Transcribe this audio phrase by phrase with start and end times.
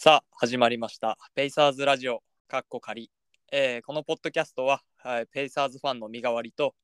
[0.00, 1.18] さあ始まりました。
[1.34, 2.22] ペイサーズラジオ。
[2.46, 3.10] かっこ仮、
[3.50, 6.76] えーこのポッドキャストは、はいペイサーズファンの身代わりと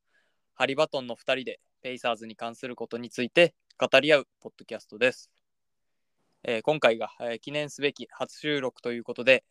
[0.57, 5.31] ハリバトンの2人でペイサーズに関することについて語り合うポッドキャストです、
[6.43, 9.45] えー今回が、えー記念すべき初収録ということで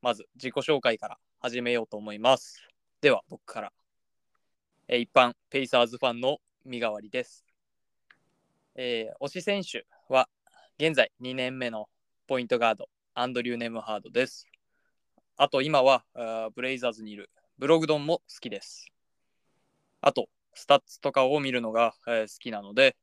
[0.00, 2.68] まず自己紹介から始めようと思います。
[3.00, 3.72] では僕から、
[4.86, 7.44] え一般ペイサーズファンの身代わりです、
[8.76, 10.28] え推し選手は
[10.78, 11.88] 現在2年目の
[12.28, 12.88] ポイントガード。
[13.20, 14.46] アンドリュー・ネムハードです。
[15.36, 18.86] あと今はあブレイザーズにいるブログドンも好きです。
[20.00, 22.96] あとスタッツとかを見るのが、えー好きなので、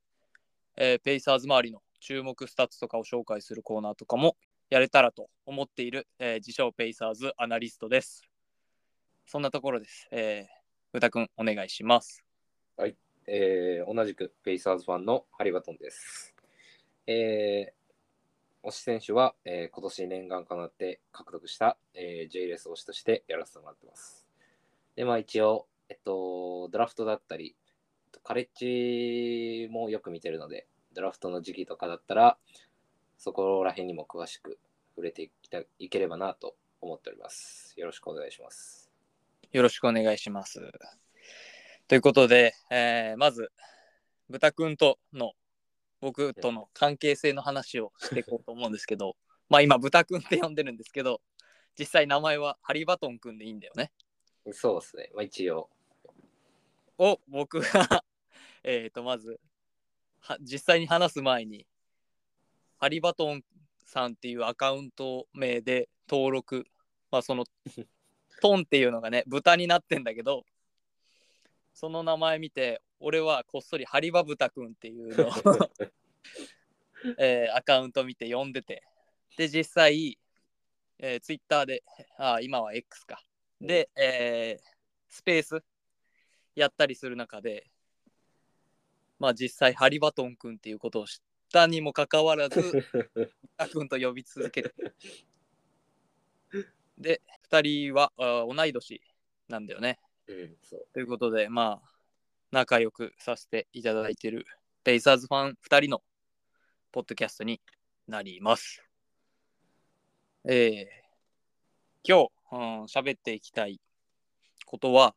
[0.77, 4.37] えーペイサーズ周りの注目スタッツとかを紹介するコーナーとかも
[4.69, 8.21] やれたらと思っている、えー自称ペイサーズアナリストです。
[9.25, 10.07] そんなところです。
[10.11, 12.23] えー、歌くんお願いします。
[12.77, 12.95] はい
[13.27, 16.33] えー同じくペイサーズファンのハリバトンです。
[17.05, 17.74] えー
[18.65, 24.25] 推し選手は、えー今年念願かなって獲得した、えー、JLS 推しとしてやらせてもらってます。
[24.95, 27.55] で、まあ一応、えっと、ドラフトだったり、
[28.23, 32.37] カレッジもよく見てるので、ドラフトの時期とかだったら、
[33.19, 34.57] そこら辺にも詳しく
[34.95, 37.73] 触れていたいければなと思っております。
[37.77, 38.89] よろしくお願いします。
[39.51, 40.59] よろしくお願いします。
[41.87, 43.51] ということで、えーまず、
[44.27, 45.33] 豚くんとの
[46.01, 49.15] 僕との関係性の話をしていこうと思うんですけど、
[49.49, 51.21] まあ今、豚くんって呼んでるんですけど、
[51.77, 53.91] 実際名前はハリバトンくんでいいんだよね。
[54.51, 55.09] そうですね。
[55.13, 55.69] まあ一応、
[56.97, 58.03] を僕が、
[58.63, 59.39] えっと、まず
[60.19, 61.67] は、実際に話す前に、
[62.77, 63.43] ハリバトン
[63.85, 66.65] さんっていうアカウント名で登録、
[67.11, 67.45] まあその、
[68.41, 70.45] トンっていうのがね、豚になってんだけど、
[71.73, 75.31] その名前見て、俺はこっそりハリバブタくんっていうのを、
[77.19, 78.81] えーアカウント見て呼んでて、
[79.37, 80.17] で、実際、
[80.97, 81.83] えー、ツイッターで、
[82.17, 83.23] あ今は X か。
[83.61, 84.75] で、えー
[85.07, 85.63] スペース
[86.55, 87.69] やったりする中で、
[89.19, 91.19] まあ実際ハリバトン君っていうことを知っ
[91.53, 92.83] たにもかかわらず、
[93.57, 94.73] あくんと呼び続けて。
[96.97, 98.99] で、2人はあ同い年
[99.47, 99.99] なんだよね。
[100.27, 100.87] うん、そう。
[100.91, 101.94] ということで、まあ、
[102.55, 104.45] 仲良くさせていただいている
[104.85, 106.01] ペイサーズファン2人の
[106.93, 107.59] ポッドキャストに
[108.07, 108.81] なります。
[110.45, 110.87] えー、
[112.07, 113.81] 今日、うん喋っていきたい
[114.65, 115.15] ことは、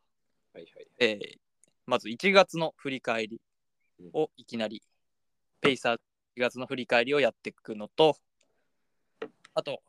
[0.52, 0.88] はいはい。
[0.98, 1.38] えー
[1.86, 3.40] まず1月の振り返り
[4.12, 4.82] をいきなり、
[5.60, 5.98] ペイサー1
[6.40, 8.16] 月の振り返りをやっていくのと、
[9.54, 9.80] あと、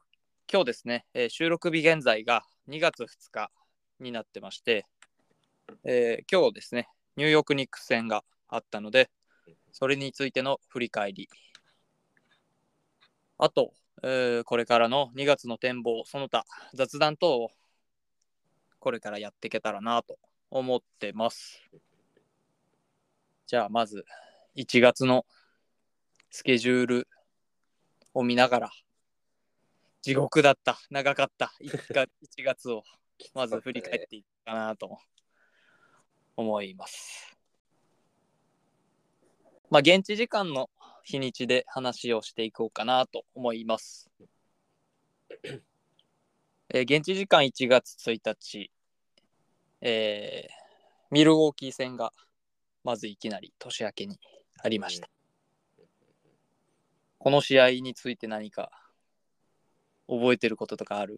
[0.54, 3.50] 今日ですね、えー収録日現在が2月2日
[4.00, 4.86] になってまして、
[5.84, 6.88] えー今日ですね、
[7.20, 9.10] ニューヨークニックス戦があったので、
[9.74, 11.28] それについての振り返り。
[13.38, 17.52] あと、えーこれからの2月の展望、その他雑談等を
[18.80, 20.18] これからやっていけたらなと
[20.50, 21.62] 思ってます。
[23.48, 24.06] じゃあまず
[24.56, 25.26] 1月の
[26.32, 27.08] スケジュール
[28.14, 28.72] を見ながら
[30.02, 32.84] 地獄だった長かった 1, か1月を
[33.36, 35.00] まず振り返っていくかなと
[36.40, 37.38] 思います。
[39.70, 40.70] まあ現地時間の
[41.04, 44.10] 日にちで話をしていこうかなと思います。
[46.70, 48.72] えー現地時間1月1日、
[49.82, 50.60] えー
[51.12, 52.14] ミルウォーキー戦が
[52.84, 54.20] まずいきなり年明けに
[54.62, 55.10] ありました。
[57.18, 58.72] この試合について何か
[60.08, 61.18] 覚えてることとかある？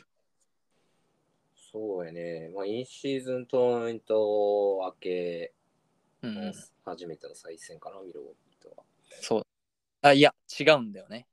[1.71, 2.51] そうやね。
[2.53, 5.53] まあ、インシーズントーナメント明け
[6.21, 6.53] のうん、
[6.85, 8.83] 初めての再戦かな、ミルウォーキーとは。
[9.21, 9.47] そう。
[10.01, 11.27] あ、いや、違うんだよね。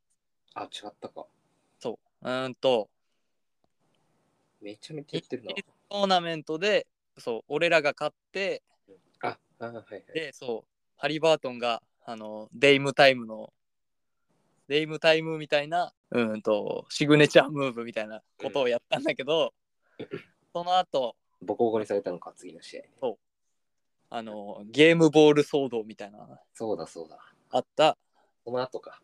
[0.54, 1.26] あ、違ったか。
[1.80, 2.28] そう。
[2.28, 2.88] うーんと、
[4.60, 5.54] めちゃめちゃ言ってるな。
[5.88, 8.62] トーナメントで、そう、俺らが勝って、
[9.20, 10.04] あ、あはいはい。
[10.14, 13.52] で、そう、ハリバートンが、あの、デイムタイムの、
[14.68, 19.52] デイムタイムみたいな、うーんと、シグネチャームーブみたいなことをやったんだけど、
[20.52, 23.16] その後、ボコボコにされたのか、次の試合ね。
[24.10, 27.18] あの、ゲームボール騒動みたいな、そうだそうだ。
[27.50, 27.98] あった
[28.44, 29.02] その後か。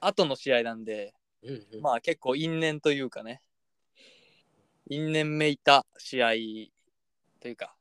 [0.00, 1.80] 後の試合なんで、うんうん。
[1.82, 3.42] まあ結構因縁というかね、
[4.88, 6.28] 因縁めいた試合
[7.40, 7.74] というか、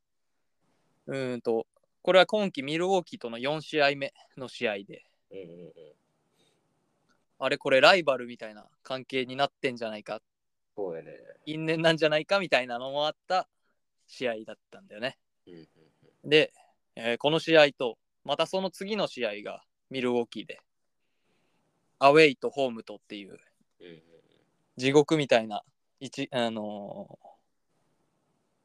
[1.07, 1.65] うーんと、
[2.01, 5.73] これは今季ミルウォーキーとの4試合目の試合で、うんうんうん。
[7.39, 10.21] あれこれライバルみたいな関係になってんじゃないか、
[10.79, 11.11] そうやね。
[11.45, 13.49] 因縁なんじゃないかみたいなのもあった
[14.07, 15.17] 試合だったんだよね。
[15.45, 15.65] うんうん
[16.29, 16.53] で、
[16.95, 20.59] えーこの試合と、またその次の試合がミルウォーキーで、
[21.97, 23.39] アウェイとホームとっていう
[23.79, 24.01] うんうん
[24.77, 25.63] 地獄みたいな
[25.99, 27.19] 一あの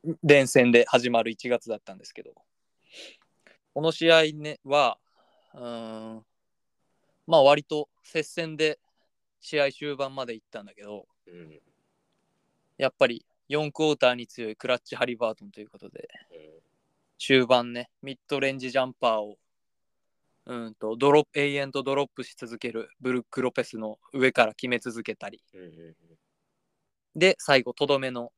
[0.06, 2.34] ー連戦で始まる1月だったんですけど
[3.72, 4.99] この試合、ね、は
[5.55, 6.25] うーん
[7.26, 8.78] まあ割と接戦で
[9.40, 11.60] 試合終盤まで行ったんだけどうん。
[12.78, 16.38] やっぱり4クォーターに強いクラッチ・ハリバートンということでうん
[17.18, 19.38] 終盤ねミッドレンジジャンパーを
[20.46, 25.42] うんとドロップ永遠とドロップし続けるブルック・ロペスの上から決め続けたり。
[27.16, 28.32] で最後とどめの、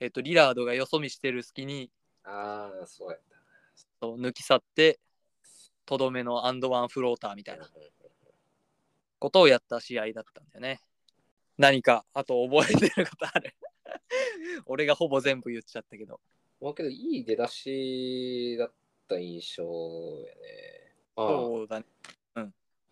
[0.00, 1.90] えっとリラードがよそ見してる隙に
[2.24, 3.36] ああ、そうやった。
[4.00, 4.98] そう抜き去って
[5.86, 7.68] とどめのアンドワンフローターみたいな
[9.18, 10.80] ことをやった試合だったんだよね
[11.58, 13.54] 何かあと覚えてることある。
[14.66, 16.20] 俺がほぼ全部言っちゃったけど。
[16.60, 18.72] まあけど、いい出だしだっ
[19.08, 20.94] た印象やね。
[21.16, 21.86] まあ、そうだね。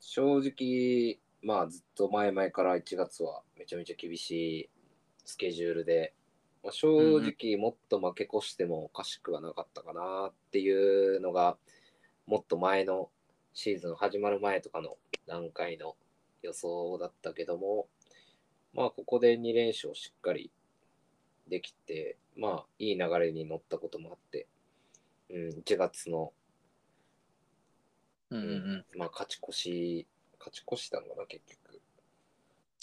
[0.01, 4.31] 正直、まあずっと前々から1月はめちゃめちゃ厳し
[4.63, 4.71] い
[5.25, 6.15] スケジュールで、
[6.63, 11.57] まあ、正直もっと負け越してもおかしくはなかったかなっていうのが、
[12.27, 13.11] もっと前の
[13.53, 14.97] シーズン始まる前とかの
[15.27, 15.97] 段階の
[16.43, 17.89] 予想だったけども、
[18.75, 20.51] まあここで2連勝しっかり
[21.49, 24.47] できて、まあいい流れに乗ったこともあって、
[25.31, 26.33] うん、1月の
[28.31, 28.53] うんうんう
[28.95, 30.07] んまあ、勝ち越し、
[30.39, 31.81] 勝ち越したのかな、結局。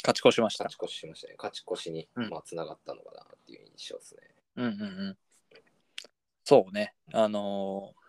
[0.03, 1.35] 勝ち越しました勝ち越ししましたね。
[1.37, 4.21] 勝ち越しに、うんまあ、つながったのかなっていう印象ですね。
[4.57, 5.17] うんうんうん
[6.43, 8.07] そうねあのー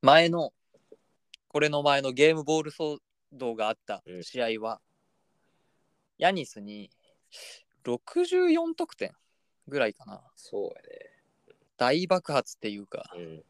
[0.00, 0.52] 前の
[1.48, 2.98] これの前のゲームボール騒
[3.32, 4.80] 動があった試合は、
[6.18, 6.90] ヤニスに
[7.84, 9.12] 64得点
[9.66, 10.70] ぐらいかなそう
[11.76, 13.42] 大爆発っていうかやね。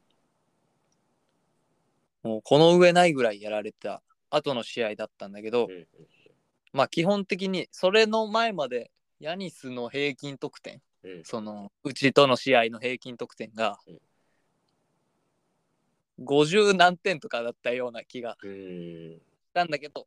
[2.22, 5.72] もうこの上ないぐらいやられた後の試合だったんだけど、うん。
[5.72, 5.86] うん
[6.70, 11.10] まあ基本的にそれの前までヤニスの平均得点うん。
[11.12, 11.24] うん。
[11.24, 13.98] そのうちとの試合の平均得点がうん
[16.20, 18.50] 50何点とかだったような気がうん。
[18.50, 19.20] し
[19.54, 20.06] たんだけど、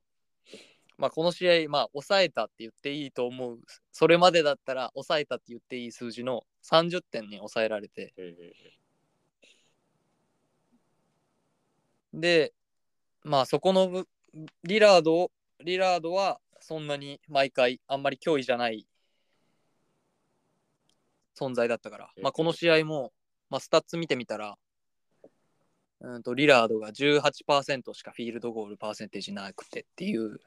[1.01, 3.57] まあ、この試合、まあ、抑えたって言っていいと思う
[3.91, 8.13] それまでだったら抑えたって言っていい数字の30点に抑えられて
[12.13, 12.21] うん。
[12.21, 12.53] で
[13.23, 14.07] まあそこのぶ
[14.63, 15.31] リラードを
[15.63, 18.85] リラードはそんなに毎回あんまり脅威じゃない
[21.35, 23.11] 存在だったから、まあ、この試合も、
[23.49, 24.55] まあ、スタッツ見てみたら
[26.01, 30.39] うんとリラードが18%しかフィールドゴールパーセンテージなくてっていううん。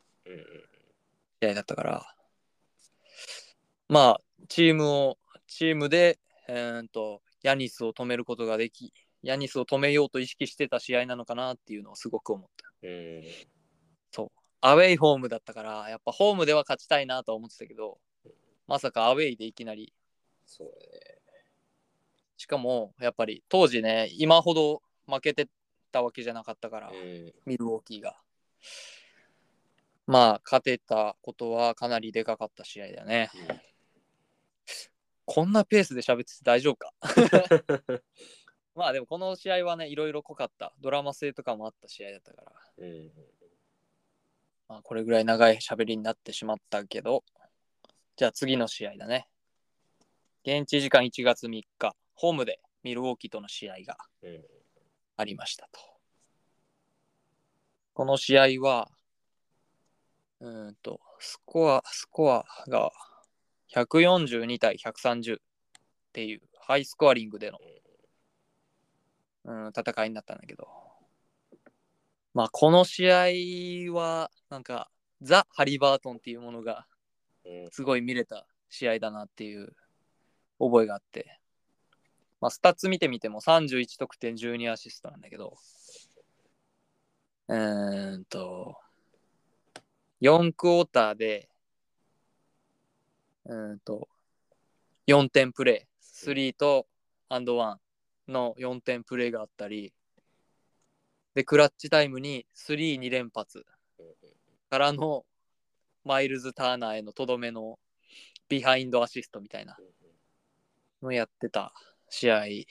[1.40, 2.14] 試合だったから
[3.88, 6.18] まあチームをチームで
[6.48, 8.92] えーんとヤニスを止めることができ
[9.22, 13.22] ヤニスを止めようと意識してた試合なのかなっていうのをすごく思ったうん。
[14.10, 14.28] そう
[14.60, 17.98] アウェイホームだったからやっぱホームでは勝ちたいなとは思ってたけど
[18.66, 19.92] まさかアウェイでいきなり
[20.46, 20.78] そうやね。
[22.36, 25.48] しかもやっぱり当時ね今ほど負けて
[25.92, 27.32] たわけじゃなかったから、うん。
[27.46, 28.16] ミルウォーキーが
[30.06, 33.30] まあ勝てたことはかなりでかかった試合だよね
[35.24, 36.92] こんなペースで喋ってて大丈夫か？
[38.74, 43.10] まあでもこの試合はねいろいろ濃かったドラマ性とかもあった試合だったからうん。
[44.68, 47.22] まあ、これぐらい長い喋りになってしまったけど、
[48.16, 49.28] じゃあ次の試合だね。
[50.42, 54.44] 現地時間1月3日、ホームでミルウォーキーとの試合がうん。
[55.16, 55.80] ありましたと。
[57.92, 58.90] この試合は、
[60.40, 62.90] うーんと、スコア、スコアが
[63.68, 65.38] 142対130っ
[66.12, 67.58] ていうハイスコアリングでの、
[69.44, 70.68] うん、戦いになったんだけど、
[72.34, 74.90] まあこの試合はなんか
[75.22, 76.86] ザ・ハリバートンっていうものが
[77.44, 77.70] うん。
[77.70, 79.74] すごい見れた試合だなっていう
[80.58, 81.40] 覚えがあって、
[82.40, 85.56] まあ、スタッツ見てみても31得点12アシストなんだけど。
[87.46, 88.78] うーんと
[90.24, 91.50] 4クォーターで
[93.44, 94.08] うんと
[95.06, 96.86] 4点プレー3と
[97.28, 97.78] アンドワ
[98.26, 99.92] ンの4点プレーがあったり。
[101.34, 103.66] でクラッチタイムに32連発。
[104.70, 105.26] からの
[106.04, 107.78] マイルズ・ターナーへのとどめの
[108.48, 109.76] ビハインドアシストみたいな。
[111.02, 111.74] のやってた
[112.08, 112.46] 試合。
[112.46, 112.66] い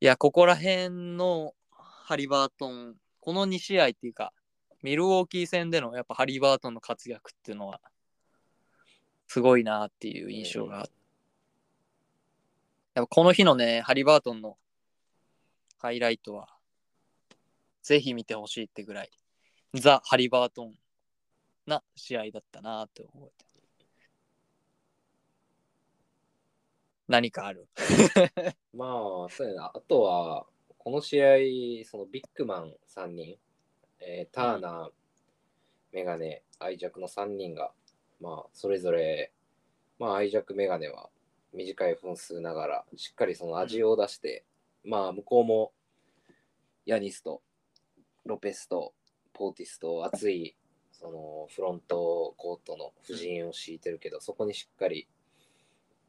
[0.00, 4.34] や、ここら辺のハリバートン、この2試合っていうか、
[4.86, 7.80] ミルウォーキー戦でのやっぱハリバートンの活躍っていうのは、
[9.26, 10.90] すごいなっていう印象があって
[12.94, 14.56] やっぱこの日のね、ハリバートンの
[15.78, 16.46] ハイライトは、
[17.82, 19.10] ぜひ見てほしいってぐらい、
[19.74, 20.74] ザ・ハリバートン
[21.66, 23.44] な試合だったなって思って。
[27.08, 27.66] 何かある？
[28.72, 28.86] ま
[29.26, 29.72] あ、そうやな。
[29.74, 30.46] あとは、
[30.78, 31.26] この試合、
[31.84, 33.36] そのビッグマン3人、
[34.08, 34.90] えーターナー、
[35.92, 37.72] メガネ、アイジャクの3人が、
[38.20, 39.32] まあ、それぞれ、
[39.98, 41.10] まあ、アイジャク、メガネは
[41.52, 44.44] 短い分数ながら、しっかりその味を出して、
[44.84, 45.72] まあ、向こうも、
[46.84, 47.42] ヤニスと、
[48.24, 48.94] ロペスと、
[49.32, 50.54] ポーティスと、熱い、
[50.92, 55.08] その、フロントコートの布陣を敷いてるけど、そこにしっかり、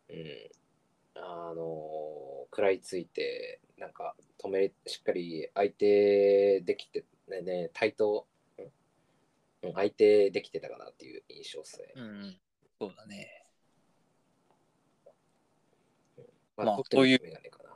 [0.10, 0.16] うん、
[1.16, 1.64] あの
[2.52, 8.28] 食らいついてなんか止めしっかり相手できてねね対等
[9.64, 11.94] うん相手できてたかなっていう印象ですね。
[11.96, 12.40] うん。
[12.80, 13.46] そうだね。
[16.56, 17.68] ままあ特にそういうメガネかな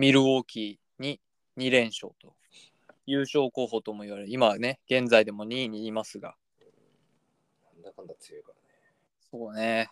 [0.00, 1.20] ミルウォーキーに
[1.58, 2.34] 2連勝と。
[3.04, 4.30] 優勝候補とも言われる。
[4.30, 6.36] 今はね、現在でも2位にいますが。
[7.74, 8.60] なんだかんだ強いからね。
[9.30, 9.90] そうね。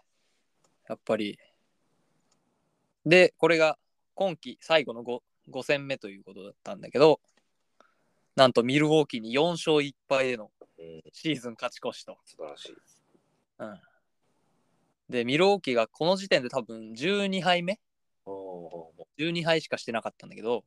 [0.89, 1.39] やっぱり。
[3.05, 3.77] で、これが
[4.15, 5.21] 今季最後の 5,
[5.51, 7.21] 5戦目ということだったんだけど、
[8.39, 12.17] なんとミルウォーキーに4勝1敗でのうん、シーズン勝ち越しと。
[12.25, 12.77] 素晴らしい。
[13.59, 13.81] うん。
[15.09, 17.81] で、ミルウォーキーがこの時点で多分12敗目？
[18.27, 20.63] おお ?12 敗しかしてなかったんだけど、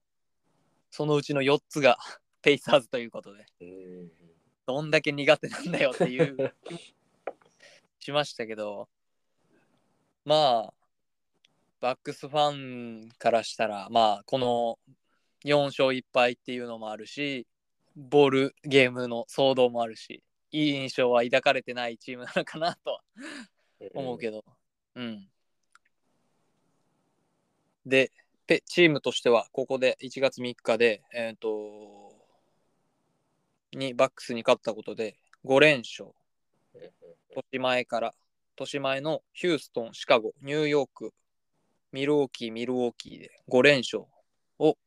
[0.89, 1.97] そのうちの4つが
[2.43, 4.11] ペイサーズということで、ーうん
[4.65, 6.53] どんだけ苦手なんだよっていう
[7.99, 8.89] しましたけど、
[10.25, 10.73] まあ、
[11.79, 14.79] バックスファンからしたら、まあ、この
[15.45, 17.47] 4勝1敗っていうのもあるし、
[17.95, 23.01] ボールゲームの騒動もあるし、いい印象は抱かれてないチームなのかなとは
[23.93, 24.43] 思うけど、
[24.95, 25.27] うん。
[27.85, 28.11] で、
[28.47, 32.13] ペチームとしては、ここで1月3日で、えっ、と、
[33.73, 36.09] にバックスに勝ったことで5連勝。
[37.51, 38.13] 年前から、
[38.57, 41.13] 年前のヒューストン、シカゴ、ニューヨーク、
[41.91, 44.03] ミルウォーキー、ミルウォーキーで5連勝
[44.59, 44.77] を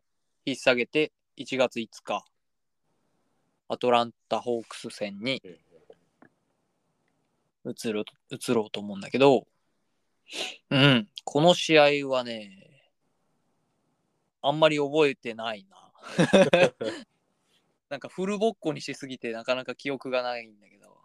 [0.45, 2.25] 引っ提げて1月5日、
[3.69, 5.59] アトランタ・ホークス戦にうん
[7.67, 9.47] 移る移ろうと思うんだけど、
[10.71, 12.83] うん、この試合はね、
[14.43, 15.93] あんまり覚えてないな。
[17.89, 20.99] なんかフルボッコにしすぎてなかなか記憶がないんだけど。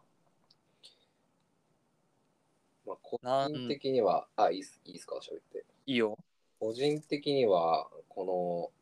[2.86, 5.66] まあ、個人的には、あ、いいっすいいっすか、喋って。
[5.86, 6.18] いいよ。
[6.60, 8.74] 個人的には、こ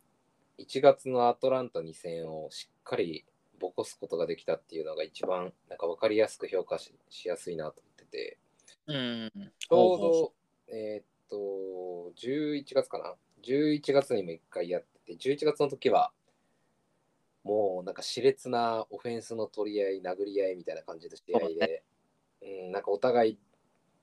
[0.57, 3.25] の1月のアトランタ2戦をしっかり
[3.59, 8.37] ボコすことができたっていうのが一番なんか分かりやすく評価ししやすいなと思ってて、
[8.87, 9.31] うん。
[9.59, 10.33] ちょうど、
[10.67, 16.11] えーっと、11月かな ?11 月にも1回やってて、11月の時は、
[17.43, 21.83] もうなんか熾烈なオフェンスの取り合い、殴り合いみたいな感じの試合で、
[22.41, 23.39] うん、なんかお互い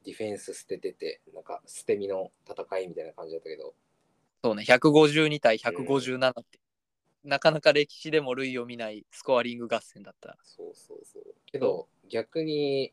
[0.04, 3.74] ディフェンス捨ててて、なんか捨て身の戦いみたいな感じだったけど、
[4.42, 6.58] そうね、152対157って、
[7.24, 10.36] なかなか歴史でも類を見ないスコアリング合戦だった。
[10.42, 11.22] そうそうそう。
[11.46, 12.92] けど、逆に、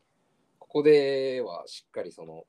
[0.58, 2.46] ここではしっかりその、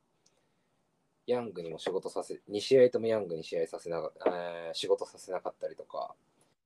[1.26, 6.14] ヤングにも仕事させ、2試合ともヤングに試合させなかえー仕事させなかったりとか、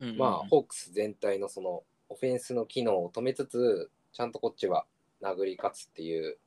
[0.00, 4.86] うんまあ、ホークス全体のその、オフェンスの機能を止めつつ、ちゃんとこっちは
[5.20, 6.38] 殴り勝つっていう、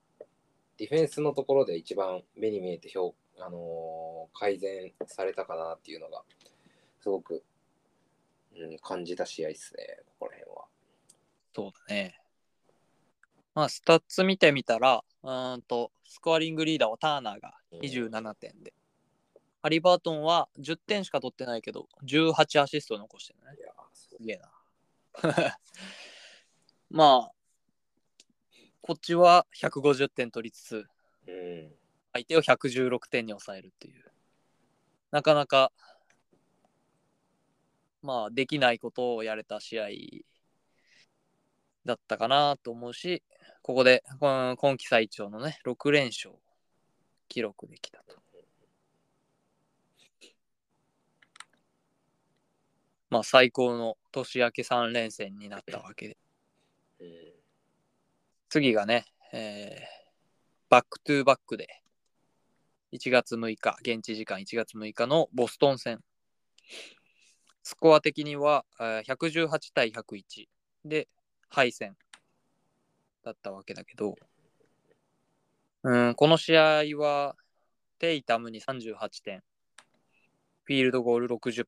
[0.77, 6.23] ディフェンスのところで一番目に見えて評、あのー改善されたかなっていうのが、
[7.01, 7.43] すごく、
[8.55, 10.65] うん、感じた試合ですね、ここら辺は。
[11.53, 12.19] そうだね。
[13.53, 18.73] まあ、スタッツ見てみたら、うーんと、スコアリングリーダーはターナーが27点で、
[19.61, 23.61] ハリバートンは10点しか取ってないけど、18アシスト残してるねい。
[23.61, 24.51] やすげえな。
[26.89, 27.31] まあ、
[28.81, 30.85] こっちは150点取りつつ、
[31.27, 31.71] うん
[32.13, 34.03] 相手を116点に抑えるっていう。
[35.11, 35.71] なかなか、
[38.01, 39.87] まあ、できないことをやれた試合
[41.85, 43.23] だったかなと思うし、
[43.61, 46.33] ここで、今季最長のね、6連勝
[47.27, 48.21] 記録できたと。
[53.09, 56.17] まあ、最高の年明け3連戦になったわけで。
[58.49, 60.01] 次がね、えー
[60.71, 61.67] バックトゥーバックで、
[62.93, 65.99] 1月6日、現地時間1月6日のボストン戦。
[67.63, 70.47] スコア的には、118対101
[70.85, 71.07] で
[71.49, 71.95] 敗戦
[73.23, 74.15] だったわけだけど、
[75.83, 77.35] うん、この試合は、
[77.99, 79.43] テイタムに38点、
[80.63, 81.65] フィールドゴール60%、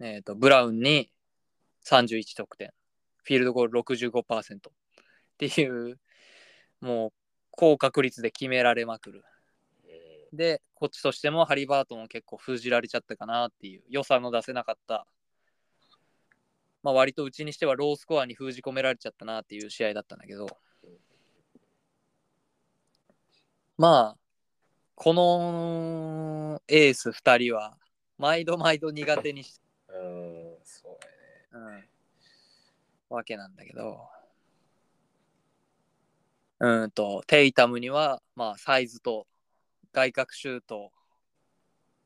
[0.00, 1.10] えーと、ブラウンに
[1.84, 2.72] 31得点、
[3.24, 4.72] フィールドゴール65%っ
[5.36, 5.98] ていう、
[6.80, 7.12] もう
[7.50, 9.24] 高確率で決められまくる。
[10.32, 15.06] で、こっちとしてもハリバートンを結構封じられちゃったかなっていう、良さの出せなかった、
[16.82, 20.46] まあ割とうちにしてはロースコアに封じ込められちゃったなっていう試合だったんだけど、
[23.78, 24.18] まあ、
[24.96, 27.78] このエース2人は、
[28.18, 31.88] 毎度毎度苦手にし うん、そうやね。
[33.10, 34.08] うん、わけなんだけど、
[36.58, 39.28] うんと、テイタムには、まあ、サイズと
[39.98, 40.92] 外角シュート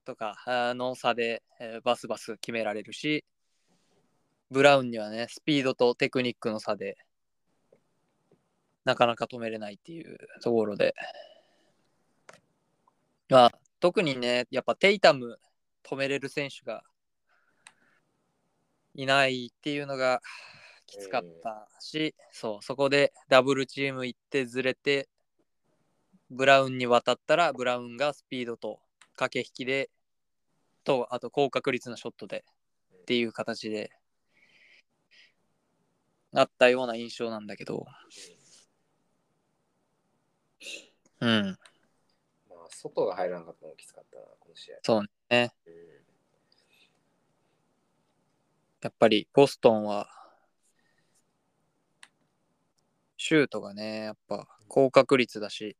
[0.07, 0.35] とか
[0.75, 3.23] の差で、えーバスバス決められるし、
[4.51, 6.97] ブラウンにはね、スピードとテクニックの差で、
[8.87, 10.95] なかなか止めれないっていうところで、
[13.29, 15.39] まあ、特にね、やっぱテイタム
[15.83, 16.83] 止めれる選手が
[18.95, 20.23] いないっていうのが
[20.87, 25.11] きつかったし、そう、そこでダブルチーム行ってずれて、
[26.33, 28.81] ブラウンに渡ったら、ブラウンがスピードと
[29.17, 29.91] 駆け引きで、
[30.83, 32.45] と、あと高確率なショットで
[33.03, 33.91] っていう形で、
[36.33, 37.85] なったような印象なんだけど、
[41.21, 41.59] うん、
[42.49, 44.77] まあ、外が入らなかったのもきつかったな、この試合。
[44.83, 45.53] そうね。
[45.67, 45.73] うん
[48.83, 50.09] やっぱりボストンは、
[53.17, 55.77] シュートがね、やっぱ高確率だし、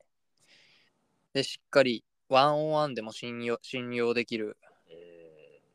[1.33, 4.57] で、しっかりワンオンワンでも信用信用できる
[4.91, 5.03] うん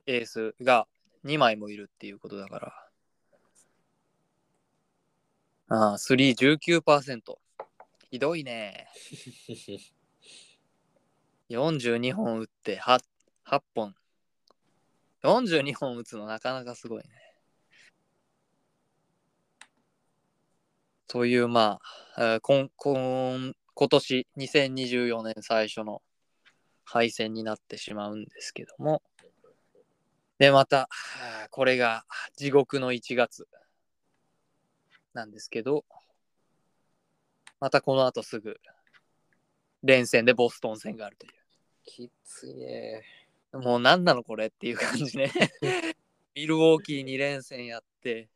[0.07, 0.87] エースが
[1.25, 2.87] 2枚もいるっていうことだから。
[5.69, 7.37] ああ、319%。
[8.09, 8.87] ひどいね。
[11.49, 13.03] 42本打って 8,
[13.45, 13.95] 8本。
[15.23, 17.09] 42本打つのなかなかすごいね。
[21.09, 21.79] そういう、ま
[22.15, 26.01] あ、えー今今今年2024年最初の
[26.83, 29.03] 敗戦になってしまうんですけども。
[30.39, 30.89] で、また、
[31.51, 32.03] これが
[32.35, 33.47] 地獄の1月
[35.13, 35.85] なんですけど、
[37.59, 38.59] またこの後すぐ
[39.83, 41.33] 連戦でボストン戦があるという。
[41.85, 43.03] きついね。
[43.53, 45.31] もう何なのこれっていう感じね。
[46.33, 48.27] ミルウォーキー2連戦やって、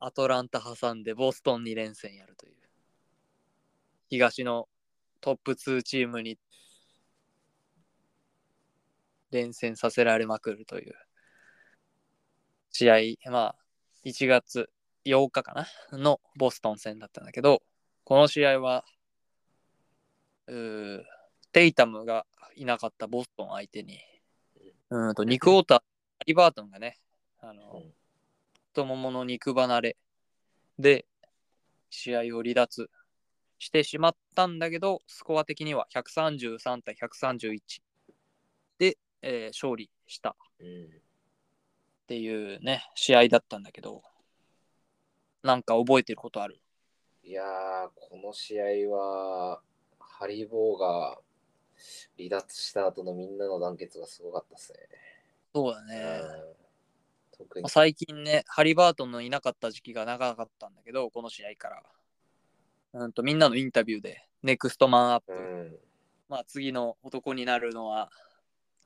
[0.00, 2.58] アトランタ挟んでボストン2連戦やるという。
[4.08, 4.68] 東の
[5.20, 6.38] トップ2チームに
[9.30, 10.94] 連戦させられまくるという
[12.70, 13.56] 試合、まあ、
[14.04, 14.70] 1月
[15.04, 15.98] 8日かな？
[15.98, 17.62] のボストン戦だったんだけど、
[18.04, 18.84] この試合は、
[20.46, 21.02] うー
[21.52, 23.98] テイタムがいなかったボストン相手に、
[24.90, 25.80] うんと、ニク・ウォーター、
[26.26, 26.98] リバートンがね、
[27.40, 27.94] あの、うん。
[28.70, 29.96] 太ももの肉離れ
[30.78, 31.06] で
[31.90, 32.90] 試合を離脱
[33.58, 37.60] してしまったんだけど、スコア的には133対131
[38.78, 40.88] で、えー勝利したっうん
[42.06, 44.02] ていうね、試合だったんだけど、
[45.42, 46.58] なんか覚えてることある？
[47.22, 49.60] いやー、この試合は、
[49.98, 51.18] ハリボーが
[52.16, 54.78] 離脱した後のみんなの団結がすごかったですね。
[55.54, 56.20] そうだね。
[56.22, 56.56] うん
[57.36, 61.82] 特にまあ、最近ね、ハリバートンのいなかった時期が長かったんだけど、この試合から。
[62.94, 65.76] うんとみんなのインタビューで、ネクストマンアップ、うん、
[66.28, 68.10] まあ、次の男になるのは、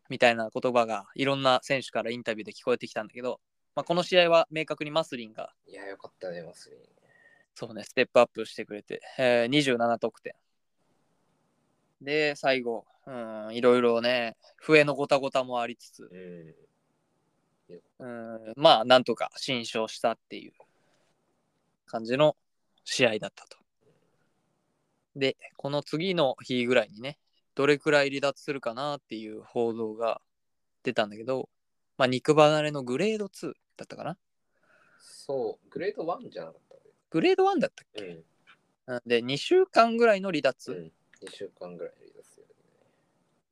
[0.08, 3.40] みたいな言葉がいろんな選手からインタビューで聞こえてきたんだけど、
[3.74, 6.80] まあ、この試合は明確にマスリンがいや、よかったね、マスリン。
[7.54, 10.34] そうね、ステップアップしてくれて、えー27得点。
[12.00, 16.54] で、最後、うん、いろいろね、笛のごたごたもありつつ、うん。
[17.98, 20.52] うん、まあ、なんとか新勝したっていう
[21.86, 22.36] 感じの
[22.84, 23.61] 試合だったと。
[25.16, 27.18] で、この次の日ぐらいにね、
[27.54, 30.20] どれくらい離脱するかなっていう報道が
[30.82, 31.48] 出たんだけど、
[31.98, 34.16] まあ、肉離れのグレード2だったかな
[34.98, 36.76] そう、グレード1じゃなかった
[37.10, 38.94] グレード1だったっけ、うん。
[38.94, 40.92] うんで、2週間ぐらいの離脱、うん。
[41.22, 42.46] 2週間ぐらい離脱する、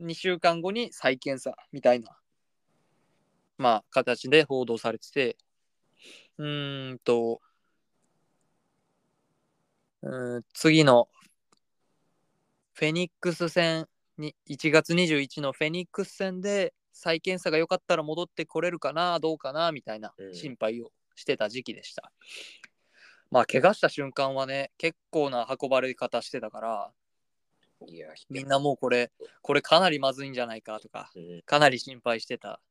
[0.01, 2.16] 2週間後に再検査みたいな、
[3.59, 5.37] まあ、形で報道されてて、
[6.38, 7.42] うーんと、
[10.03, 11.09] うーん次の
[12.80, 22.10] フェニックス戦に、1月21のフェニックス戦で再検査が良かったら戻ってこれるかな、どうかな、みたいなうん心配をしてた時期でした。
[23.30, 26.90] まあ、怪我した瞬間はね、結構な運ばれ方してたから、
[27.86, 29.12] いや、みんなもうこれ、
[29.42, 32.62] これかなりまずいんじゃないかとか、うん、かなり心配してた。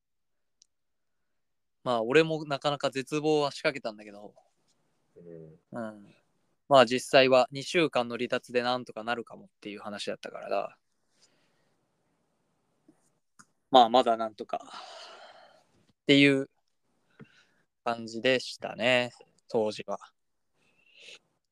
[1.83, 4.33] まあ、俺もなかなか絶望は仕掛けたんだけど、
[5.17, 6.15] うんうん。
[6.69, 10.77] まあ実際は2週間の離脱でなんとかなるかもっていう話だったからだ。
[13.71, 16.49] まあまだなんとかっていう
[17.83, 19.11] 感じでしたね、
[19.47, 19.99] 当時は。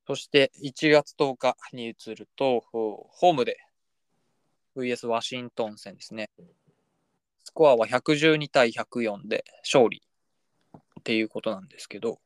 [0.06, 3.58] そして1月10日に移ると、ホームで
[4.76, 6.30] VS ワシントン戦ですね。
[7.44, 10.04] スコアは112対104で勝利
[11.00, 12.20] っていうことなんですけど、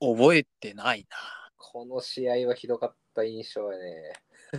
[0.00, 1.06] 覚えてない
[1.56, 4.12] この試合はひどかった印象やね。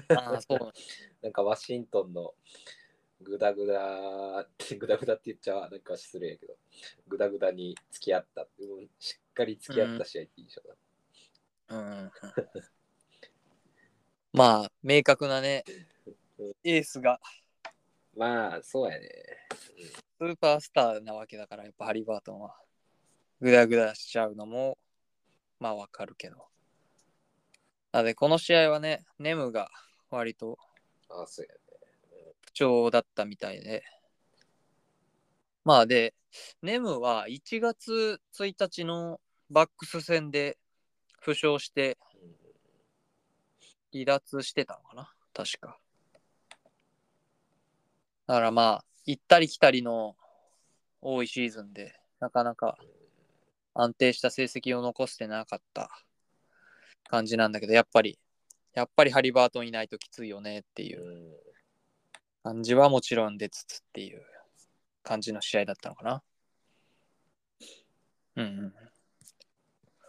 [0.10, 0.32] な。
[0.32, 0.60] ああ、そう
[1.22, 2.36] なんかワシントンの
[3.22, 6.58] グダグダって、グダグダって言っちゃなんか失礼やけど、
[7.08, 10.76] グダグダに付き合った、うんしっかり付き合った試合って印象だ。
[11.70, 12.12] うん
[14.34, 15.64] まあ、明確なね、
[16.64, 17.20] エースが
[18.18, 19.10] まあ、そうやね。
[20.18, 22.60] スーパースターなわけだから、やっぱハリバートンは
[23.40, 24.76] グダグダしちゃうのも、
[25.60, 26.48] まあわかるけど。
[27.92, 29.70] なので、この試合はね、ネムが
[30.10, 30.58] 割と
[31.10, 31.60] ああ、そうやね。
[32.42, 33.84] 不調だったみたいで。
[35.64, 36.14] まあで、
[36.62, 40.58] ネムは1月1日のバックス戦で
[41.22, 42.38] 負傷してうん
[43.94, 45.80] 離脱してたのかな確か。
[48.28, 50.16] だからまあ、行ったり来たりの
[51.02, 52.78] 多いシーズンで、なかなか
[53.80, 55.90] 安定した成績を残してなかった
[57.10, 58.20] 感じなんだけど、やっぱり、
[58.74, 61.48] やっぱりハリバートンいないときついよねっていううん
[62.44, 64.22] 感じはもちろん出つつっていう
[65.04, 66.24] 感じの試合だったのかな。
[68.38, 68.74] うん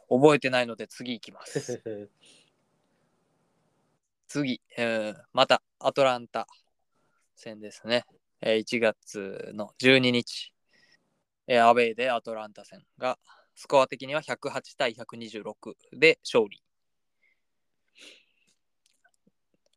[0.08, 0.20] うん。
[0.20, 1.82] 覚えてないので次行きます。
[4.28, 6.46] 次、えーまたアトランタ
[7.34, 8.04] 戦ですね。
[8.40, 10.54] えー1月の12日、
[11.48, 13.18] えーアウェーでアトランタ戦が
[13.60, 16.62] スコア的には108対126で勝利。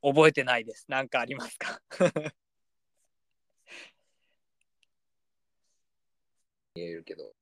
[0.03, 0.85] 覚えてないです。
[0.87, 1.81] 何かありますか？
[6.75, 7.33] 見えるけど、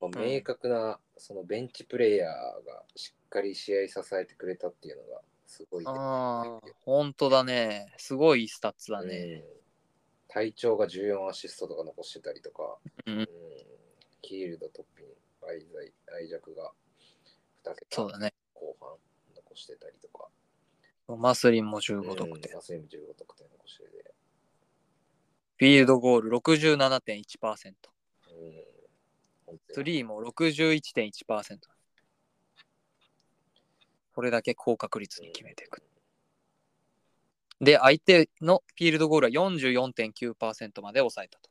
[0.00, 5.90] まあ、明確なそのベンチプレイヤーがしっかり試合支えてくれたっていうのがすごい、ね。
[5.90, 7.92] ああ、本当だね。
[7.98, 9.44] すごいスタッツだね。
[9.46, 9.62] うん
[10.28, 13.28] TJが14アシストとか残してたりとか、うん
[14.22, 15.10] キールド、トッピン、ア
[15.52, 16.72] イザイ、アイジャクが
[17.64, 18.32] 2桁そうだね。
[18.54, 18.90] 後半
[19.34, 20.28] 残してたりとか、
[21.08, 22.52] マスリンも15得点。
[22.52, 24.14] うん、マスリン15得点残してて、
[25.56, 27.74] フィールドゴール67.1%。
[29.50, 31.58] うん、スにリーも61.1%。
[34.14, 35.82] これだけ高確率に決めていく。
[37.60, 41.48] で、相手のフィールドゴールは44.9%まで抑えたと。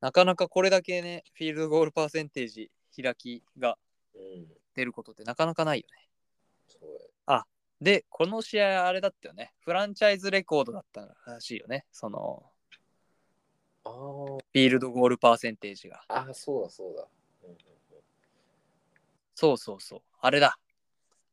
[0.00, 2.70] なかなかこれだけね、フィールドゴールパーセンテージ
[3.02, 3.78] 開きが
[4.14, 6.08] うん、出ることってなかなかないよね。
[6.68, 7.44] そうや
[7.80, 9.52] で、この試合あれだったよね。
[9.60, 11.84] フランチャイズレコードだったらしいよね。
[11.92, 12.42] その、
[13.84, 16.02] あーフィールドゴールパーセンテージが。
[16.08, 17.06] あー、そうだそうだ。
[17.44, 17.56] うんうん
[19.38, 20.00] そうそうそう。
[20.22, 20.58] あれだ。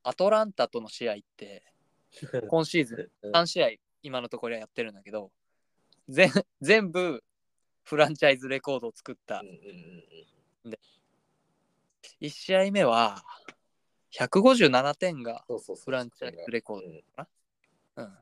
[0.03, 1.63] アトランタとの試合って、
[2.49, 3.69] 今シーズンうん3試合
[4.01, 5.31] 今のところやってるんだけど、
[6.09, 7.23] 全全部
[7.85, 9.41] フランチャイズレコードを作った
[12.23, 13.23] 1試合目は
[14.17, 18.13] 157点がフランチャイズレコードうんうん。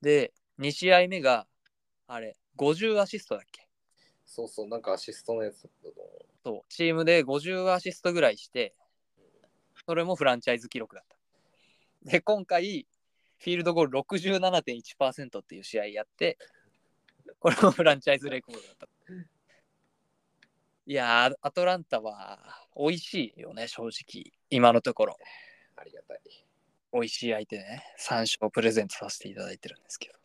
[0.00, 1.46] で、2試合目が、
[2.06, 3.68] あれ、50アシストだっけ？
[4.24, 5.68] そうそう、なんかアシストのやつ。
[6.42, 8.74] そう、チームで50アシストぐらいして、
[9.86, 12.10] それもフランチャイズ記録だった。
[12.10, 12.86] で、今回、
[13.38, 16.38] フィールドゴール67.1%っていう試合やって、
[17.38, 18.88] これもフランチャイズレコードだった。
[20.90, 22.40] いやー、アトランタは
[22.76, 24.32] 美味しいよね、正直。
[24.50, 25.16] 今のところ。
[25.76, 26.20] ありがたい。
[26.92, 30.18] 美味しい相手でね、3勝プレゼントさせていただいてるんですけど。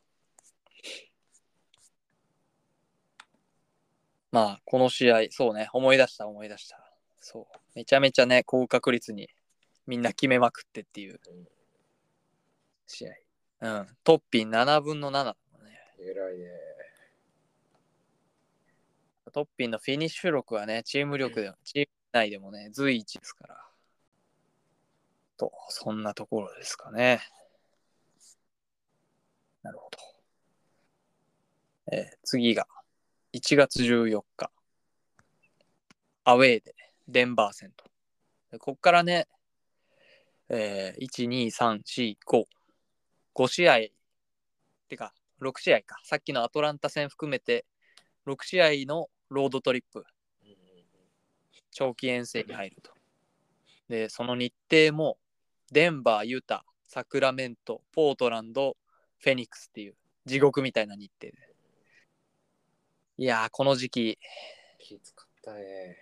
[4.32, 6.84] まあ、この試合、そうね、思い出した、思い出した。
[7.20, 7.58] そう。
[7.76, 9.30] めちゃめちゃね、高確率に
[9.86, 11.48] みんな決めまくってっていううん
[12.88, 13.12] 試合。
[13.62, 13.88] うん。
[14.04, 15.78] トッピン7分の7だもんね。
[16.00, 16.65] 偉いね。
[19.36, 23.66] トッピンのフィニッシュ力はね、チーム力でも、チーム内でもね、随一ですから。
[25.36, 27.20] と、そんなところですかね。
[29.62, 29.98] なるほど。
[31.92, 32.66] えー次が、
[33.34, 34.50] 1月14日。
[36.24, 36.74] アウェーで、
[37.10, 37.84] デンバー戦と。
[38.54, 39.28] でこっからね、
[40.48, 42.46] えー、1、2、3、4、5。
[43.34, 43.80] 5試合、
[44.88, 46.00] てか、6試合か。
[46.06, 47.66] さっきのアトランタ戦含めて、
[48.26, 50.06] 6試合のロードトリップ、
[51.72, 52.92] 長期遠征に入ると。
[53.90, 55.18] で、その日程も、
[55.72, 58.78] デンバー、ユタ、サクラメント、ポートランド、
[59.20, 59.96] フェニックスっていう
[60.26, 61.56] 地獄みたいな日程で。
[63.18, 64.20] いやー、この時期、
[64.80, 65.98] きつかったね。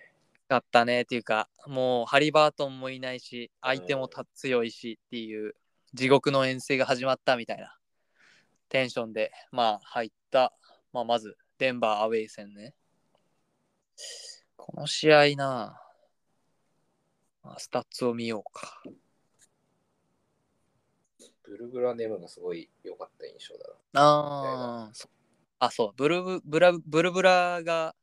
[0.46, 5.56] だったねっていうか、もうハリバートンもいないし、相手もた強いしっていう、
[5.92, 7.76] 地獄の遠征が始まったみたいな
[8.68, 10.52] テンションで、まあ入った、
[10.92, 12.74] まあまず、デンバーアウェイ戦ね。
[14.56, 15.80] この試合な、
[17.42, 18.82] まあ、スタッツを見ようか。
[21.42, 25.08] ブルブラネムがすごい良かった印象だあーそ
[25.58, 27.94] あ、そう、ブルブブラブルブラが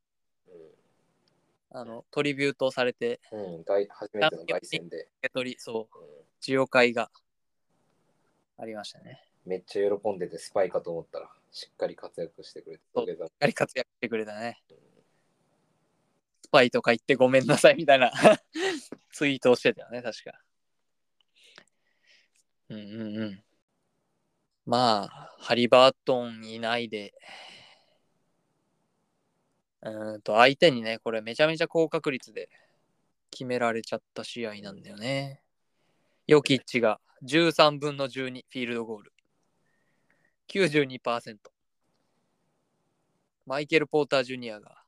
[1.74, 3.40] あのトリビュートされて、な。
[3.40, 3.64] うん。
[3.90, 6.68] 初めての凱旋で、受け取り、そう、うん。
[6.68, 7.10] 会が
[8.58, 9.24] ありましたね。
[9.46, 14.62] めっちゃ喜んでてスパイかと思ったら、しっかり活躍してくれて、しっかり活躍してくれたね。
[14.68, 14.74] ス
[16.52, 18.12] パイとか言ってごめんなさいみたいな
[19.12, 20.40] ツイートをしてたよね、確か。
[22.70, 23.44] うんうんうん。
[24.66, 27.14] まあ、ハリバートンいないで、
[29.82, 32.50] うんと、相手にね、これめちゃめちゃ高確率で
[33.32, 35.42] 決められちゃった試合なんだよね。
[36.28, 39.14] ヨキッチが13分の12フィールドゴール。
[40.48, 41.38] 92%。
[43.46, 44.84] マイケル・ポーター・ジュニアが、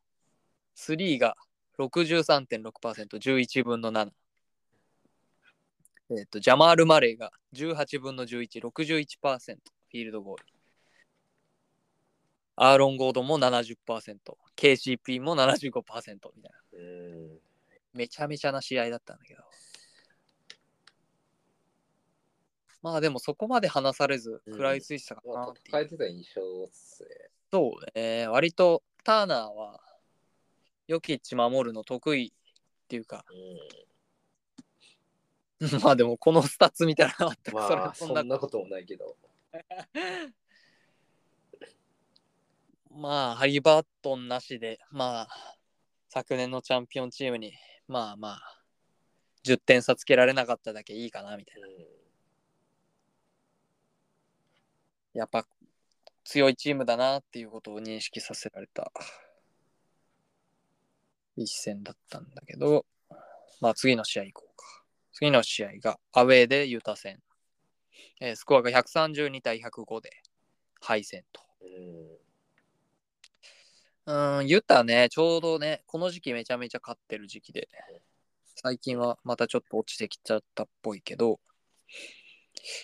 [0.75, 1.35] 3が
[1.79, 4.11] 63.6%、11分の7。
[6.11, 10.45] えっ、と、ジャマール・マレーが18分の11、61%、フィールドゴール。
[12.55, 13.75] アーロン・ゴードンも70%、
[14.55, 16.79] KCP も75%みたいな。
[16.79, 17.39] うん。
[17.93, 19.43] めちゃめちゃな試合だったんだけど。
[22.83, 27.09] まあでもそこまで離されずうん食らいついてたかまあなっていう、戦えてた印象っすね。
[27.51, 28.27] そうね。
[28.27, 29.79] 割とターナーは
[30.87, 33.33] ヨキッチ守るの得意っていうか、う
[35.83, 37.35] まあでもこのスタッツ見たら全ん。
[37.35, 39.15] くまそれあ、そそんな、んなこともないけど。
[42.91, 45.57] まあハリバートンなしで、まあ
[46.09, 47.53] 昨年のチャンピオンチームに、
[47.87, 48.63] まあまあ
[49.43, 51.67] 10点差つけられなかっただけいいかなみたいな。
[51.67, 51.73] うん
[55.13, 55.47] やっぱ
[56.23, 58.91] 強いチームだなっていうことを認識させられた
[61.35, 62.85] 一戦だったんだけど、
[63.61, 64.83] まあ次の試合行こうか。
[65.13, 67.19] 次の試合がアウェーでユタ戦。
[68.19, 70.09] えースコアが132対105で
[70.81, 71.41] 敗戦と。
[74.05, 74.39] うん。
[74.39, 77.69] うん、ユタね、ちょうどね、この時期めちゃめちゃ勝ってる時期で、
[78.55, 81.39] 最近はまたちょっと落ちてきちゃったっぽいけど、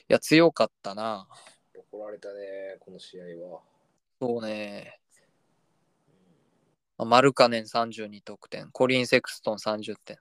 [0.09, 1.27] いや、強かったな。
[1.91, 3.61] 怒られたね、この試合は。
[4.21, 4.99] そうね。
[6.99, 10.17] あマルカネン32得点、コリン・セクストン30点。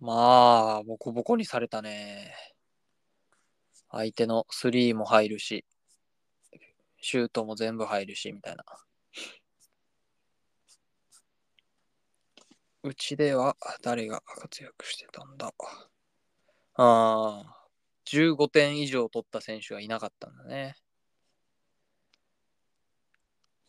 [0.00, 2.34] まあ、ボコボコにされたね。
[3.88, 5.64] 相手のスリーも入るし、
[7.00, 8.64] シュートも全部入るし、みたいな。
[12.82, 15.52] うちでは誰が活躍してたんだ？
[16.74, 17.68] ああ、
[18.06, 20.74] 15点以上取った選手がいなかったんだね。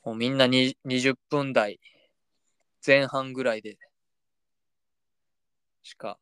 [0.04, 1.80] もうみんなに20分台
[2.86, 3.78] 前半ぐらいで
[5.82, 6.18] しか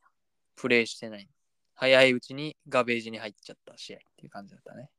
[0.55, 1.27] プレイしてない。
[1.73, 4.89] 早いうちにガベージに入っちゃった試合っていう感じだったね。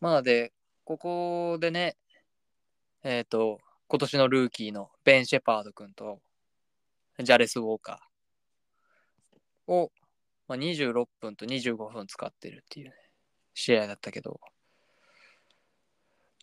[0.00, 0.52] まあで、
[0.84, 1.96] ここでね、
[3.04, 6.20] えっ、と、今年のルーキーのベン・シェパード君と
[7.20, 9.92] ジャレス・ウォーカーを、
[10.48, 12.92] まあ、26分と25分使ってるっていう、
[13.54, 14.40] 試合だったけど、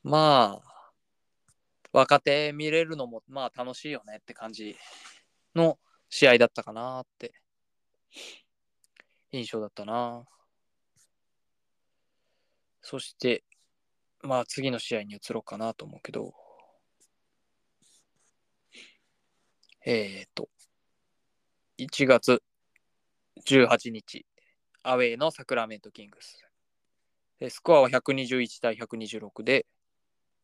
[0.04, 0.92] まあ、
[1.92, 4.76] 若手見れるのもまあ楽しいよねって感じ
[5.56, 5.78] の
[6.10, 7.34] 試合だったかなって
[9.32, 10.26] 印象だったな。
[12.82, 13.44] そして、
[14.24, 16.34] まあ次の試合に移ろうかなと思うけど、
[19.86, 20.50] えっ、と、
[21.78, 22.42] 1月
[23.46, 24.26] 18日、
[24.84, 26.44] アウェーのサクラメントキングス。
[27.50, 29.66] スコアは121対126で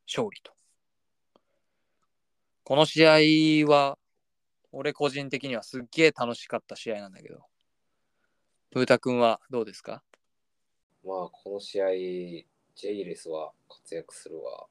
[0.07, 0.53] 勝利と。
[2.63, 3.05] この試
[3.65, 3.97] 合は、
[4.71, 7.39] 俺個人的にはすっげえ楽しかった試合なんだけど、
[8.71, 10.03] ブータ君はどうですか？
[11.05, 14.67] まあ、この試合、ジェイレスは活躍するわ。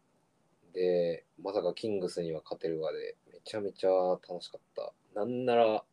[0.73, 3.91] で、まさかキングスには勝てるわで、めちゃめちゃ
[4.29, 4.93] 楽しかった。
[5.15, 5.85] なんなら、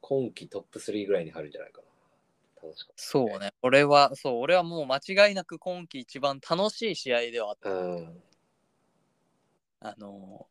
[0.00, 1.88] 今季トップ3ぐらいに入るんじゃないかな。
[2.68, 3.52] 楽しかっそうね。
[3.60, 7.68] 俺は、そう、俺はもう間違いなく今季一番楽しい試合ではあった。
[7.68, 7.74] た。
[7.74, 8.22] うん。
[9.80, 10.46] あの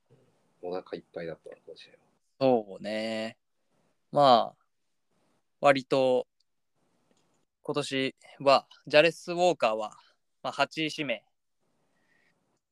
[0.62, 1.98] お腹いっぱいだったな、この試合は。
[2.66, 3.38] そうね。
[4.12, 4.66] まあ、
[5.60, 6.28] 割と、
[7.64, 9.92] 今年は、ジャレス・ウォーカーは、
[10.42, 11.24] まあ、8位指名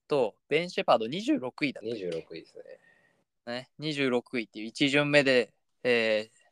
[0.08, 2.64] と、ベン・シェパード26位だったっけ？26位ですね。
[3.54, 3.70] ね。
[3.80, 5.52] 26位っていう1巡目で、
[5.84, 6.46] えー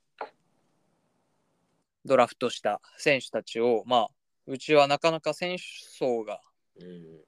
[2.06, 4.10] ドラフトした選手たちを、まあ、
[4.46, 5.64] うちはなかなか選手
[5.98, 6.42] 層が
[6.80, 7.22] うん。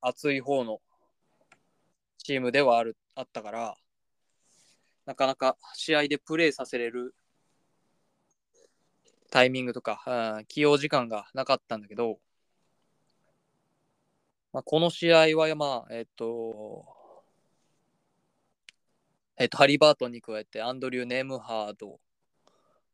[0.00, 0.80] 厚い方の
[2.26, 3.76] チームではあるあったから、
[5.04, 7.14] なかなか試合でプレーさせれる
[9.30, 10.02] タイミングとか、
[10.36, 12.18] うん起用時間がなかったんだけど、
[14.52, 16.84] まあ、この試合は、まあ、えっと、
[19.36, 22.00] えっと、ハリバートンに加えてアンドリュー・ネームハード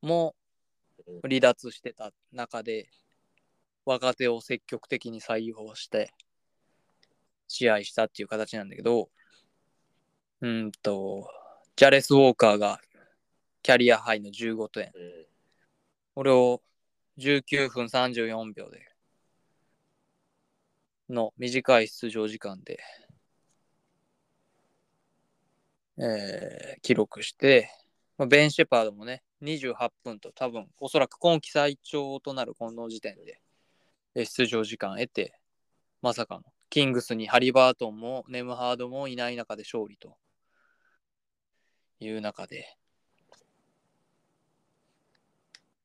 [0.02, 0.34] も
[1.22, 2.90] 離脱してた中で、
[3.86, 6.12] 若手を積極的に採用して、
[7.48, 9.08] 試合したっていう形なんだけど、
[10.42, 11.30] うんと、
[11.76, 12.80] ジャレス・ウォーカーが
[13.62, 14.90] キャリアハイの15点。
[14.92, 15.26] うん。
[16.16, 16.60] これを
[17.18, 18.84] 19分34秒で
[21.08, 22.80] の短い出場時間で、
[25.98, 27.70] えー記録して、
[28.18, 33.40] まあ、ベン・シェパードもね、28分と多分おそらく今季最長となるこの時点で
[34.16, 35.38] 出場時間得て、
[36.00, 40.16] まさかのキングスにハリバートンもネムハードもいない中で勝利と
[42.02, 42.76] いう中で、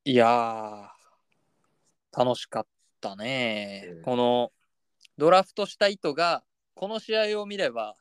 [0.04, 2.66] いやー、楽しかっ
[3.00, 3.86] たね。
[3.90, 4.52] うんこの
[5.18, 7.96] ドラフトした意図が、この試合を見れば、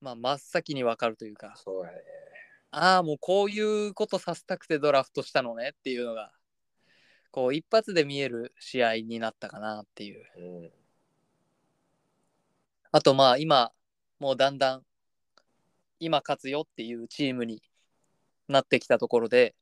[0.00, 1.98] まあ、真っ先にわかるというか、そうやね。
[2.70, 6.30] ああ、もうこういうことさせたくてドラフトしたのねっていうのが、
[7.30, 10.24] こう一発で見える試合になったかなっていう。
[10.36, 10.70] うん。
[12.92, 13.72] あとまあ今、
[14.18, 14.82] もうだんだん、
[15.98, 17.62] 今勝つよっていうチームに
[18.48, 19.54] なってきたところで、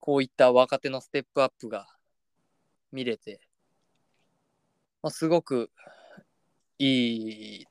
[0.00, 1.88] こういった若手のステップアップが
[2.92, 3.40] 見れて、
[5.02, 5.70] まあ、すごく
[6.78, 7.66] いい、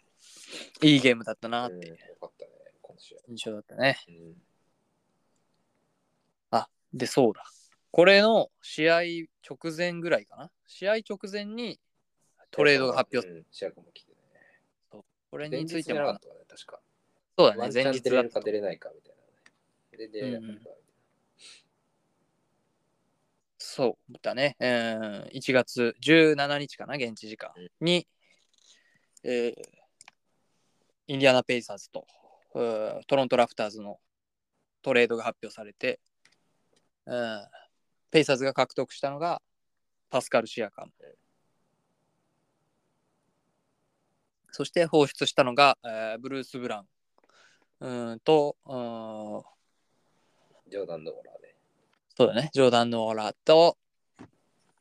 [0.82, 1.98] いいゲームだったなっうん、て。
[3.30, 3.98] 印象だったね。
[4.08, 4.42] うん。
[6.52, 7.44] あ、で、そうだ。
[7.92, 9.02] これの試合
[9.48, 10.52] 直前ぐらいかな？
[10.66, 11.80] 試合直前に
[12.52, 13.46] トレードが発表、うん。
[15.30, 16.18] これ前についても。
[17.38, 20.08] そうだね、前日出れるか出れないかみたいなね。
[20.08, 20.70] で、出れなかった。
[23.60, 24.56] そうだね。
[24.60, 24.68] うん
[25.34, 28.08] 1月17日かな、現地時間に、
[29.24, 29.78] えー
[31.10, 32.06] インディアナ・ペイサーズと
[32.54, 32.62] う
[33.00, 34.00] んトロント・ラプターズの
[34.82, 36.00] トレードが発表されて、
[37.06, 37.48] うん
[38.10, 39.44] ペイサーズが獲得したのが
[40.10, 40.92] パスカル・シアカム。
[44.52, 46.88] そして放出したのが、えーブルース・ブラウン
[47.80, 49.44] うんと、うん
[50.70, 51.56] ジョーダン・ドーラーで。
[52.16, 52.50] そうだね。
[52.52, 53.78] ジョーダン・ノーラと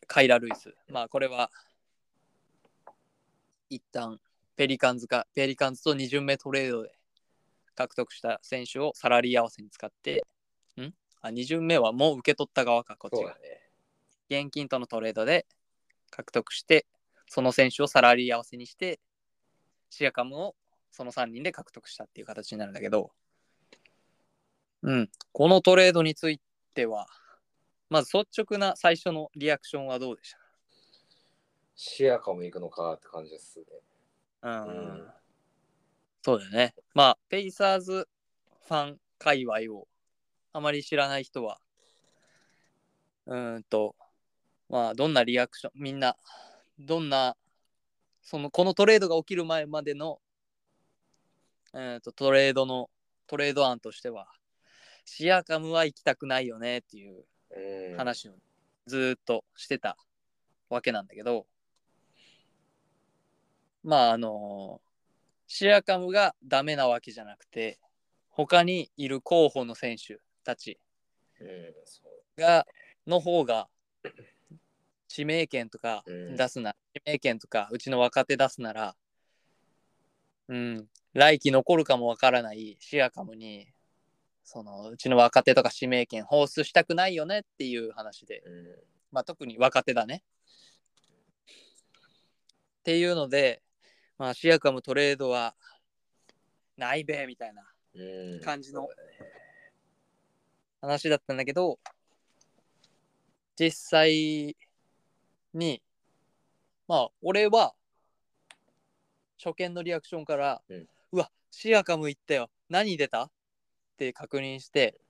[0.06, 0.74] カイラ・ルイス。
[0.88, 1.50] まあこれは
[3.70, 4.20] 一旦
[4.56, 6.92] ペリカンズか、ペリカンズと2巡目トレードで
[7.74, 10.24] 獲得した選手をサラリー合わせに使って、
[10.80, 10.92] ん？
[11.20, 13.36] あ ?2 巡目はもう受け取った側か、こっちが。
[13.38, 13.70] ね。
[14.28, 15.46] 現金とのトレードで
[16.10, 16.86] 獲得して、
[17.28, 18.98] その選手をサラリー合わせにして、
[19.90, 20.56] シアカムを
[20.96, 23.10] その3人で獲得したっていう形になるんだけど、
[24.82, 26.40] うん、このトレードについ
[26.72, 27.06] ては、
[27.90, 30.34] まず率直な最初のリアクションはどうでし
[31.74, 33.66] シアカも行くのかって感じですね。
[34.40, 34.70] たうん、う
[35.02, 35.08] ん。
[36.22, 36.74] そうだよね。
[36.94, 38.08] まあ、ペイサーズ
[38.66, 39.86] ファン界隈を
[40.54, 41.60] あまり知らない人は、
[43.26, 43.94] うーんと、
[44.70, 46.16] まあ、どんなリアクション、みんな、
[46.78, 47.36] どんな、
[48.22, 50.20] その、このトレードが起きる前までの、
[51.76, 52.88] えーと、トレードの、
[53.26, 54.28] トレード案としては、
[55.04, 57.96] シアカムは行きたくないよねっていううん。
[57.96, 58.32] 話を
[58.86, 59.96] ずーっとしてた
[60.68, 61.46] わけなんだけど、
[63.84, 64.80] まああの
[65.46, 67.78] シアカムがダメなわけじゃなくて
[68.30, 70.78] 他にいる候補の選手たち。
[72.36, 72.66] が
[73.06, 73.68] の方が
[75.10, 78.96] 指名権とかうん出すな、指名権とかうちの若手出すなら
[80.48, 83.68] うん来季残るかもわからないシアカムに
[84.44, 88.66] そのうちの若手とか指名権放出したくないよねっていう話でうん。
[89.12, 90.22] まあ、特に若手だね。
[92.80, 93.62] っていうので、
[94.18, 95.54] まあ、シアカムトレードは
[96.76, 97.62] ないべみたいな
[97.94, 98.40] うん。
[98.40, 98.86] 感じの
[100.82, 101.78] 話だったんだけど、
[103.58, 104.54] 実際
[105.54, 105.82] に、
[106.86, 107.74] まあ、俺は
[109.42, 110.86] 初見のリアクションから、うん
[111.58, 112.50] シアカム行ったよ。
[112.68, 113.22] 何出た？
[113.22, 113.30] っ
[113.96, 115.00] て確認して、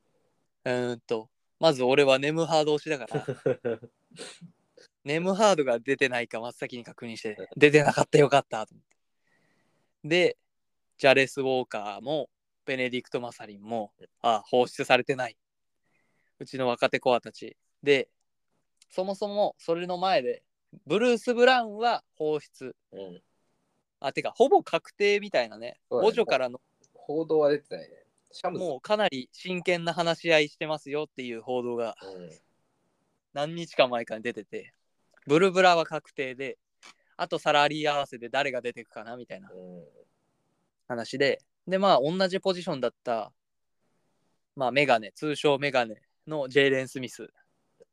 [0.65, 1.29] うーんと、
[1.59, 3.27] まず俺はネムハード推しだから、
[5.03, 10.09] ネムハードが出てないか真っ先に確認して、出てなかったよかったと思って。
[10.09, 10.39] で、
[10.99, 12.31] ジャレス・ウォーカーも、
[12.65, 13.93] ベネディクト・マサリンも、
[14.23, 15.37] あ、放出されてない。
[16.39, 17.57] うちの若手コアたち。
[17.83, 18.09] で、
[18.89, 20.45] そもそもそれの前で、
[20.87, 22.77] ブルース・ブラウンは放出。
[22.93, 23.23] うん。
[24.07, 25.81] あ、てか、ほぼ確定みたいなね。
[25.91, 26.61] そうだね補助からの、
[26.95, 28.05] 報道は出てないね。
[28.31, 28.65] シャムズ。
[28.65, 32.31] もうかなり真剣な話し合いしてますよっていう報道がうん。
[33.33, 34.73] 何日か前から出てて、
[35.27, 36.57] ブルブラは確定で、
[37.17, 39.85] あとサラリー合わせで誰が出てくかなみたいなうん。
[40.87, 43.33] 話で、で、まあ、同じポジションだった、
[44.55, 47.29] まあ、メガネ、通称メガネのジェイレン・スミス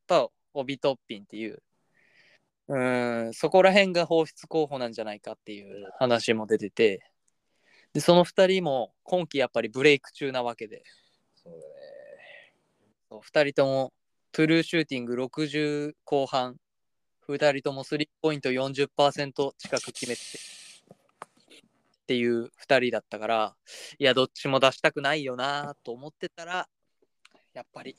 [0.05, 1.61] とオビトッピンっていう、
[2.67, 7.05] うーん、そこら辺が放出候補なんじゃないかっていう話も出てて、
[7.93, 10.83] で、その2人も今季やっぱりブレイク中なわけで、
[11.35, 11.63] そうだね。
[13.09, 13.93] そう2人とも
[14.31, 16.57] トゥルーシューティング60後半、
[17.27, 20.21] 2人ともスリーポイント40%近く決めて
[22.03, 23.55] っていう2人だったから、
[23.99, 26.67] いや、どっちも出したくないよなと思ってたら、
[27.53, 27.95] やっぱり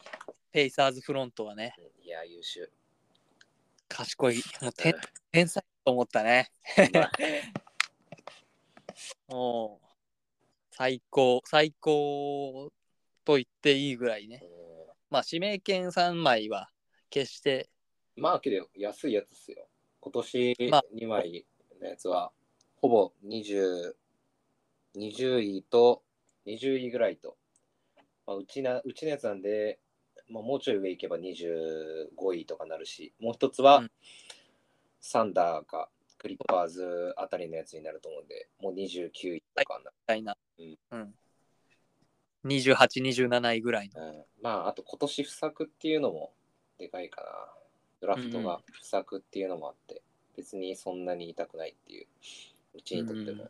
[0.51, 2.71] ペイサーズフロントはね、うんいや、優秀。
[3.95, 6.51] 賢い、 もう天うん天才と思ったね。
[6.93, 7.11] ま あ
[9.29, 9.87] もう、
[10.73, 12.73] 最高、最高
[13.25, 14.43] と言っていいぐらいね。
[15.11, 16.71] まあ、指名権3枚は
[17.09, 17.69] 決して
[18.17, 19.69] うんまあ、けど安いやつっすよ。
[20.01, 21.47] 今年まあ2枚
[21.81, 22.33] のやつは、
[22.77, 23.95] ほぼ20、
[24.97, 26.03] 20位と
[26.47, 27.37] 20位ぐらいと。
[28.27, 29.79] まあ、うちなうちのやつなんで、
[30.29, 33.91] まあ、もうちょい上行けば25位とかなるし、もう一つは、うん。
[35.01, 40.23] サンダーかクリッパーズあたりのやつになると思うんで、もう29位とかな、みたい。
[40.23, 40.79] な、うん。
[40.93, 41.15] うん、
[42.47, 44.01] 28、27位ぐらいの。
[44.01, 44.25] うん。
[44.41, 46.33] まあ、あと今年不作っていうのも
[46.79, 47.29] でかいかな。
[48.01, 50.03] ドラフトが不作っていうのもあって、
[50.37, 52.07] 別にそんなに痛くないっていう、
[52.75, 53.45] うちにとっても。
[53.45, 53.49] っ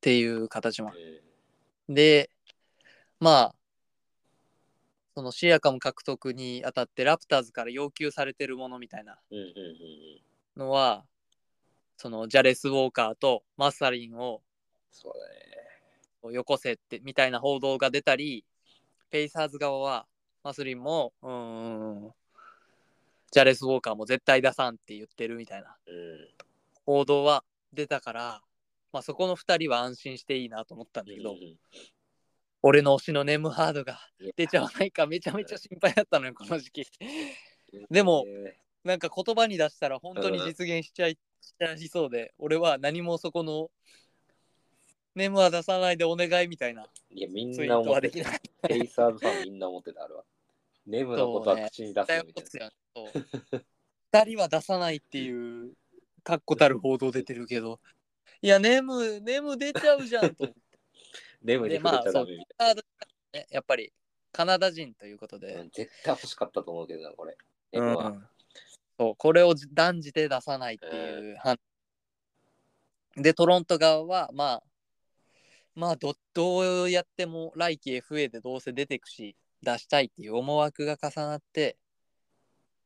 [0.00, 0.92] ていう形も
[1.88, 1.92] う。
[1.92, 1.94] ん。
[1.94, 2.30] で、
[3.22, 3.54] まあ、
[5.14, 9.16] そのシアカム獲得にあたってラプターズから要求されてるものみたいな
[10.56, 11.04] のは、
[11.96, 14.42] そのジャレス・ウォーカーとマサリンを。
[16.32, 18.44] よこせってみたいな報道が出たり、
[19.10, 20.06] ペイサーズ側は
[20.42, 22.10] マスリンも、うーん、
[23.30, 26.28] ジャレス・ウォーカーも絶対出さんって言ってるみたいなうん。
[26.86, 28.40] 報道は出たから、
[28.92, 31.56] まあ、そこの2人は安心していいなと思ったんだけど、うん
[32.62, 33.98] 俺の推しのネムハードが
[34.36, 36.86] 出ちゃわないかめちゃめちゃ心配だったのよこの時期。
[37.90, 43.70] でもえなんか言葉に出したら本当に実現しちゃいしちゃいそうで俺は何もそこの
[45.14, 48.30] ネムは出さないでお願いみたいなーいや、みんな思ってた。
[48.30, 48.40] ない。
[48.66, 50.24] ペイサーズファンみんな思ってた、あれは。
[50.86, 52.44] ネムのことは口に出すみたい
[52.94, 53.08] そう
[53.50, 53.64] そう。
[54.12, 55.72] 2人は出さないっていう
[56.24, 57.78] 確固たる報道出てるけど。
[58.40, 60.48] いやネムネム出ちゃうじゃんと
[61.44, 62.38] に触れちゃダメみ
[63.32, 63.92] ねやっぱり
[64.32, 65.36] カナダ人ということ。
[65.36, 67.36] うん絶対欲しかったと思うけどな、これ。
[67.72, 68.14] ネうんムは。
[68.98, 71.58] そうこれを断じて出さないっていう判
[73.16, 74.62] でトロント側はまあ
[75.74, 81.76] まあどどうやっても来季 FA でどうせ出てくし出したいっていう思惑が重なって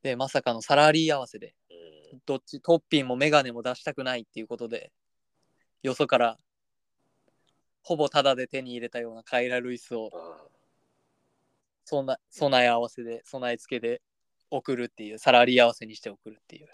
[0.01, 1.53] でまさかのサラリー合わせで
[2.11, 4.91] うんどっちトッピンもメガネも出したくないっていうことで
[5.83, 6.37] よそから
[7.87, 10.43] ほぼタダで手に入れたようなカイラ・ルイスをあ
[11.85, 14.01] そんな備え合わせで備え付けで
[14.51, 16.67] 送るっていうサラリー合わせにして送るっていう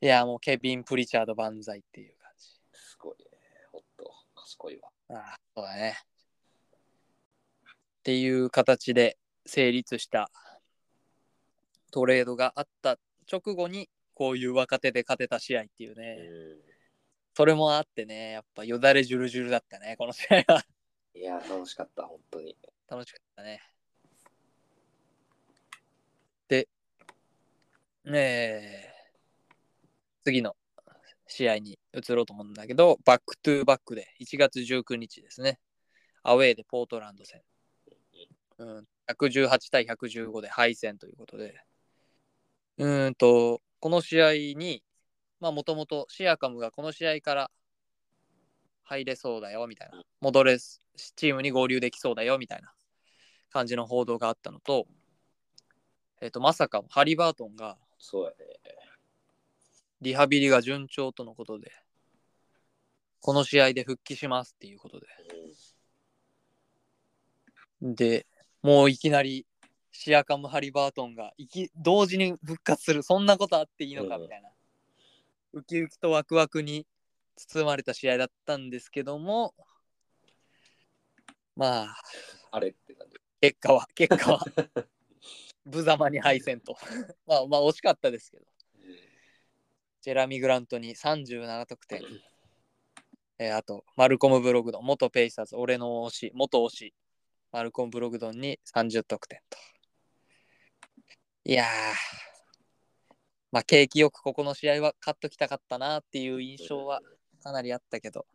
[0.00, 3.24] いやもうケビン・プリチャード万歳っていう感じーすごいね。
[3.70, 4.88] ほっと、賢いわ。
[5.10, 5.98] ああそうだね
[7.60, 10.30] っていう形で成立した
[11.90, 12.96] トレードがあった
[13.30, 16.67] 直後にこういう若手で勝てた試合っていううね、ん。
[17.38, 20.64] それもあってねやっぱよだれじゅるじゅるだったねこの試合は
[21.18, 22.56] いや、楽しかった、本当に。
[22.88, 23.60] 楽しかったね。
[26.46, 26.68] で、
[28.04, 28.94] ねえ、
[30.22, 30.54] 次の
[31.26, 35.58] 試合に移ろうと思うんだけど、バックトゥーバックで1月19日ですね。
[36.22, 37.42] アウェーでポートランド戦。
[38.58, 41.60] うん、118対115で敗戦ということで。
[42.76, 44.87] うーんと、この試合に、まあ
[45.40, 47.50] もともとシアカムがこの試合から
[48.84, 50.02] 入れそうだよみたいな。
[50.20, 50.82] 戻れす、
[51.16, 52.72] チームに合流できそうだよみたいな
[53.50, 54.86] 感じの報道があったのと、
[56.20, 58.36] えっ、と、まさかハリバートンがそうやね。
[60.00, 61.72] リハビリが順調とのことで、
[63.20, 65.06] この試合で復帰しますっていうことで。
[67.82, 68.26] で、
[68.62, 69.46] もういきなり
[69.92, 74.48] シアカム・ハリバートンがいき同時に復活する、そんなことあっていいのかうんみたいな。
[75.58, 76.86] ウキウキとワクワクに
[77.36, 79.54] 包まれた試合だったんですけども、
[81.56, 81.96] まあ、
[82.52, 83.16] あれって感じ。
[83.40, 84.44] 結果は、結果は、
[85.64, 86.76] 無様に敗戦と。
[87.26, 88.46] まあ、まあ、惜しかったですけど。
[90.00, 92.02] ジェラミ・グラントに37得点。
[93.40, 96.94] えーあと、マルコム・ブログドン、元ペイサーズ、俺の推し、元推し、
[97.52, 99.58] マルコム・ブログドンに30得点と。
[101.44, 102.27] いやー、
[103.50, 107.00] まあ、景気よくここの試合は勝っときたかったなっていう印象は
[107.42, 108.26] かなりあったけど、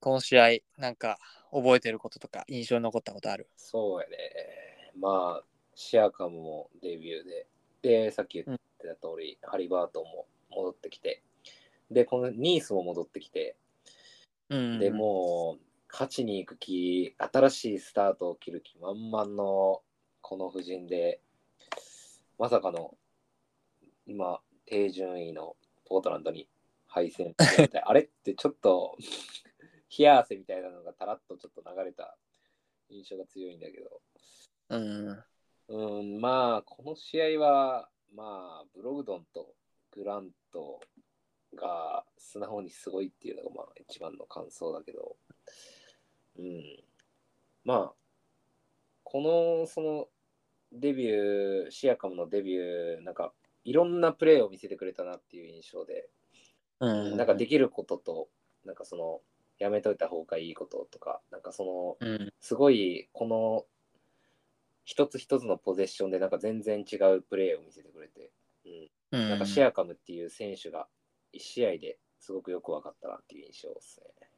[0.00, 0.48] この試合、
[0.78, 1.18] なんか
[1.52, 3.48] 覚えてることとか印象に残ったことある？
[3.56, 4.92] そうやね。
[4.98, 5.44] まあ、
[5.74, 7.46] シアカムもデビューで、
[7.82, 11.22] で、さっき言ってた通り、ハリバートンも戻ってきて、
[11.90, 13.56] で、このニースも戻ってきて、
[14.48, 14.78] うん。
[14.78, 19.82] でもう、勝ちに行く気、新しいスタートを切る気満々の
[20.22, 21.20] この布陣で、
[22.42, 22.98] まさかの
[24.04, 26.48] 今、低順位のポートランドに
[26.88, 27.36] 敗戦。
[27.38, 28.96] し てあれってちょっと
[29.96, 32.18] 冷や汗みたいなのがたらっとちょっと流れた
[32.88, 34.02] 印象が強いんだけど、
[34.70, 35.24] うん。
[35.68, 39.54] うん、まあ、この試合は、まあ、ブログドンと
[39.92, 40.80] グラント
[41.54, 45.16] が素直にすごいっていうのが、まあ、一番の感想だけど、
[46.40, 46.82] うん、
[47.62, 47.94] まあ、
[49.04, 49.20] こ
[49.60, 50.08] の、その、
[50.72, 53.32] デビュー、シアカムのデビュー、なんか、
[53.64, 56.08] いろんなプレーを見せてくれたなっていう印象で、
[56.80, 57.16] うん。
[57.16, 58.28] なんかできることと、
[58.64, 59.20] なんかその、
[59.58, 62.32] やめといた方がいいこととか、なんかその、うん。
[62.40, 63.64] すごいこの
[64.84, 68.30] 一つ一つのポゼッションでなんか全然違うプレーを見せてくれて、
[69.12, 69.28] うん、うん。
[69.30, 70.88] なんかシェアカムっていう選手が
[71.32, 74.28] 1試合ですごくよく分かったなっていう印象ですね。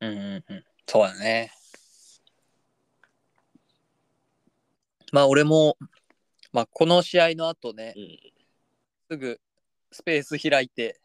[0.00, 0.64] うんうんうん。
[0.86, 1.50] そうだね。
[5.14, 5.76] まあ俺も、
[6.52, 8.18] まあこの試合の後ねう、ん、
[9.12, 9.40] すぐ
[9.92, 10.98] スペース開いて、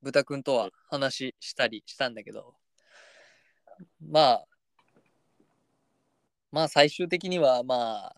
[0.00, 2.54] 豚くんとは話したりしたんだけど、
[4.00, 4.44] まあ、
[6.52, 8.16] まあ最終的にはまあ、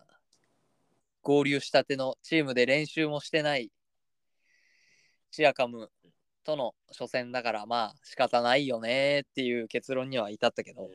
[1.23, 3.73] 合流したてのチームで練習もしてない
[5.31, 5.91] シアカム
[6.45, 10.91] との初戦だからまあ仕方ないよねっていう結論には至ったけど、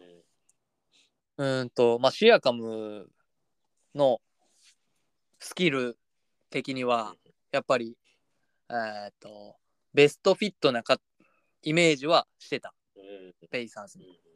[1.38, 3.10] うーんと、まあシアカム
[3.96, 4.20] の
[5.39, 5.98] スキル
[6.50, 7.16] 的には
[7.52, 7.98] やっぱり、
[8.70, 9.58] えーっと、
[9.94, 11.00] ベストフィットなか
[11.62, 14.06] イメージはしてた、うんペイサーズに。
[14.08, 14.34] うん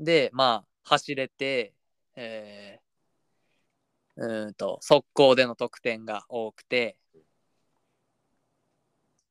[0.00, 1.74] で、まあ、走れて、
[2.16, 6.96] えー、うーんと、速攻での得点が多くて、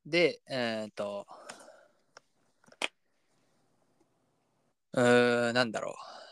[0.06, 1.26] で、えー、と、
[4.92, 6.23] うーん、なんだろう。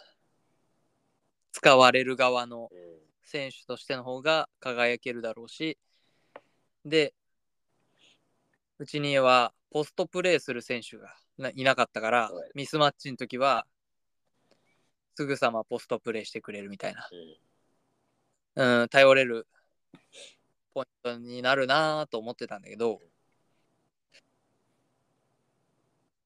[1.62, 3.12] 使われる側のうん。
[3.24, 5.78] 選手としての方が輝けるだろうし、
[6.84, 7.14] で、
[8.78, 13.66] うちにはポストプレーする選手がないなかったからはい、ミスマッチの時は、
[15.14, 17.08] すぐさまポストプレーしてくれるみたいな、
[18.56, 18.82] うん。
[18.82, 19.46] うん、頼れる
[20.74, 23.00] ポイントになるなと思ってたんだけど、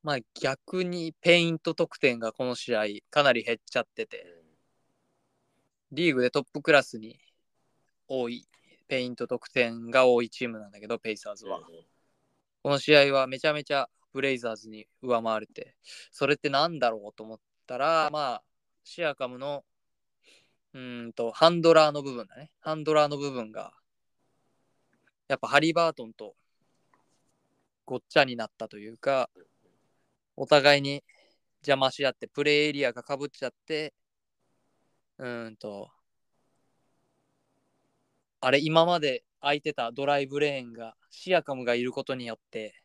[0.03, 4.36] まあ逆にペイント得点がこの試合かなり減っちゃってて、
[5.93, 7.19] リーグでトップクラスに
[8.09, 8.47] 多い
[8.89, 11.61] ペイント得点が多いチームなんだけど、ペイサーズは。
[12.63, 15.77] この試合はめちゃめちゃブレイザーズに上回れて、
[16.11, 18.43] それってなんだろうと思ったら、まあ、
[18.83, 19.65] シアカムの
[20.75, 22.51] うーんとハンドラーの部分だね。
[22.61, 23.73] ハンドラーの部分が、
[25.29, 26.35] やっぱハリバートンと
[27.85, 29.31] ごっちゃになったというか、
[30.37, 31.03] お互いに
[31.61, 33.95] 邪魔し合って、プレーエリアがかぶっちゃって、
[35.19, 35.91] うーんと、
[38.41, 42.83] あれ、今まで空いてたドライブレーンが、シアカムがいることによって、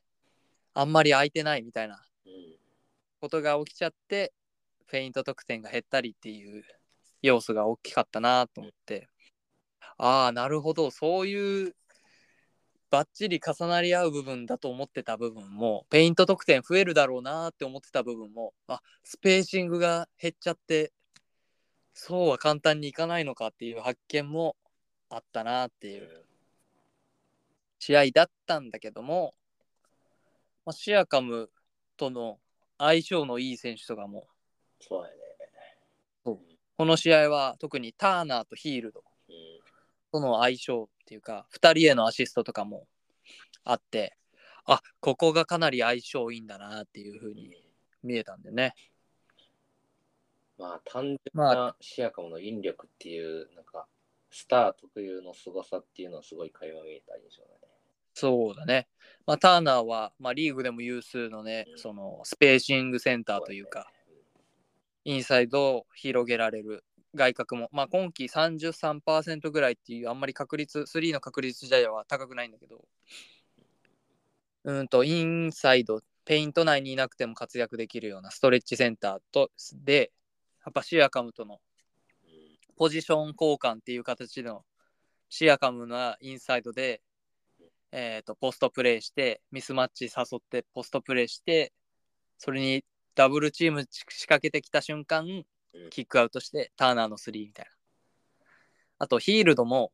[0.73, 2.57] あんまり空いてないみたいなうん。
[3.19, 4.33] ことが起きちゃって、
[4.87, 6.63] フェイント得点が減ったりっていう
[7.21, 9.09] 要素が大きかったなと思って、
[9.97, 11.75] ああ、なるほど、そういう
[12.91, 20.91] バッチリ重なり合う部分だと思ってた部分も、ペイント得点増えるだろうなって思ってた部分も、あスペーシングが減っちゃって、
[21.93, 24.55] そうは簡単にいかないのかっていう発見も
[25.09, 26.25] あったなっていう。
[27.79, 29.33] 試合だったんだけども、
[30.65, 31.49] まあ、シアカム
[31.97, 32.37] との
[32.77, 34.27] 相性のいい選手とかも、
[34.79, 35.15] そうやね。
[36.81, 39.03] この試合は特にターナーとヒールド。
[39.29, 39.35] うん。
[40.11, 42.87] との相性っていうか、2人へのアシストとかも
[43.63, 44.17] あって、
[44.65, 47.51] あここがかなり相性いいんだなっていう風に
[48.03, 48.73] 見えたんでね。
[50.61, 53.87] まあ、単純まなシアカムの引力っていう、なんか、
[54.29, 57.73] スター特有の凄さっていうのはすごい垣間見えた印象だね。
[58.13, 58.87] そうだね。
[59.25, 63.91] まあ、ターナーは、まあ、リーグでも有数のね、そのスペーシングセンターというか、
[65.03, 66.83] インサイドを広げられる
[67.15, 72.85] 外角も、まあ、今季33%ぐらいっていうあんまり確率3の確率自体は高くないんだけど
[74.63, 79.49] うんとインサイドペイント内にいなくても活躍できるようなストレッチセンターと
[79.83, 80.07] でや
[80.69, 81.59] っぱシアカムとの
[82.23, 82.29] うん。
[82.75, 84.63] ポジション交換っていう形の
[85.29, 87.01] シアカムのインサイドで、
[87.91, 91.73] えー、とポストプレーしてミスマッチ誘ってポストプレーして
[92.37, 92.83] それに
[93.15, 95.25] ダブルチーム仕掛けてきた瞬間
[95.73, 95.89] うん。
[95.89, 97.71] キックアウトしてターナーのスリーみたいな。
[98.99, 99.91] あとヒールドも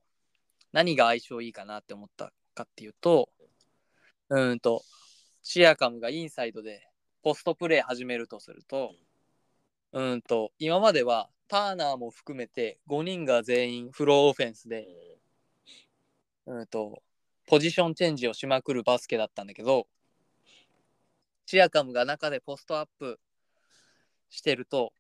[0.74, 3.30] 何が相性いいかなって思ったかっていうと
[4.30, 4.84] うーんと
[5.42, 6.82] シアカムがインサイドで
[7.24, 8.92] ポストプレー始めるとすると
[9.94, 14.88] うんと今まではターナーも含めて5人が全員フローオフェンスで
[16.46, 17.02] うんと
[17.46, 19.88] ポジションチェンジをしまくるバスケだったんだけど
[21.46, 23.20] シアカムが中でポストアップ
[24.30, 24.92] してると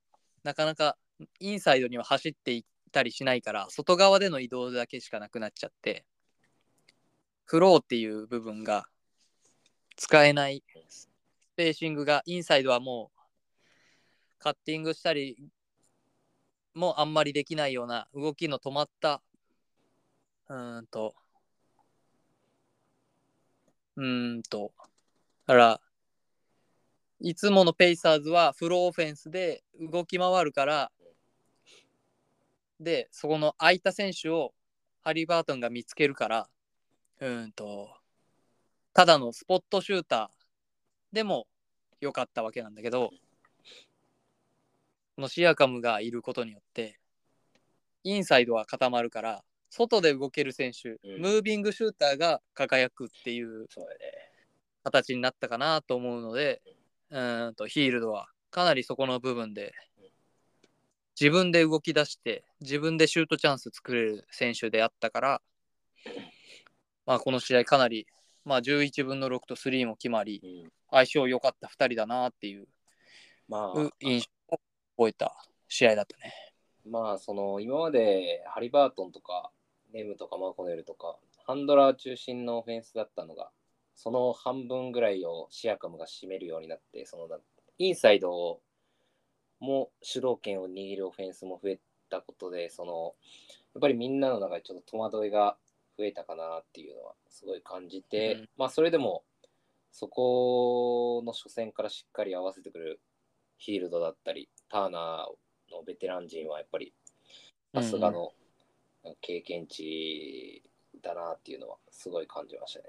[0.43, 0.95] なかなか
[1.39, 6.05] インサイドには走っていったりしないから外側での移動だけしかなくなっちゃって
[7.43, 8.87] フローっていう部分が
[9.97, 11.09] 使えないス
[11.57, 13.16] ペーシングがインサイドはもう
[14.39, 15.37] カッティングしたり
[16.73, 19.21] もあんまりできないような動きの止まった
[20.49, 21.15] うーんと
[23.95, 24.71] うーんと。
[25.47, 25.81] だから
[27.19, 30.91] いつものペイサーズはフローオフェンスで動き回るから
[32.79, 34.53] でそこの空いた選手を
[35.03, 36.47] ハリー・バートンが見つけるから
[37.19, 37.89] うんと。
[38.93, 41.47] ただのスポットシューターでも
[42.01, 43.11] よかったわけなんだけど
[45.17, 46.99] このシアカムがいることによって
[48.03, 51.21] インサイドは固まるから外で動ける選手、うん。
[51.21, 53.67] ムービングシューターが輝くっていう。
[54.83, 56.61] 形になったかなと思うので
[57.09, 59.73] うーんとヒールドはかなりそこの部分で
[61.19, 65.41] 自分で動き出して自分でシュートチャンス作れる選手であったから、
[67.05, 68.07] まあ、この試合かなり、
[68.45, 72.67] まあ、11分の6と3も決まりうん、相性良かった2人だなっていう
[73.49, 74.25] まあ、印象。
[74.25, 74.36] を
[74.97, 75.33] 覚えた
[75.67, 76.33] 試合だったね。
[76.89, 79.51] まあ、その今までハリバートンとか
[79.93, 83.49] ネムとかマコネルとかハンドラー中心のオフェンスだったのが
[83.93, 87.37] その半分ぐらいをシアカムが占めるようになってそのな
[87.77, 88.59] インサイド
[89.59, 91.79] も主導権を握るオフェンスも増え
[92.09, 93.15] たことでその
[93.73, 95.57] やっぱりみんなの中でちょっと戸惑いが
[95.97, 99.23] 増えたかなっていうのはすごい感じて、うんまあそれでも
[99.91, 102.99] そこの初戦からしっかり合わせてくる
[103.57, 106.93] ヒールドだったりターナーのベテラン陣はやっぱり
[107.73, 108.33] さすがの
[109.21, 110.63] 経験値
[111.01, 112.85] だなっていうのはすごい感じましたね。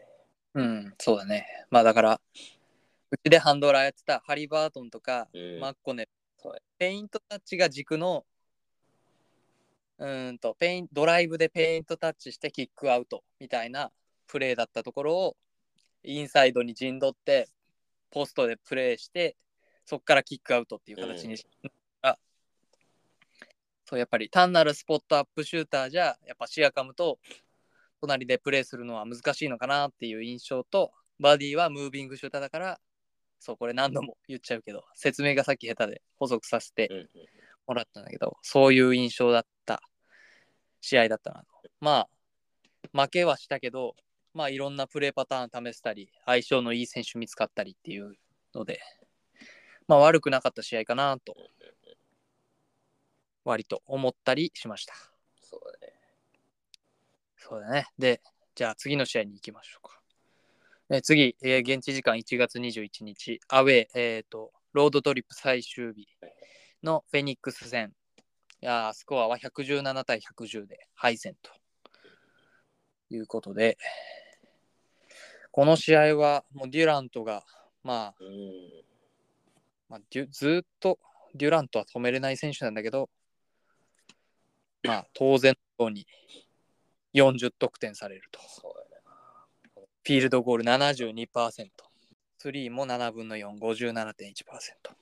[0.55, 1.47] うん、そうだね。
[1.70, 2.20] まあだから、
[3.11, 6.09] うちでハンドラーやってたハリバートンとか、うんマッコネ
[6.79, 8.24] ペイントタッチが軸の、
[9.99, 13.91] うーんとペイン、ドライブでペイントタッチしてキックアウトみたいな
[14.29, 15.37] プレーだったところを、
[16.05, 17.49] インサイドに陣取って、
[18.11, 19.37] ポストでプレーして、
[19.89, 21.47] そこからキックアウトっていう形にし、
[22.03, 22.18] あ
[23.86, 27.18] そうやっぱり単なるスポットアップシューターじゃ、やっぱシアカムと
[28.03, 32.80] 隣でプレーするのは難しいのかなっていう印象と、バディはムービングシューターだから、
[33.41, 37.09] そう、これ何度も言っちゃうけど、説明がさっき下手で補足させてうんうん
[37.66, 39.80] もらったんだけど、そういう印象だった
[40.82, 41.47] 試合だったなと。
[41.80, 42.09] ま
[42.93, 43.97] あ、負けはしたけど、
[44.34, 48.12] まあ、いろんなプレーパターン試せたり、相性のいい選手見つかったりっていう
[48.55, 48.80] ので、
[49.89, 51.34] まあ、悪くなかった試合かなと、
[53.45, 54.95] 割と思ったりしました。
[55.41, 55.95] そうだね。
[57.36, 57.86] そうだね。
[57.99, 58.20] で、
[58.55, 59.99] じゃあ次の試合に行きましょうか。
[60.91, 66.07] え次、えー現地時間1月21日、アウェー、えーと、ロードトリップ最終日
[66.82, 67.95] のフェニックス戦。
[68.61, 71.51] いやースコアは117対110で敗戦と
[73.09, 73.78] いうことで、
[75.53, 77.45] この試合はもうデュラントが、
[77.82, 78.88] まあ、うん。
[79.89, 80.99] まあ、デュずーっと
[81.34, 83.09] デュラントは止めれない選手なんだけど、
[84.82, 86.07] まあ、当然のように
[87.14, 88.41] 40得点されると。
[90.05, 91.70] フィールドゴール72%。
[92.39, 94.95] スリーも7分の4、57.1%。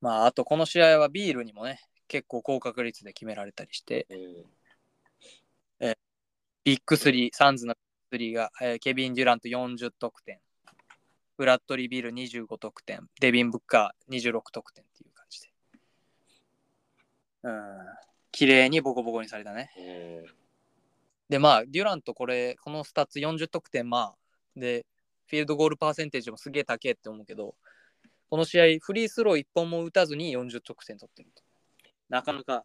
[0.00, 4.58] まあ、あとこの試合はビールにもね、結構高確率で決められたりして、うん。
[6.64, 7.74] ビッグ3、サンズの
[8.12, 10.38] 3が、えーケビン・デュラント40得点、
[11.38, 15.48] ブラッドリー・ビル25得点、デビン・ブッカー26得点っていう感じで。
[17.44, 17.78] うん。
[18.32, 19.70] 綺麗にボコボコにされたね。
[19.78, 19.80] う
[20.22, 20.34] ん。
[21.28, 24.16] で、まあ、デュラントこれ、このスタッツ40得点、まあ、
[24.56, 24.84] で、
[25.28, 27.54] フィールドゴールパーセンテージもすげえ高えって思うけど、
[28.28, 31.42] この試合、フリースロー1本も打たずに40得点取ってると。
[32.08, 32.64] なかなか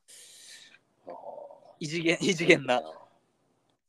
[1.79, 2.81] 異次元異次元な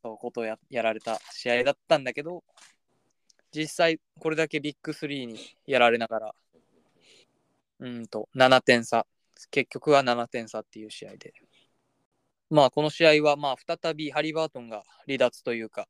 [0.02, 2.44] そうことをややられた試合だったんだけど、
[3.54, 6.34] 実際これだけビッグ3にやられながら、
[7.78, 9.06] うんと7点差、
[9.50, 11.32] 結局は7点差っていう試合で。
[12.50, 15.86] まあこの試合はまあ再びハリバートンが離脱というか、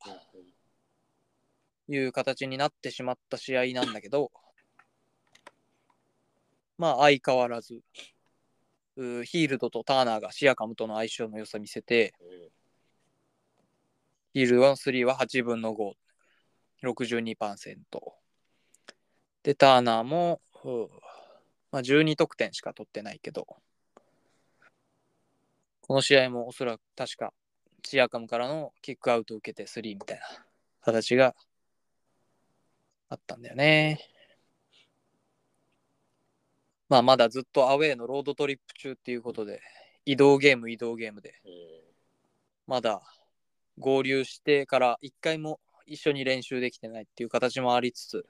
[1.87, 4.31] いう形になってしまった試合なんだけど、
[6.77, 7.81] まあ相変わらず、
[8.95, 12.55] ヒールドとターナーがシアカムとの相性の良さ見せて、うん
[14.35, 15.93] ヒールドの3は8分の5、
[16.83, 18.13] 62%。
[19.43, 20.41] で、ターナーも、
[21.71, 23.45] まあ、12得点しか取ってないけど、
[25.81, 27.31] この試合もおそらく確か
[27.85, 30.25] シアカムからのキックアウトを受けて3みたいな
[30.81, 31.35] 形が
[33.09, 33.99] あったんだよね。
[36.89, 39.61] まあまだずっとアウェーのロードトリップ中っていうことで、
[40.05, 41.75] 移動ゲーム移動ゲームで、うん
[42.67, 43.01] まだ
[43.77, 48.25] 合流してから一回も一緒に練習できてないっていう形もありつつ、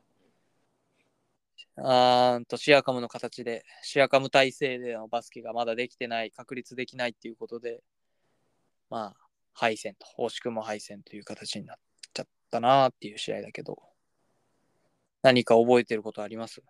[1.78, 7.82] あーとシアカムの形で、シアカム体制でのバスケがまだできてない、確立できないっていうことで、
[8.90, 11.78] まあ、敗戦と、惜しくも敗戦という形になっ
[12.14, 13.78] ちゃったなっていう試合だけど、
[15.22, 16.62] 何か覚えてることあります？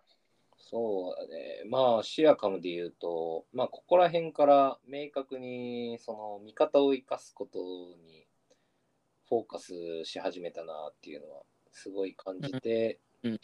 [0.58, 1.62] そうだね。
[1.68, 8.25] まあ、シアカムで言うと、まあ、ここら辺から明確に、その、味方を生かすことに
[9.28, 13.40] フォーカスし始めたなっていうのは、すごい感じて、うんうん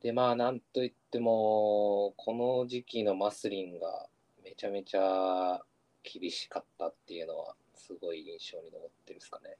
[0.00, 4.06] で、まあ、なんといっても、この時期のマスリンが
[4.44, 5.60] めちゃめちゃ
[6.04, 9.56] 厳しかったっていうのは、すごい印象に残ってるんですかね。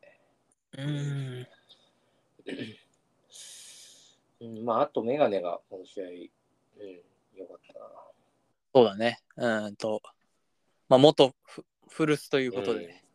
[0.73, 1.49] うーん。
[4.41, 7.87] うん、まあ、あと、メガネがこの試合、うん、よかったな。
[8.75, 9.21] そうだね。
[9.37, 10.03] うーんと、
[10.89, 13.06] まあ、元フ古巣ということで、うん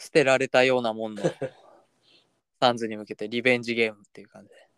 [0.00, 1.22] 捨てられたようなもんの
[2.58, 4.68] サンズに向けてリベンジゲームっていう感じで。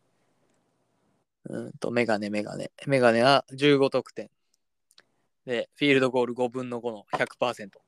[1.44, 2.72] うーんと、メガネ、メガネ。
[2.86, 4.30] メガネは15得点。
[5.46, 7.80] で、フィールドゴール5分の5の100%。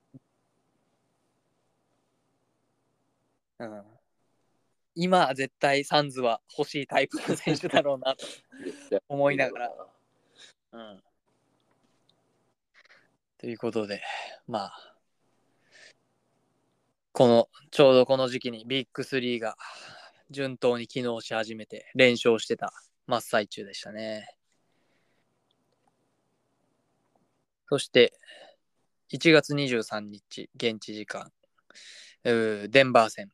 [3.59, 3.85] うん、
[4.95, 8.27] 今、絶対サンズは欲しいタイプの選手だろうなと。
[9.09, 9.73] 思いながら。
[10.73, 11.03] うん。
[13.39, 14.03] ということで、
[14.47, 14.94] まあ、
[17.17, 19.57] この、ちょうどこの時期にビッグ3が
[20.31, 22.73] 順当に機能し始めて連勝してた
[23.07, 24.37] 真っ最中でしたね。
[27.69, 28.15] そして、
[29.13, 31.31] 1月23日、現地時間、
[32.25, 33.31] デンバー戦、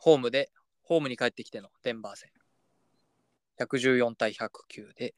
[0.00, 0.50] ホームで、
[0.82, 2.30] ホームに帰ってきてのデンバー戦、
[3.60, 5.14] 114対109で、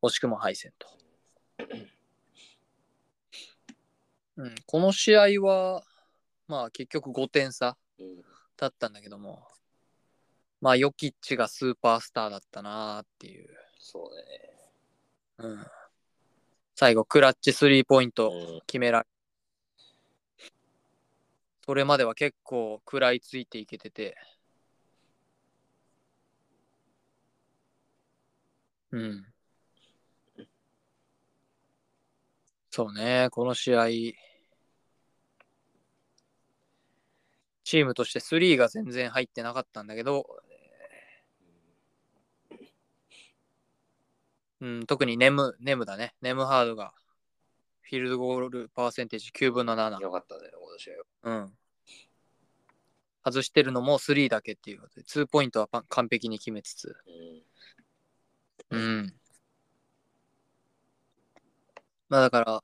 [0.00, 0.88] 惜しくも敗戦と。
[4.36, 5.82] うん、この試合は、
[6.48, 8.22] まあ結局5点差うん。
[8.56, 9.46] だったんだけども、
[10.60, 13.48] まあヨキッチがスーパースターだったなーっていう。
[13.78, 14.58] そうだね。
[15.38, 15.66] うん、
[16.74, 18.60] 最後、クラッチスリーポイントうん。
[18.66, 19.06] 決められ、
[21.64, 24.16] それまでは結構食らいついていけてて、
[28.90, 29.32] うん。
[32.70, 33.86] そうね、この試合、
[37.68, 40.26] チームとして3が全然入ってなかったんだけど、
[44.62, 46.14] うん、特にネム、ネムだね。
[46.22, 46.94] ネムハードが、
[47.82, 50.00] フィールドゴールパーセンテージ9分の7。
[50.00, 50.94] よかったね、この試合
[51.30, 51.40] は。
[51.40, 51.58] うん。
[53.22, 56.96] 外してるのも3だけっていうことで、2ポイントはパン完璧に決めつつ、
[58.70, 59.14] うんうん。
[62.08, 62.62] まあだから、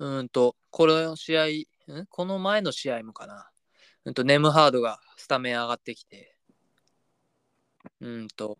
[0.00, 2.06] うーんと、この試合、ん？
[2.08, 3.51] この前の試合もかな。
[4.04, 6.36] うんと、ネムハードがスタメン上がってきて、
[8.00, 8.58] うんと、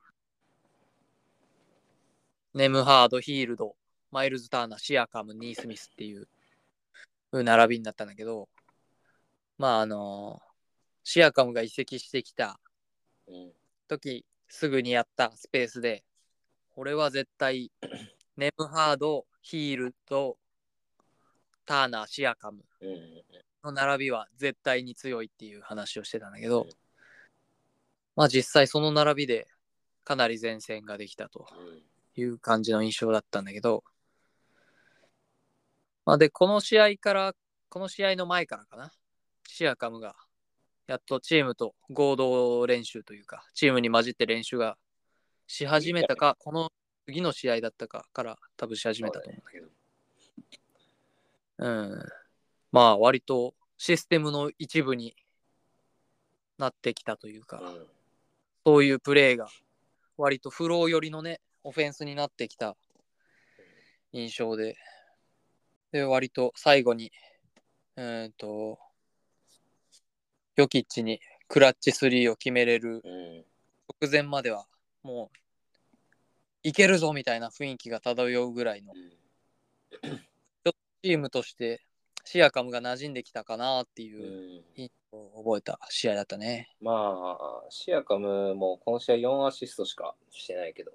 [2.55, 3.77] ネムハード、ヒールド、
[4.11, 6.29] マイルズ・ターナー、シアカム、ニースミスっていう
[7.33, 8.49] 並びになったんだけど、
[9.59, 10.41] まああの
[11.05, 12.59] シアカムが移籍してきた
[13.29, 13.53] うん
[13.89, 16.05] 時すぐにやったスペースで
[16.75, 17.71] 俺は絶対
[18.37, 20.37] ネムハードヒールド
[21.65, 22.65] ターナー、シアカム。
[23.65, 26.71] の並びは絶対に強いっていう話をしてたんだけど、うん。
[28.17, 29.47] まあ実際その並びで
[30.05, 31.83] かなり前線ができたとうん。
[32.15, 33.85] いう感じの印象だったんだけど、
[36.05, 37.35] まあ、で、この試合から、
[37.69, 38.93] この試合の前からかな、
[39.49, 40.15] シアカムが
[40.87, 44.77] やっとチームと合同練習というか、チームに混じって練習が
[45.47, 46.71] し始めたか、この
[47.07, 49.69] 次の試合だったかから多分し始めたと思うんだけど、
[51.59, 52.09] うん。
[52.73, 55.15] まあ割とシステムの一部に
[56.59, 57.87] なってきたというか、うん。
[58.65, 59.49] そういうプレーが
[60.17, 62.77] 割とフロー寄りのね、オフェンスになってきた
[64.13, 64.77] 印象で、
[65.93, 67.13] で、割と最後に、
[67.97, 68.79] うーんと、
[70.57, 73.45] ヨキッチにクラッチ3を決めれるうん。
[74.01, 74.67] 直前までは、
[75.03, 75.39] もう、
[76.63, 79.13] いけるぞみたいな雰囲気が漂うぐらいのうん。
[81.03, 81.85] チームとして
[82.25, 86.69] シアカムが馴染んできたかなっていううん印象を覚えた試合だったね。
[86.81, 90.93] まあ、シアカムもこの試合4アシストしかしてないけど、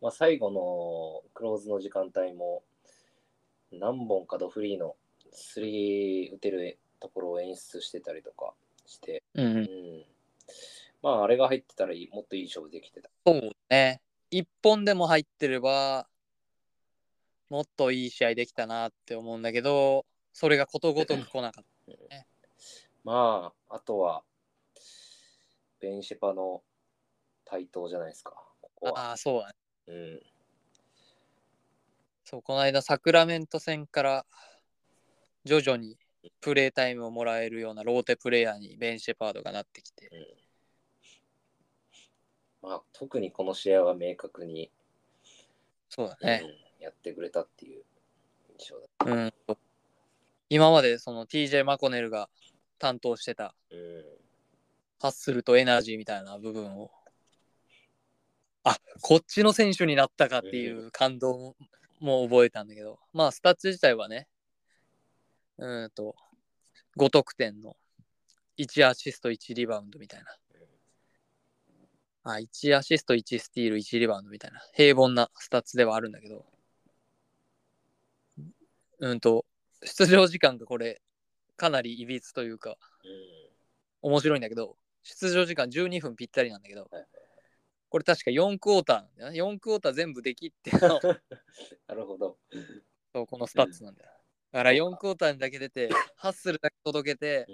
[0.00, 2.62] まあ、最後のクローズの時間帯も
[3.72, 4.96] 何本かドフリーの
[5.32, 8.52] 3打てるところを演出してたりとか
[8.86, 9.60] して、うんうんう。
[9.60, 10.04] ん、
[11.02, 13.10] まあ、あれが入ってたらいいもっといい勝負できてた。
[13.26, 14.00] そうね。
[14.30, 16.06] 一本でも入ってれば、
[17.48, 21.64] もっといい試合できたなって思うんだけど、それがことごとく来なかっ
[23.02, 24.22] まあ、あとは、
[25.80, 26.62] ベンシェパの
[27.44, 28.34] 台頭じゃないですか。
[28.60, 28.88] ここ。
[28.96, 29.54] ああ、そうだね。
[29.86, 30.20] うん。
[32.24, 34.26] そう、この間、サクラメント戦から
[35.44, 35.98] 徐々に
[36.40, 40.10] プレータイムをもらえるようなローテプレイヤーにベン・シェパードがなってきて、
[42.62, 44.70] まあ、特にこの試合は明確に、
[45.88, 46.42] そうだね。
[46.44, 47.82] うん、やってくれたっていう
[48.58, 48.86] 印象だ。
[49.06, 49.32] うん。
[50.50, 52.28] 今までその TJ マコネルが
[52.78, 54.20] 担当してたうん。
[55.00, 56.90] ハッスルとエナジーみたいな部分を、
[58.64, 61.56] あこっちの選手になったかっていう感動も
[62.00, 64.26] も覚えたんだけど、まあ、スタッツ自体はね、
[65.58, 66.16] うーんと、
[66.96, 67.76] 5得点の
[68.56, 70.36] 1アシスト、1リバウンドみたいな。
[72.22, 76.44] あ、1アシスト、1スティール、1リバウンドみたいな、平凡なスタッツではあるんだけど、
[78.98, 79.46] うんと、
[79.84, 81.00] 出場時間がこれ、
[81.56, 83.08] かなりいびつというか、う
[84.08, 84.10] ん。
[84.10, 87.06] 面白いんだけど、出場時間12分ぴったりなんだけどはい、
[87.88, 89.38] これ確か4クォーターなんだよね。
[89.56, 91.00] 4クォーター全部できっての
[91.88, 92.38] なるほど。
[93.12, 94.10] そうこのスタッツなんだよ。
[94.52, 97.46] だから4クォーターにだけ出て、ハッスルだけ届けて、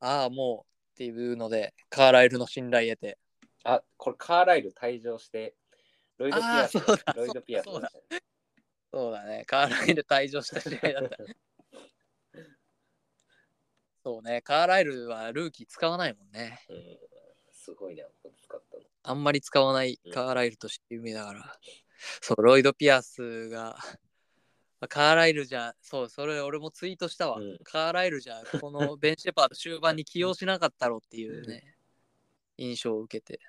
[0.00, 3.18] ああ、もうっていうので、カーライルの信頼得て。
[3.64, 5.54] あ、これカーライル退場して、
[6.18, 11.36] ロイド・ピアスあーそうだ、ロイド・ピアスそうだねカーライル退場した試合だったね。
[14.04, 16.60] そうね、カーライルはルーキー使わないもんね。
[16.68, 16.98] うん。
[17.50, 18.82] すごいな、これ使ったの。
[19.02, 21.58] あんまり使わないカーライルとして有名だから。
[22.20, 23.78] そう、ロイド・ピアスが、
[24.90, 27.38] カーライルじゃ、そう、それ俺もツイートしたわ。
[27.38, 31.74] うんカーライルじゃ、このベン・シェパード終盤に起用しなかったろっていうね、
[32.58, 33.40] 印象を受けて。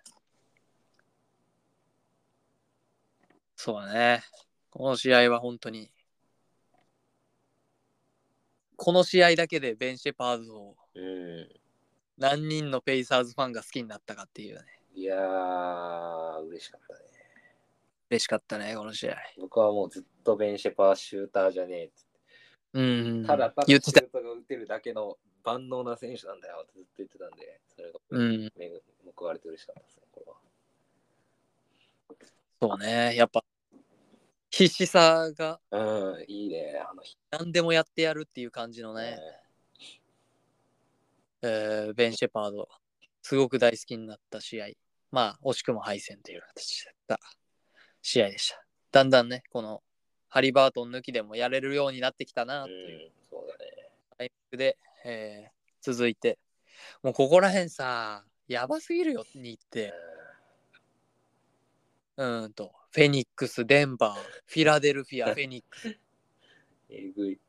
[3.58, 4.24] そうだね。
[4.70, 5.92] この試合は本当に、
[8.76, 11.50] この試合だけでベン・シェパードをうん。
[12.18, 14.62] 何人のペイサーズファンが好きになったかっていうね。
[14.94, 17.00] いやー、嬉しかったね。
[18.10, 19.18] 嬉しかったね、この試合。
[19.38, 21.94] 僕はもうずっとベンシェパーシューターじゃねえって
[22.74, 23.26] うん。
[23.26, 23.68] ただただ。
[23.68, 28.52] シュートが打てるだけの万能な選手なんだよってずっと言ってたんで、それがうん。
[28.58, 28.80] 目が
[29.16, 30.38] 報われて嬉しかったですね、これは。
[32.62, 33.16] そうね。
[33.16, 33.44] やっぱ、
[34.58, 37.18] 必死さがうん、いいね、あの日。
[37.30, 39.20] 何でもやってやるっていう感じのね、
[41.42, 42.70] えーベン・シェパード、
[43.22, 44.68] すごく大好きになった試合。
[45.12, 47.20] まあ、惜しくも敗戦という形だった
[48.02, 48.64] 試合でした。
[48.94, 49.84] だんだんね、この
[50.30, 53.90] ハリバートン抜きでもやれるようになってきたなうん、というそうだね。
[54.18, 56.40] タイミングで、えー続いて、
[57.04, 66.00] もうここら辺さ、やばすぎるよに行って、うーんと、フェニックス、デンバー、フィラデルフィア、フェニックス、
[66.90, 67.40] えぐい。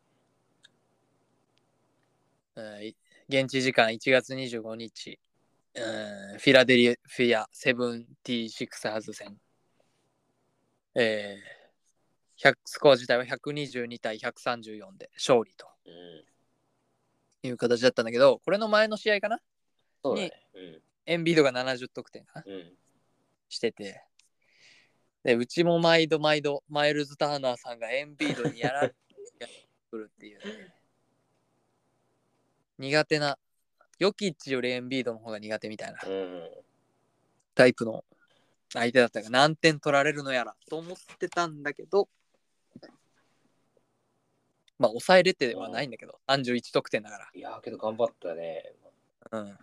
[2.56, 2.94] えー
[3.28, 5.18] 現地時間1月25日、
[5.74, 9.36] うんフィラデルフィア76ハーズ戦、
[10.94, 15.66] えー100スコア自体は122対134で勝利と。
[15.86, 15.88] う
[17.46, 19.40] ん、いう形だったんだけど、これの前の試合かな？
[20.04, 20.32] そうだね。
[20.54, 22.44] うん、エンビードが70得点かな？
[22.46, 22.72] うん。
[23.48, 24.02] してて、
[25.26, 28.96] で、うちも毎度毎度、マイルズ・ターナーさんがエンビードにやらやって
[29.90, 30.72] くるっていうね。
[32.78, 33.36] 苦手な、
[33.98, 36.48] ヨキッチよりエンビードの方が苦手みたいなうん。
[37.56, 38.04] タイプの
[38.72, 42.08] 相手だったから何点取られるのやらと思ってたんだけど、
[44.78, 48.62] まあ抑えれてはないんだけど、31得点だかいやーけど頑張ったね。
[49.32, 49.40] ら。
[49.40, 49.58] うん。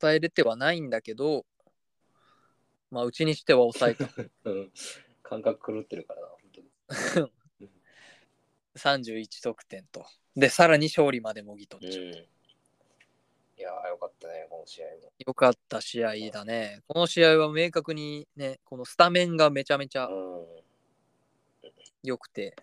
[0.00, 1.44] 抑えれてはないんだけど、
[2.90, 4.04] まあうちにしては抑えた。
[4.50, 4.72] うん。
[5.22, 7.30] 感覚狂ってるからな、本当に。
[8.76, 10.04] 31得点と。
[10.36, 12.04] で、さらに勝利までもぎ取っちゃう。
[12.04, 12.12] うん。
[12.12, 15.12] いやーよかったね、この試合も。
[15.18, 16.82] よかった試合だね。
[16.88, 20.46] この試合は明確にね、このスタメンがめちゃめちゃうん。
[22.02, 22.56] 良くて、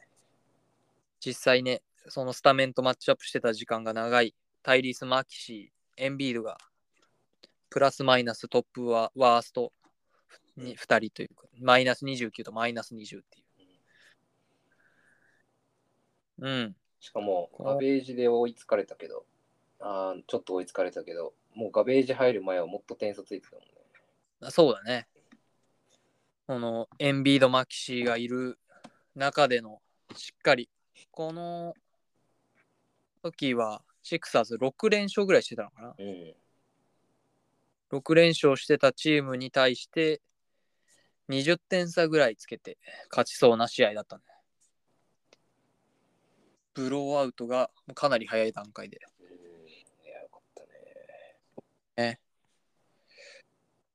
[1.19, 6.57] 実際ね、そのスタメンとマッチアップしてた時間が長いタイリース・マキシー、エンビールが
[7.69, 9.71] プラスマイナストップはワースト
[10.57, 13.43] に2人というか、マイナス29とマイナス20っていう。
[16.39, 16.75] うん。
[16.99, 19.25] しかも、ガベージで追いつかれたけど、
[19.79, 24.51] あーちょっと追いつかれたけど、もうガベージ入る前はもっと点差ついてたもんね。
[24.51, 25.07] そうだね。
[26.47, 28.57] このエンビード・マキシーがいる
[29.15, 29.81] 中での
[30.15, 30.69] しっかり、
[31.11, 31.73] この
[33.21, 35.95] 時はシクサーズ6連勝ぐらいしてたのかな。
[35.97, 36.35] うん。
[37.91, 40.21] 6連勝してたチームに対して
[41.29, 42.77] 20点差ぐらいつけて
[43.09, 44.23] 勝ちそうな試合だったね。
[46.73, 48.99] ブローアウトがかなり早い段階で。
[49.19, 50.41] うんいや、よかっ
[51.95, 52.19] たね。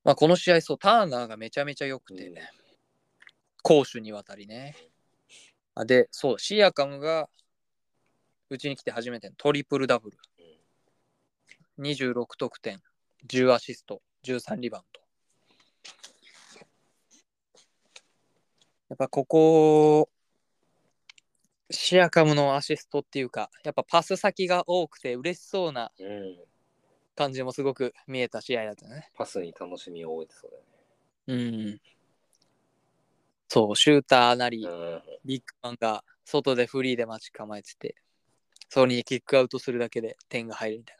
[0.04, 2.34] まあ、この試合、そう、ターナーがめちゃめちゃ良くて、うん
[3.62, 4.74] 攻守にわたりね。
[5.74, 7.28] あで、そう、シアカムが
[8.50, 10.18] うちに来て初めてのトリプルダブル。
[11.78, 12.82] 26得点、
[13.26, 15.00] 10アシスト、13リバウンド。
[18.92, 20.10] やっぱここ、
[21.70, 26.36] シアカムのアシストっていうか、やっぱパス先が多くて嬉しそうなうん。
[27.16, 29.10] 感じもすごく見えた試合だったね。
[29.16, 30.62] パスに楽しみを覚えてそうだよ
[31.28, 31.34] う
[31.70, 31.80] ん。
[33.48, 34.68] そう、シューターなり、ね。
[34.68, 35.02] うん。
[35.24, 37.96] ビッグマンが外でフリーで待ち構えてて、
[38.68, 40.96] そこにキックアウトするだけで点が入るみたい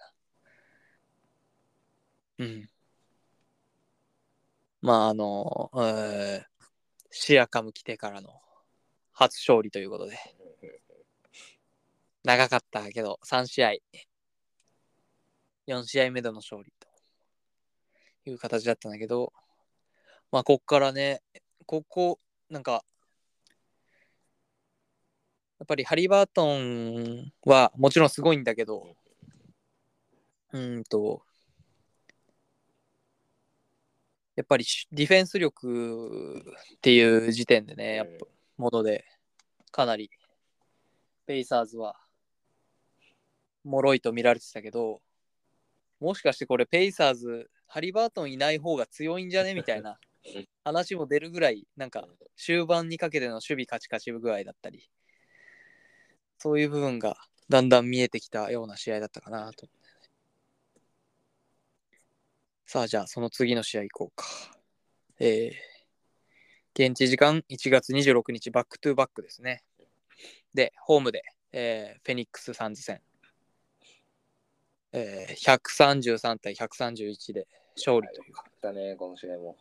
[2.38, 2.46] な。
[2.46, 2.68] うん。
[4.80, 6.51] まあ、あの、えー
[7.14, 8.40] シアカム来てからの
[9.12, 10.18] 初勝利ということで、
[12.24, 13.72] 長かったけど、3試合、
[15.66, 16.88] 4試合目での勝利と
[18.30, 19.30] いう形だったんだけど、
[20.30, 21.20] まあ、こっからね、
[21.66, 22.82] ここ、なんか、
[25.58, 28.96] やっぱりハリバートンはもちろんすごいんだけど、
[30.52, 31.22] うんと、
[34.34, 36.42] やっぱりしディフェンス力
[36.76, 38.26] っていう時点でね、やっぱ
[38.56, 39.04] もので、
[39.70, 40.10] かなり、
[41.26, 41.96] ペイサーズは、
[43.64, 45.02] 脆いと見られてたけど、
[46.00, 49.54] もしかしてこれ、ペイサーズ、ハリバートンいない方が強いんじゃね？
[49.54, 49.98] みたいな
[50.64, 54.90] 話も出るぐらい、なんか、終盤にかけての守備カチカチ具合だったり、
[56.38, 57.16] そういう部分が
[57.48, 59.68] だんだん見えてきたような試合だったかなと。
[62.72, 64.26] さあ、じゃあ、その次の試合行こうか。
[65.20, 69.62] えー、現地時間1月26日、バックトゥーバックですね。
[70.54, 73.02] で、ホームで、えーフェニックス・サンズ戦。
[74.92, 77.46] えー、133対131で
[77.76, 79.58] 勝利というよかったね、この試合も。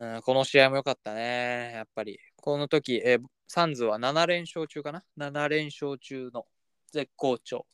[0.00, 2.18] うん、この試合も良かったね、やっぱり。
[2.34, 6.46] この時、えーサンズは7連勝中かな ?7 連勝中の
[6.90, 7.64] 絶好調。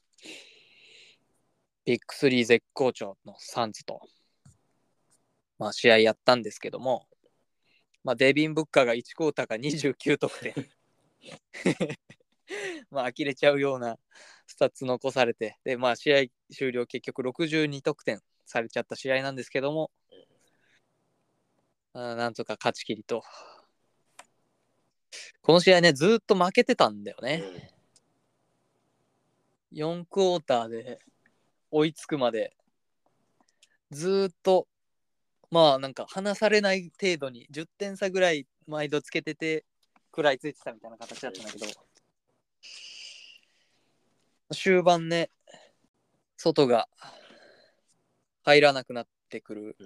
[1.86, 4.02] ビッグ3絶好調のサンズと、
[5.58, 7.06] まあ、試合やったんですけども、
[8.04, 10.54] まあ、デビン・ブッカーが1クォーターが29得点。
[12.90, 13.98] まあ、呆れちゃうような
[14.46, 19.90] スタッツ残されて、で、まあ、試合終了結局62得点されちゃった試合なんですけども、
[21.94, 23.22] あなんとか勝ちきりと。
[25.40, 27.72] この試合ね、ずっと負けてたんだよね。
[29.72, 31.00] 4クォーターで
[31.70, 32.56] 追いつくまで、
[33.90, 34.68] ずっと、
[35.56, 39.64] まあなんか離されない程度に10点差ぐらい毎度つけてて、
[40.10, 41.66] 食らいついてたみたいな形だったんだけど、
[44.52, 45.30] 終盤ね、
[46.36, 46.90] 外が
[48.44, 49.76] 入らなくなってくる。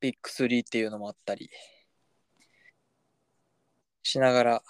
[0.00, 1.50] ビッグ3っていうのもあったり
[4.02, 4.62] しながら、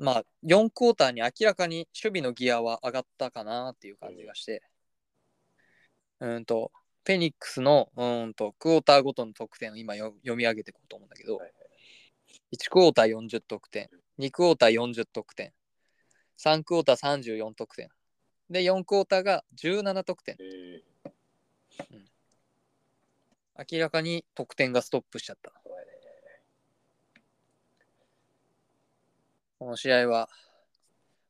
[0.00, 4.64] まあ、4クォーターに明らかに守備のギアは上がったかなっていう感じがして、
[6.18, 6.72] うんと、
[7.04, 11.52] フェニックスのうんとクォーターごとの得点を今よ読み上げていこうと思うんだけど、はい
[12.52, 13.88] 1クォーター40得点、
[14.18, 15.52] 2クォーター40得点、
[16.38, 17.88] 3クォーター34得点。
[18.50, 20.36] で、4クォーターが17得点。
[20.38, 22.04] うん。
[23.70, 25.52] 明らかに得点がストップしちゃった。
[29.58, 30.28] この試合は。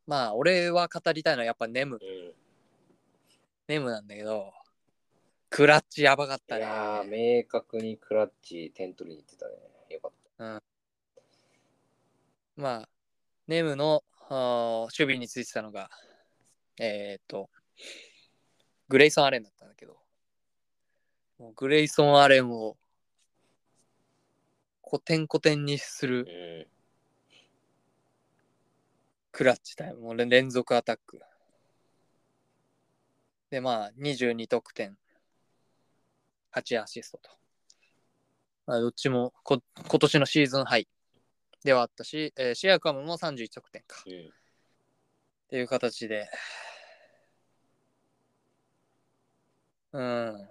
[0.06, 2.00] まあ、俺は語りたいのはやっぱネム。
[2.02, 2.34] うん。
[3.68, 4.52] ネムなんだけど、
[5.52, 6.62] クラッチやばかったね。
[6.62, 9.52] いやー、明確にクラッチ点取りに行ってたね。
[9.90, 10.62] よかっ
[12.56, 12.88] まあ、
[13.48, 15.90] ネムのあー守備についてたのが、
[16.80, 17.50] えーっと、
[18.88, 19.98] グレイソン・アレンだったんだけど、
[21.38, 22.78] もうグレイソン・アレンを
[24.80, 26.30] コテンコテンにするた。
[26.32, 26.66] うん。
[29.32, 31.20] クラッチタイム、もう連連続アタック。
[33.50, 34.96] で、まあ、22得点、
[36.52, 37.30] 8アシストと。
[38.66, 40.88] まあ、どっちもこ今年のシーズンハイ
[41.64, 44.02] ではあったし、えーシアカムも31得点か。
[44.06, 44.12] うん。
[44.12, 44.28] っ
[45.48, 46.28] ていう形で。
[49.92, 50.48] うん。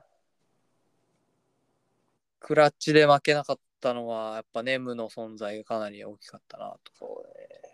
[2.39, 6.91] クラッチで負けなかったのは、やっぱネムの存在がかなり大きかったなと。
[6.93, 7.71] そうだね。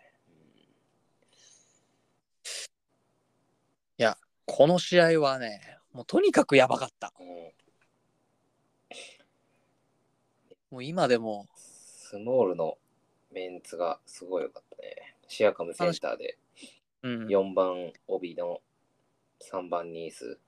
[4.48, 5.60] この試合はね、
[5.92, 7.12] もうとにかくやばかった。
[7.20, 7.26] うん。
[7.26, 7.52] うん
[10.70, 12.78] もう今でも、スモールの
[13.32, 15.16] メンツがすごい良かったね。
[15.28, 16.38] シアカムセンターで
[17.02, 18.60] うん、4番帯の
[19.50, 20.38] 3番ニース。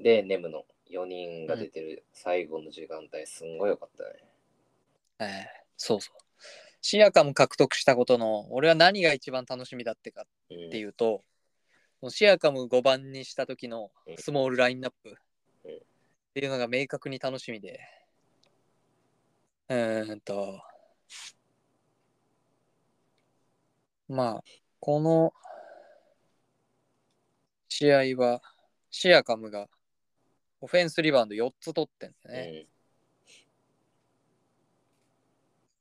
[0.00, 4.10] でネムの4人が出てる最後の時間帯すんごい良かったね。
[5.20, 6.16] えーそうそう。
[6.80, 11.24] シアカム獲得したことの、俺は何が一番楽しみだってかうん、っていうと、
[12.08, 15.16] シアカム5番にした時のスモールラインナップ
[15.64, 15.74] うん。
[15.74, 15.78] っ
[16.34, 17.80] ていうのが明確に楽しみで、
[19.72, 20.60] うーんと、
[24.08, 24.44] まあ、
[24.80, 25.32] この
[27.68, 28.42] 試合は、
[28.90, 29.68] シアカムが
[30.60, 32.66] オフェンスリバウンド4つ取ってんだよね。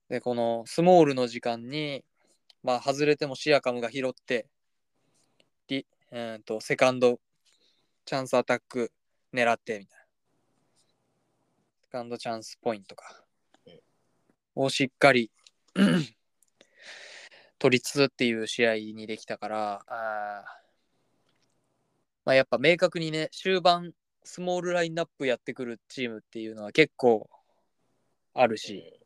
[0.07, 2.05] で、このスモールの時間に、
[2.63, 4.47] まあ、外れてもシアカムが拾って、
[5.67, 7.19] リえー、とセカンド
[8.05, 8.91] チャンスアタック
[9.33, 10.05] 狙ってみたいな。
[11.83, 13.20] セカンドチャンスポイントか。
[14.62, 15.32] をしっかり
[17.59, 20.62] 取りつつっていう試合にできたから、あー
[22.26, 23.93] まあ、やっぱ明確にね、終盤
[24.24, 27.30] スモールラインナップやってくるチームっていうのは結構
[28.34, 28.99] あるし、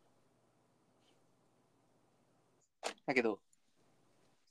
[3.05, 3.39] だけど、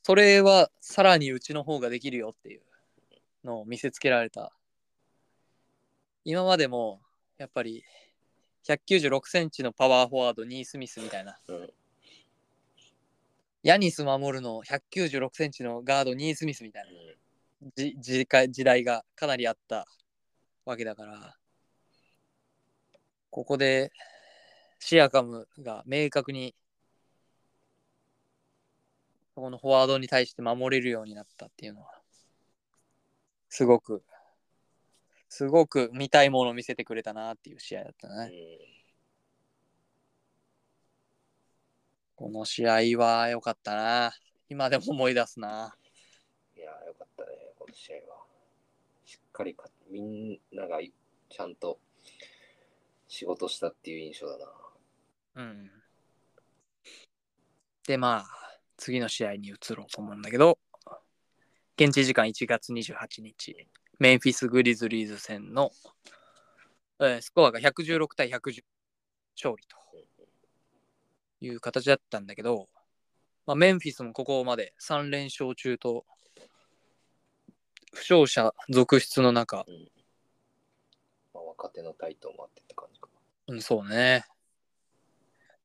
[0.02, 2.62] それはさらにうちの方ができるよっていう
[3.44, 4.52] のを見せつけられた。
[6.24, 7.02] 今までも、
[7.36, 7.84] やっぱり、
[8.66, 11.38] 196センチのパワーフォワード、ニースミスみたいな。
[11.48, 11.70] うん。
[13.62, 16.90] ヤニス守るの196センチのガード、ニースミスみたいな。
[16.90, 17.24] うん
[17.76, 19.86] じ時間時代がかなりあった
[20.66, 21.36] わけだから、
[23.30, 23.90] ここで
[24.78, 26.54] シアカムが明確に
[29.34, 31.88] このフォワードに対して守れるようになったっていうのは、
[33.48, 34.02] すごく、
[35.36, 38.30] すごく見たいものを見せてくれたなっていう試合だったね。
[42.14, 44.12] この試合は良かったな。
[44.48, 45.76] 今でも思い出すな。
[46.56, 48.22] いやーよかったね、この試合は。
[49.04, 51.80] しっかりかみんながちゃんと
[53.08, 54.46] 仕事したっていう印象だな。
[55.34, 55.70] うん。
[57.88, 60.60] で、まあ、次の試合に移ろうと思うんだけど、
[61.76, 63.66] 現地時間1月28日、
[63.98, 65.70] メンフィス・グリズリーズ戦の、
[67.00, 68.62] えースコアが116対110
[69.36, 69.76] 勝利と
[71.40, 72.68] いう形だったんだけど、
[73.46, 76.04] まあ、メンフィスもここまで3連勝中と、
[77.92, 79.64] 負傷者続出の中、
[81.32, 83.08] まあ、若手の台頭もあってって感じか
[83.48, 84.24] うん、そうね。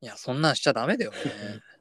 [0.01, 1.17] いや、そんなんしちゃダメだよね。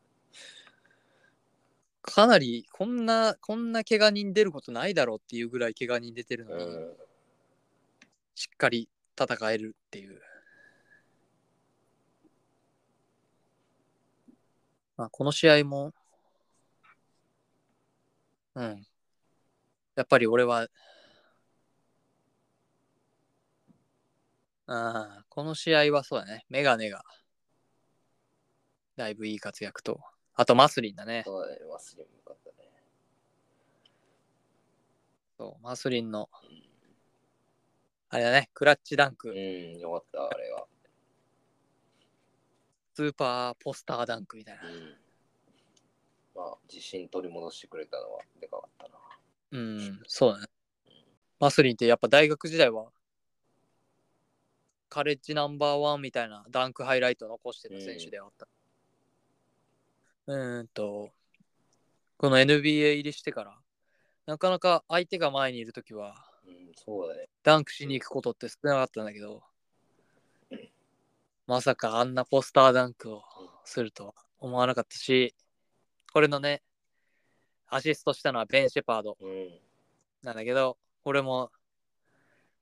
[2.10, 6.64] かなり、こんな、こんな怪我人出ることないだろうっていうぐらい怪我人出てるのな。
[6.64, 6.96] に、うん。
[8.34, 8.88] しっかり
[9.20, 10.20] 戦えるっていう。
[14.96, 15.92] まあ、この試合も、
[18.54, 18.86] うん。
[19.94, 20.68] やっぱり俺は、
[24.66, 26.44] ああ、この試合はそうだね。
[26.48, 27.02] メガネが、
[28.96, 30.00] だいぶいい活躍と、
[30.38, 31.24] あとマスリンだね。
[31.26, 32.68] そうだね、忘れもよかったね。
[35.36, 36.30] そう、マスリンの、
[38.08, 40.68] あれだね、クラッチダンク、うん、よかった、あれは。
[42.94, 44.62] スーパーポスターダンクみたいな。
[44.62, 44.96] うん。
[46.36, 48.94] まあ、自信取り戻してくれたのはでかかったな。
[49.50, 50.46] うん、そうだね。
[51.40, 52.92] マスリンってやっぱ大学時代は、
[54.88, 58.46] カレッジナンバーワンみたいなダンクハイライトを残してた選手ではあった。
[60.28, 61.10] うーんと、
[62.18, 63.58] この NBA 入りしてから、
[64.26, 66.14] なかなか相手が前にいるときは、
[66.46, 67.30] うん、そうだね。
[67.42, 69.42] ダンクしに行くことって少なかったんだけど、
[71.46, 73.22] まさかあんなポスターダンクを
[73.64, 75.34] するとは思わなかったし、
[76.12, 76.62] これのね、
[77.66, 79.48] アシストしたのはベン・シェパードうん。
[80.22, 81.50] なんだけど、これも、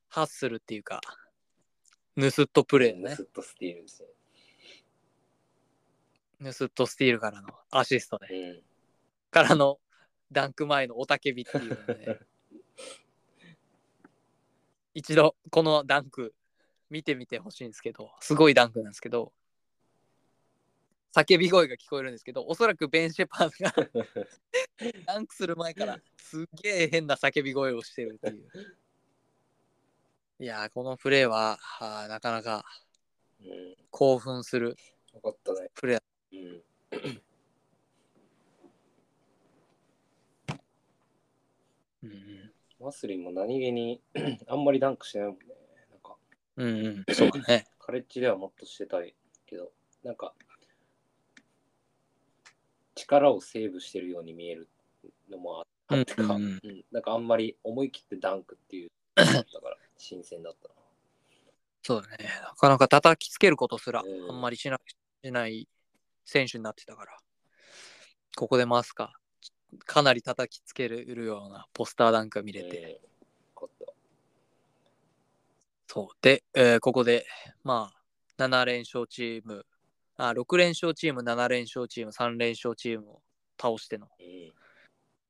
[0.07, 1.01] ハッスルっていうか、
[2.15, 3.13] ヌスットプレーね。
[3.13, 4.09] スッとスティールですね。
[6.39, 8.61] ヌスットスティールからのアシストで、うん。
[9.31, 9.79] からの
[10.31, 12.19] ダンク前のおたけびっていうので、
[14.93, 16.33] 一度このダンク
[16.89, 19.33] 見てみてほしいんですけど、すごいダンクなんですけど、
[21.13, 24.25] 叫び声が聞こえるんですけど、おそらくベン・シェパードが
[25.05, 28.77] ダンクする前からすっげえ変な叫び声をしてるっていう。
[30.39, 32.63] いやー、このプレーはあーなかなか
[33.41, 33.75] うん。
[33.89, 34.75] 興奮する
[35.13, 35.69] よかったね。
[35.73, 35.97] プレー。
[35.97, 36.16] うん。
[36.33, 36.61] うん
[42.03, 44.01] うんマスリンも何気に
[44.47, 45.45] あんまりダンクしてないもんね。
[45.89, 46.15] なんか、
[46.57, 47.65] うんうん、そうだね。
[47.79, 49.15] カレッジではもっとしてたい
[49.47, 49.71] けど、
[50.03, 50.33] なんか、
[52.93, 54.69] 力をセーブしてるように見える
[55.29, 59.43] のもあってか、うんうんうんなんかあんまり思い切ってダンクっていう、だから
[59.97, 60.75] 新鮮だったな。
[61.81, 62.29] そうだね。
[62.43, 64.79] なかなか叩きつけることすらうんあんまりしな
[65.23, 65.67] しない
[66.27, 67.17] 選手になってたから、
[68.35, 69.13] ここでマスカ、
[69.85, 73.01] かなり叩きつけるようなポスターダンクが見れて。
[75.87, 76.17] そう。
[76.21, 77.25] で、えーここで、
[77.63, 77.93] ま
[78.37, 79.65] あ、7連勝チーム、
[80.17, 83.21] あ、6連勝チーム、7連勝チーム、3連勝チームを
[83.59, 84.09] 倒しての、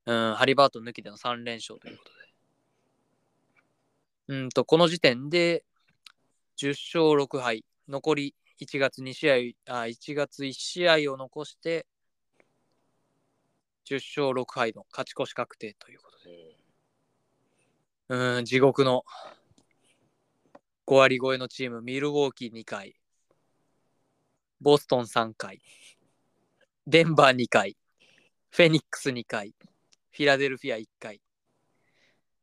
[0.07, 2.11] うんうん、ハリバートン抜きでの3連勝ということ
[4.29, 4.39] で。
[4.39, 5.63] うんと、この時点で
[6.57, 9.33] 10勝6敗、残り1月2試合、
[9.81, 11.85] あ、1月1試合を残して、
[13.85, 16.57] 10勝6敗の勝ち越し確定ということで。
[18.09, 19.03] うん、地獄の
[20.85, 22.95] 5割超えのチーム、ミルウォーキー2回、
[24.59, 25.61] ボストン3回、
[26.87, 27.77] デンバー2回、
[28.49, 29.53] フェニックス2回、
[30.11, 31.21] フィラデルフィア1回、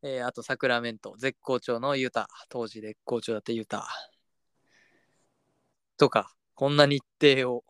[0.03, 3.89] えーあとサクラメント、絶好調のユタ、当時絶好調だったユタ。
[6.05, 7.65] とか、こんな日程を。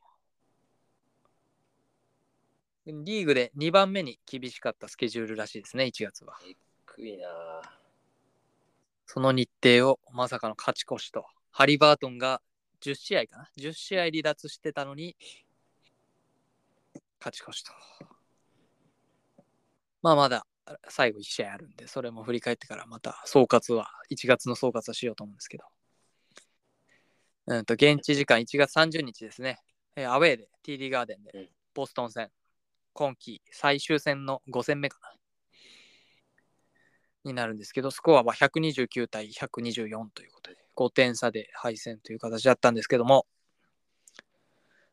[2.84, 6.34] リーグで2番目に厳しかったスケジュールらしいですね、1月は。
[6.96, 7.30] 低いなぁ
[9.06, 12.42] その日程をまさかの勝ち越しと、ハリバートンが
[12.80, 15.16] 10試合かな ?10 試合離脱してたのに、
[17.20, 17.72] 勝ち越しと。
[20.02, 20.44] まあまだ
[20.88, 25.66] 最後1試合あるんで、それも振り返ってからまた総括は、1月の総括はしようと思うんですけど。
[27.46, 29.60] うんと、現地時間1月30日ですね。
[29.96, 32.30] えーアウェーで TD ガーデンうんでボストン戦、
[32.92, 35.12] 今季最終戦の5戦目かな。
[37.24, 43.26] になるんですけど、スコアは129対124ということで、5点差で敗戦という形だったんですけども、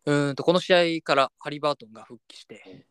[0.06, 2.86] うーんと、この試合からハリバートンが復帰して、うん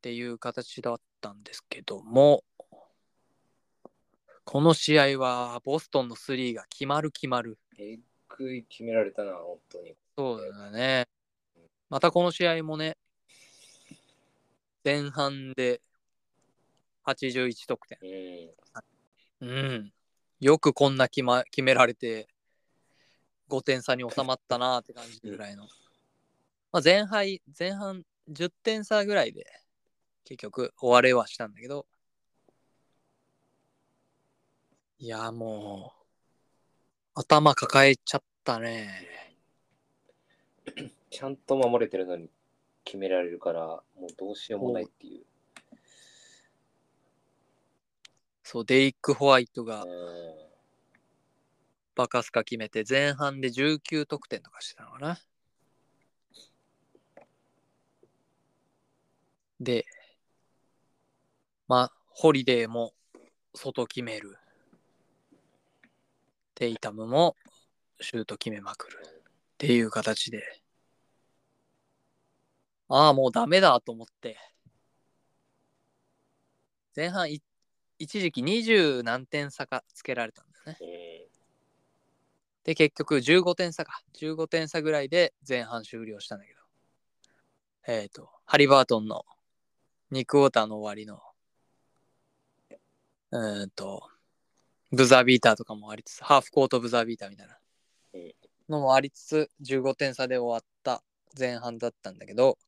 [0.00, 2.42] っていう形だったんですけども、
[4.44, 7.58] この試合はボストンのスリーが決まる決まる。
[7.78, 8.02] えぐ
[8.48, 9.96] い決められたな、本当に。
[10.16, 11.06] そうだね。
[11.88, 12.96] またこの試合もね、
[14.84, 15.80] 前半で
[17.04, 17.98] 81得点。
[19.40, 19.48] うん。
[19.48, 19.92] うん。
[20.40, 22.28] よくこんな決,、ま、決められて、
[23.48, 25.64] 5点差に収まったなって感じぐらいの。
[26.72, 27.26] まあ、前半、
[27.58, 29.44] 前半10点差ぐらいで
[30.24, 31.86] 結局終われはしたんだけど、
[34.98, 39.08] いや、もう、頭抱えちゃったね。
[41.10, 42.30] ちゃんと守れてるのに
[42.84, 45.24] 決められるから、もうどうしようもないっていう。
[48.42, 50.50] そう、デイック・ホワイトがうん
[52.00, 55.18] バカスカ決めて、前半で19得点とかしてたのかな。
[59.60, 59.84] で、
[61.68, 62.94] まあ、ホリデーも
[63.54, 64.38] 外決める。
[66.54, 67.36] テイタムも
[68.00, 68.98] シュート決めまくる。
[69.06, 70.62] っていう形で。
[72.88, 74.38] ああ、もうダメだと思って。
[76.96, 77.42] 前半い
[77.98, 80.78] 一時期20何点差かつけられたんだよね。
[81.24, 81.30] うん
[82.64, 84.02] で、結局15点差か。
[84.14, 86.60] 15点差ぐらいで前半終了したんだけど。
[87.86, 89.24] えっ、と、ハリバートンの
[90.12, 91.20] 2クォーターの終わりの、
[93.30, 94.08] うーんと、
[94.92, 97.59] ブザービーターとかもありつつ、ハーフコートブザービーターみたいなうん
[98.70, 101.02] のもありつつ、15点差で終わった
[101.38, 102.58] 前半だったんだけど、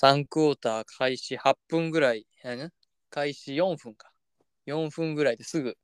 [0.00, 2.68] 3クォーター開始8分ぐらい、え
[3.10, 4.12] 開始4分か。
[4.66, 5.76] 4分ぐらいですぐ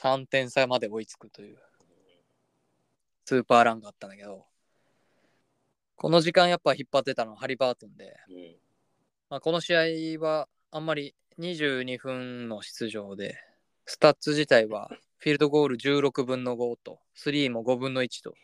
[0.00, 1.58] 3点差まで追いつくという
[3.24, 4.46] スーパーランがあったんだけど、
[5.96, 8.56] この時間やっぱ引っ張ってたのはハリバートンで、うん。
[9.28, 13.36] まあ、この試合はあんまり22分の出場で、
[13.84, 14.90] スタッツ自体は
[15.20, 18.34] フィールドゴール16分の5と、スリーも5分の1と。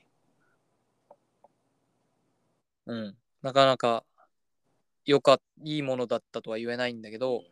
[2.86, 4.04] うん、なかなか
[5.04, 7.42] よかいいものだったとは言えないんだけど、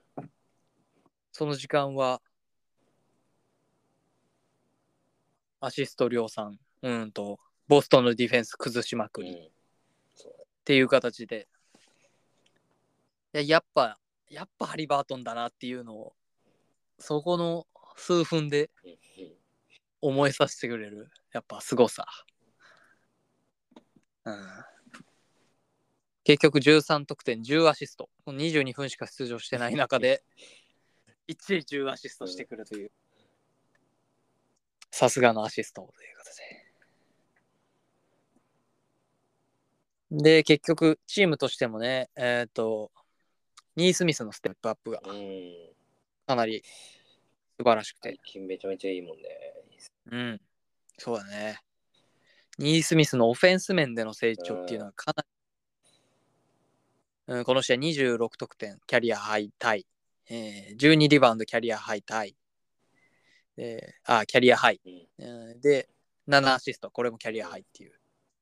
[1.32, 2.22] その時間は
[5.60, 9.30] アシスト量産、うんと、ボストンのディフェンス崩しまくり。
[9.30, 9.54] うん
[10.64, 11.46] っていう形で
[13.34, 13.98] いややっぱ
[14.30, 16.14] やっぱハリバートンだなっていうのを
[16.98, 19.03] そこの数分でうん
[20.06, 21.10] 思いさせてくれる。
[21.32, 22.06] やっぱ凄さ、
[24.24, 24.36] うん、
[26.24, 28.10] 結局13得点10アシスト。
[28.26, 30.22] 22分しか出場してない中で
[31.28, 32.92] 1位10アシストしてくるという。
[34.90, 36.30] さすがのアシストということ
[40.20, 40.22] で。
[40.22, 42.92] で、結局、チームとしてもね、えっ、と、
[43.74, 45.74] ニースミスのステップアップがうん。
[46.26, 46.62] かなり
[47.56, 48.10] 素晴らしくて。
[48.10, 49.63] 最、近めちゃめちゃいいもんね。
[50.10, 50.40] うん、
[50.98, 51.60] そうだね。
[52.58, 55.24] ニースミスのオフェンス面での成長っていうのはかな
[57.26, 59.86] り、うん、この試合26得点、キャリアハイタイ、
[60.30, 62.36] えー、12リバウンド、キャリアハイタイ、
[63.56, 64.80] であ、キャリアハイ、
[65.18, 65.50] うん。
[65.50, 65.88] うんで、
[66.28, 67.92] 7アシスト、これもキャリアハイっていう、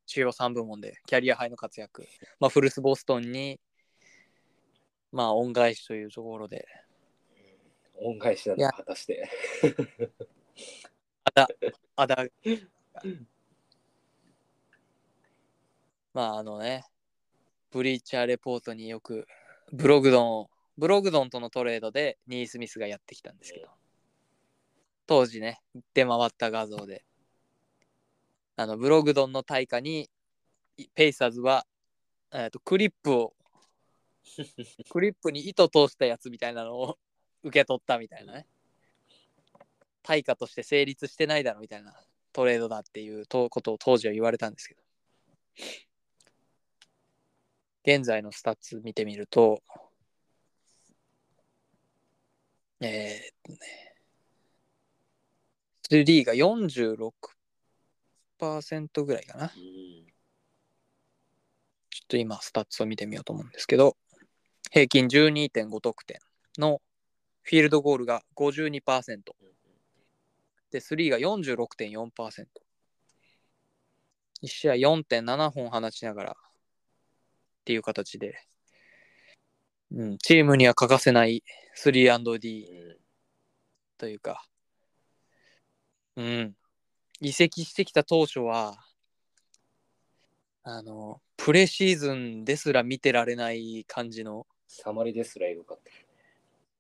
[0.06, 2.06] 主要3部門でキャリアハイの活躍。
[2.38, 3.60] まあ、フルス・ボストンに、
[5.10, 6.66] まあ、恩返しというところで、
[7.96, 8.70] 恩返しないのや。
[8.70, 9.28] か果たして。
[11.24, 11.48] あだ、
[11.96, 12.26] あだ、
[16.12, 16.84] まあ、あのね、
[17.70, 19.26] ブリーチャーレポートによく、
[19.72, 23.68] ブログドンを、ブログドンとのトレードでニースミスがやってきたんですけど、
[25.06, 25.60] 当時ね、
[25.94, 27.04] 出回った画像で、
[28.56, 30.10] あの、ブログドンの対価に、
[30.76, 31.66] いペイサーズは、
[32.32, 33.34] えーとクリップを、
[34.90, 36.98] クリップに糸通したやつみたいなのを
[37.42, 38.46] 受け取ったみたいなね。
[40.02, 41.94] 対価として成立してないだろみたいな
[42.32, 44.82] トレードだっていうことを当時は言われたんですけど。
[47.84, 49.60] 現在のスタッツ見てみると、
[52.80, 53.58] えーっとね、
[55.90, 59.48] 3が46%ぐらいかな。
[59.48, 59.62] ちょ
[62.04, 63.96] っと今、スタッツを見てみようと思うんですけど、
[64.70, 66.20] 平均12.5得点
[66.58, 66.80] の
[67.42, 69.34] フィールドゴールが52%。
[70.72, 72.46] で、3が46.4%。
[74.42, 76.34] 1試合4.7本放ちながらっ
[77.64, 78.34] ていう形で、
[79.92, 81.44] うん、チームには欠かせない
[81.76, 83.02] 3&D うん
[83.98, 84.44] というか、
[86.16, 86.56] うん、
[87.20, 88.84] 移籍してきた当初は、
[90.64, 95.92] あの、プレシーズンですら見てられない感じの、サマリですらエグかった。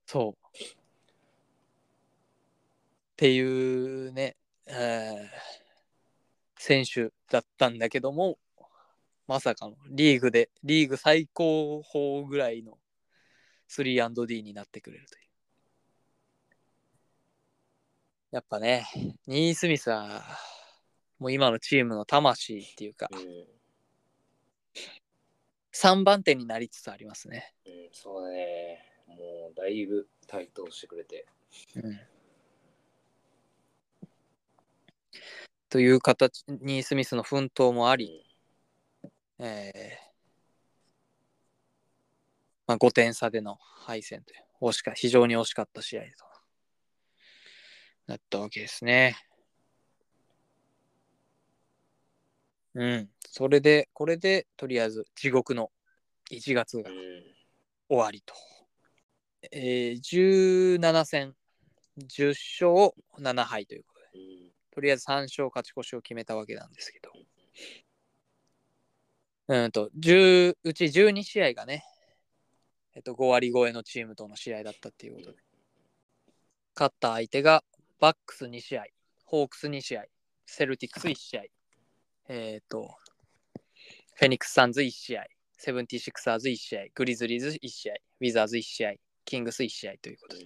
[0.06, 0.81] そう。
[3.22, 3.40] ってい
[4.08, 4.34] うね、
[4.66, 5.52] えー
[6.58, 8.38] 選手だったんだけども、
[9.28, 12.78] まさかのリーグで、リーグ最高峰ぐらいの
[13.68, 15.24] 3&D になってくれるという。
[18.32, 18.86] やっぱね、
[19.28, 20.24] ニースミスは、
[21.20, 23.46] もう今のチームの魂っていうか、うん
[25.74, 27.54] 3番手になりつつありますね。
[27.66, 28.78] うん、そうだね。
[29.06, 31.26] もうだいぶ台頭してくれて。
[31.76, 32.11] うん
[35.68, 38.24] という形にスミスの奮闘もあり、
[39.38, 40.12] えー
[42.66, 46.08] まあ、5点差での敗戦という惜しか非常に惜しかった試合と
[48.06, 49.16] なったわけですね。
[52.74, 55.70] うん、それで、これでとりあえず地獄の
[56.30, 56.96] 1月がうん
[57.92, 58.34] 終わりと。
[59.50, 61.34] えー、17戦、
[61.98, 63.91] 10勝7敗というこ
[64.72, 64.80] と。
[64.80, 67.12] りあえず3勝勝ち越しを決めたわけなんですけど。
[69.48, 71.84] うんと、10うち12試合がね、
[72.94, 75.38] えっと、5割超えのチームとの試合だったっていうことで。
[76.74, 77.62] 勝った相手が
[78.00, 78.84] バックス2試合、
[79.24, 80.04] ホークス2試合、
[80.46, 81.42] セルティックス1試合、
[82.28, 82.96] えっ、と、
[84.14, 85.26] フェニックス・サンズ1試合、
[85.58, 88.94] セブンティシクサーズ1試合、グリズリーズ1試合、ウィザーズ1試合、
[89.24, 90.44] キングス1試合ということで。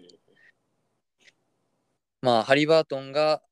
[2.23, 3.43] まあ、ハリバートンが、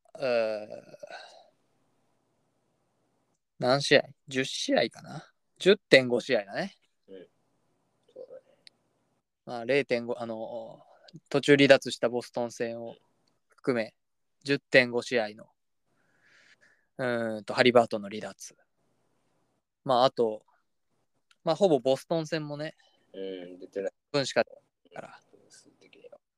[3.59, 5.25] 何試合 ?10 試合かな
[5.59, 6.77] ?10.5 試合だね。
[7.07, 8.43] そうだね。
[9.47, 10.81] まあ、0.5、あの、
[11.29, 12.95] 途中離脱したボストン戦を
[13.49, 13.95] 含め、
[14.45, 15.47] 10.5試合の、
[16.99, 18.57] うーんと、ハリバートンの離脱。
[19.85, 20.45] まあ、あと、
[21.43, 22.75] まあ、ほぼボストン戦もね、
[23.13, 23.19] う
[23.57, 25.21] ん、出てない分しかから。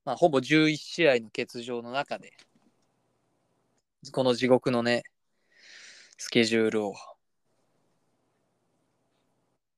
[0.03, 2.31] まあ、ほぼ11試合の欠場の中で、
[4.11, 5.03] この地獄のね、
[6.17, 6.93] スケジュールを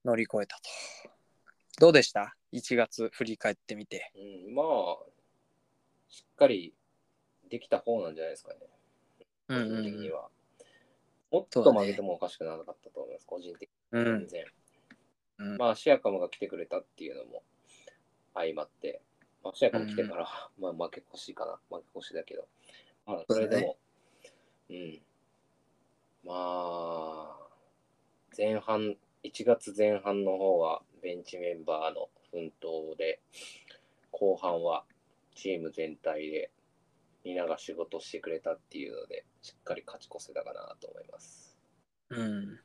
[0.06, 0.70] 乗り越えたと。
[1.80, 4.12] どうでした ?1 月振り返ってみて。
[4.16, 4.66] うん、まあ、
[6.10, 6.74] しっかり
[7.50, 8.60] できた方なんじゃないですかね。
[9.48, 10.28] 個うんうん人的には。
[11.32, 14.00] もっと曲げてもおかしくなかったと思います、個人的に。
[14.00, 14.46] うん全然。
[15.40, 17.44] うんまあ、シアカムが来てくれたっていうのも
[18.34, 19.02] 相まって、
[19.44, 20.28] まあ、シアカム来てから、
[20.60, 22.48] まあ負け越しかな、負け越しだけど、
[23.06, 23.78] まあ、それでも、
[24.70, 25.02] うん。
[26.24, 27.38] まあ、
[28.38, 33.20] 前半、1月前半の方はベンチメンバーの奮闘で、
[34.12, 34.86] 後半は
[35.36, 36.52] チーム全体で
[37.24, 41.58] 皆が仕事してくれたっていうので、しっかり勝ち越せたかなと思います。
[42.10, 42.60] うん。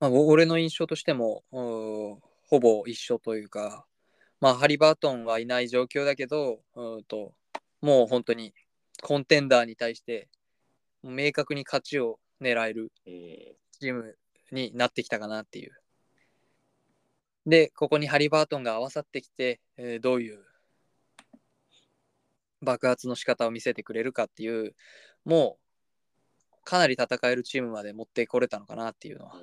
[0.00, 2.20] まあ、俺の印象としても、ほ
[2.60, 3.84] ぼ一緒というか、
[4.40, 7.34] まあ、ハリバートンはいない状況だけど、うんと
[7.80, 8.54] もう本当に
[9.02, 10.28] コンテンダーに対して、
[11.10, 13.12] 明確に勝ちを狙えるうん。
[13.80, 14.16] チーム
[14.50, 15.72] になってきたかなっていう。
[17.46, 20.44] で、ここにハリバートンが合わさってきて、えーどういう
[22.60, 24.74] 爆発の仕方を見せてくれるかっていう、
[25.24, 25.58] も
[26.52, 29.42] うかなり戦えるチームまで持ってこれたのかなっていうのは、う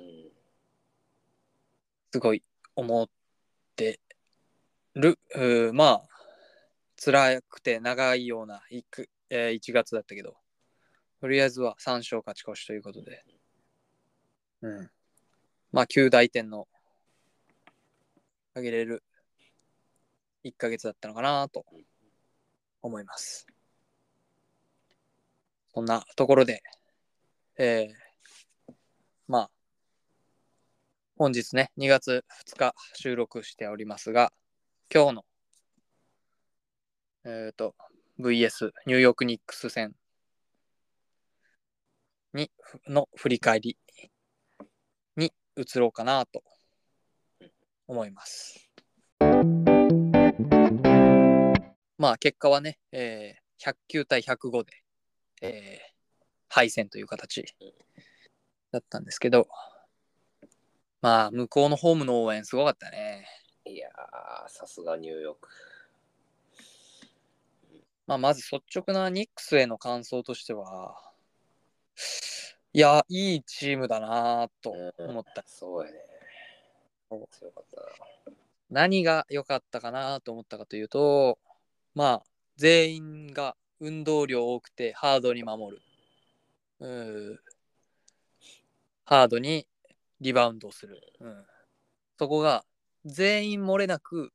[2.12, 2.42] すごい
[2.76, 3.08] 思っ
[3.74, 4.00] て
[4.94, 5.18] る。
[5.74, 6.08] まあ、
[7.04, 8.84] 辛くて長いような 1,
[9.28, 10.36] えー1月だったけど、
[11.20, 13.24] とりあえずは3勝勝ち越しということで、
[14.62, 14.90] うん。
[15.72, 16.68] まあ、9大点の
[18.54, 19.02] あげれる
[20.44, 21.64] 1ヶ月だったのかなと
[22.82, 23.46] 思います。
[25.74, 26.62] そんなところで、
[27.58, 28.72] えー、
[29.28, 29.50] まあ、
[31.18, 34.32] 本日ね、2月2日収録しておりますが、
[34.94, 35.24] 今日の、
[37.24, 37.74] えっ、と、
[38.18, 39.94] VS ニューヨークニックス戦
[42.36, 42.50] に
[42.86, 43.76] の振り返り
[45.16, 46.44] に移ろうかなと
[47.88, 48.70] 思います。
[51.98, 54.72] まあ結果はね、えー109対105で、
[55.40, 55.96] えー
[56.48, 57.44] 敗戦という形
[58.70, 59.48] だったんですけど、
[61.02, 63.26] まあ向こうのホームの応援すごかったね。
[63.64, 65.48] いやー、さすがニューヨーク。
[68.06, 70.96] まあまず率直なニックスへの感想としては、
[72.72, 75.42] いや、いいチームだなと思った。
[75.46, 75.98] そうやね
[77.08, 77.28] そう。
[77.30, 78.36] 強かったな。
[78.68, 81.38] 何が良かったかなと思ったかというと、
[81.94, 82.22] まあ、
[82.56, 85.82] 全員が運動量多くてハードに守る。
[86.80, 87.36] うー
[89.04, 89.66] ハードに
[90.20, 91.00] リバウンドをする。
[91.20, 91.46] うん、
[92.18, 92.64] そこが
[93.04, 94.32] 全員漏れなく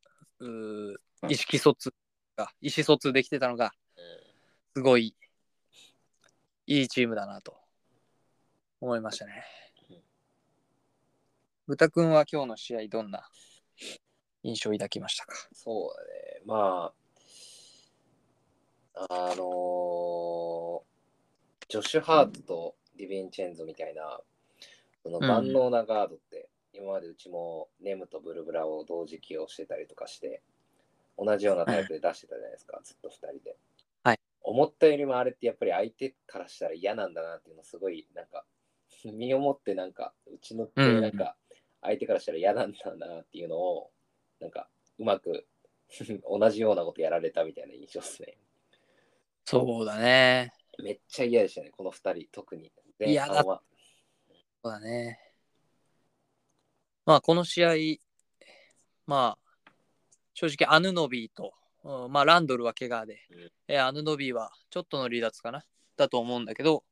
[1.27, 1.93] 意識疎通
[2.37, 3.73] が意思疎通できてたのが
[4.75, 5.13] すごい
[6.67, 7.57] いいチームだなと
[8.79, 9.43] 思いましたね
[9.89, 9.97] うん。
[11.67, 13.27] 豚くんは今日の試合どんな
[14.43, 15.35] 印象を抱きましたか？
[15.53, 16.41] そうだね。
[16.45, 16.91] ま
[18.95, 20.81] あ、あのー
[21.69, 24.19] ジョシュ・ハートとディヴィンチェンゾみたいな、
[25.03, 30.41] その万能なガードって、今までうちもネムとブルブラを同時起用してたりとかして、
[31.17, 33.55] 同じようなタイプで出してたじゃないですか、ずっと2人で。
[34.51, 34.57] はい。
[34.57, 38.45] 思ったよりもあれってやっぱり相手からしたら嫌なんだなっていうのすごいなんか
[39.05, 41.35] 身をもってなんかうちのってなんか
[41.81, 43.91] 相手からしたら嫌なんだなっていうのを
[44.39, 45.47] なんかうまく
[46.29, 48.37] 同じようなことやられたみたいな印象ですね。
[49.45, 50.53] そうだね。
[50.79, 52.71] めっちゃ嫌でしたね、この2人、特に。
[52.99, 53.43] 前嫌だ。
[53.43, 55.19] そうだね。
[57.05, 57.73] まあ、この試合、
[59.05, 59.71] まあ、
[60.33, 61.53] 正直、アヌノビーと、
[61.83, 63.51] うんまあ、ランドルは怪我で、うん。
[63.67, 65.63] えアヌノビーはちょっとの離脱かな。
[65.97, 66.83] だと思うんだけど、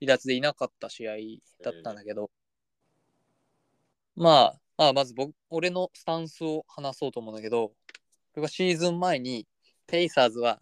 [0.00, 1.16] 離脱でいなかった試合
[1.62, 2.30] だったんだけど、
[4.14, 7.72] まあ、まあ、まず僕、俺のスタンスを話そうと思うんだけど、
[8.34, 9.46] 僕はシーズン前に、
[9.86, 10.60] ペイサーズは、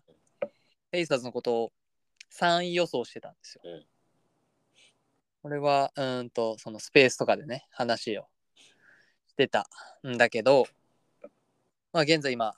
[0.90, 1.72] ペイサーズのことを
[2.30, 3.62] 3位予想してたんですよ。
[3.64, 3.86] うん。
[5.42, 8.26] これは、うーんと、そのスペースとかでね、話を
[8.56, 8.68] し
[9.30, 9.68] してた
[10.06, 10.66] んだけど、
[11.92, 12.54] まあ現在今、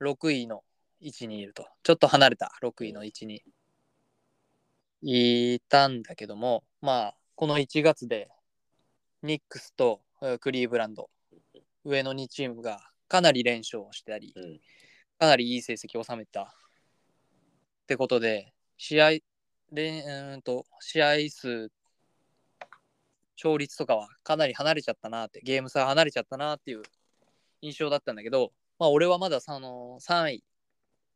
[0.00, 0.64] 6位の
[1.00, 1.66] 位置にいると。
[1.82, 2.52] ちょっと離れた。
[2.62, 3.42] 6位の位置に。
[5.02, 8.28] いたんだけども、まあ、この1月で、
[9.22, 11.08] ニックスとえークリーブランド、
[11.84, 14.60] 上の2チームがかなり連勝をしたり、うん。
[15.18, 16.42] かなりいい成績を収めた。
[16.42, 16.46] っ
[17.86, 19.10] てことで、試合、
[19.72, 21.70] れんうーんと試合数、
[23.42, 26.82] 勝率とかはかなり離れちゃったなって、ゲーム差離れちゃったなっていう
[27.62, 30.44] 印象だったんだけど、まあ、俺はまだその3位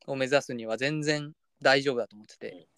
[0.06, 2.68] を目指すには全然大丈夫だと思ってて、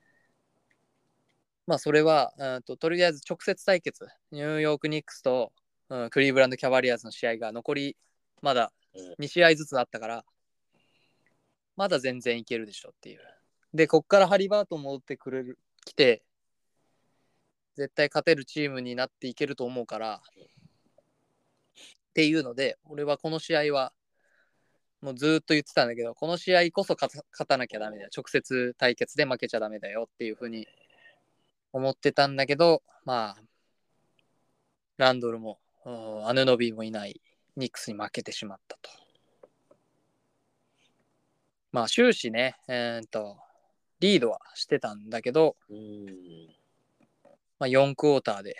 [1.66, 5.52] まあ、それは、うんととりあえず直接対決、ニューヨーク・ニックスと、
[5.90, 7.96] うん、クリーブランド・キャバリアーズの試合が残り
[8.40, 9.24] まだうん。
[9.24, 10.24] 2試合ずつあったから、
[11.76, 13.20] まだ全然いけるでしょっていう。
[13.74, 16.22] で、こっからハリバートン戻ってくれる、来て、
[17.76, 23.92] 絶対勝てるチームになっていけると思うから、っていうので、俺はこの試合は、
[25.00, 28.10] もうずーっと言ってたんだけど、この試合こそ勝たなきゃダメだよ。
[28.16, 30.66] 直接対決で負けちゃダメだよっていうふうに
[31.72, 33.42] 思ってたんだけど、まあ、
[34.96, 37.20] ランドルも、うんアヌノビーもいない
[37.56, 38.90] ニックスに負けてしまったと。
[41.70, 43.36] まあ終始ね、えー、と、
[44.00, 46.06] リードはしてたんだけど、うん
[47.58, 48.56] まあ、4クォーターで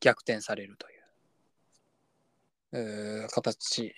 [0.00, 0.86] 逆転されると
[2.76, 3.94] いう形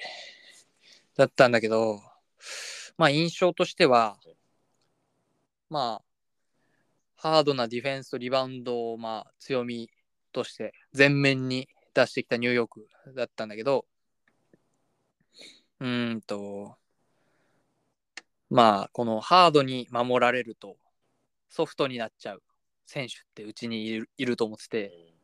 [1.17, 2.01] だったんだけど、
[2.97, 4.19] まあ印象としては、
[5.69, 6.05] まあ、
[7.17, 9.91] ハードなディフェンスとリバウンドをまあ強み
[10.33, 13.87] として前面に出してきたニューヨークだったんだけど、
[15.81, 16.77] うーんと、
[18.51, 20.77] まあ、このハードに守られると
[21.49, 22.43] ソフトになっちゃう
[22.87, 25.15] 選手ってうちにいるいると思ってて、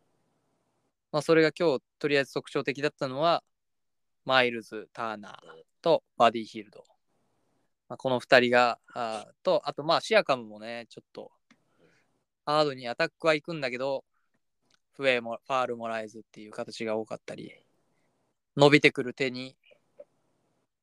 [1.12, 3.42] まあ、それが今日とりあえず特徴的だったのは
[4.24, 6.84] マイルズ・ターナーとバディ・ヒールド、
[7.88, 11.30] まあ、この2人があとあとまあシアカムもねちょっと
[12.46, 14.04] ハードにアタックは行くんだけど
[14.96, 17.52] フェもファールもらえずっていう形が多かったり
[18.56, 19.56] 伸びてくる手に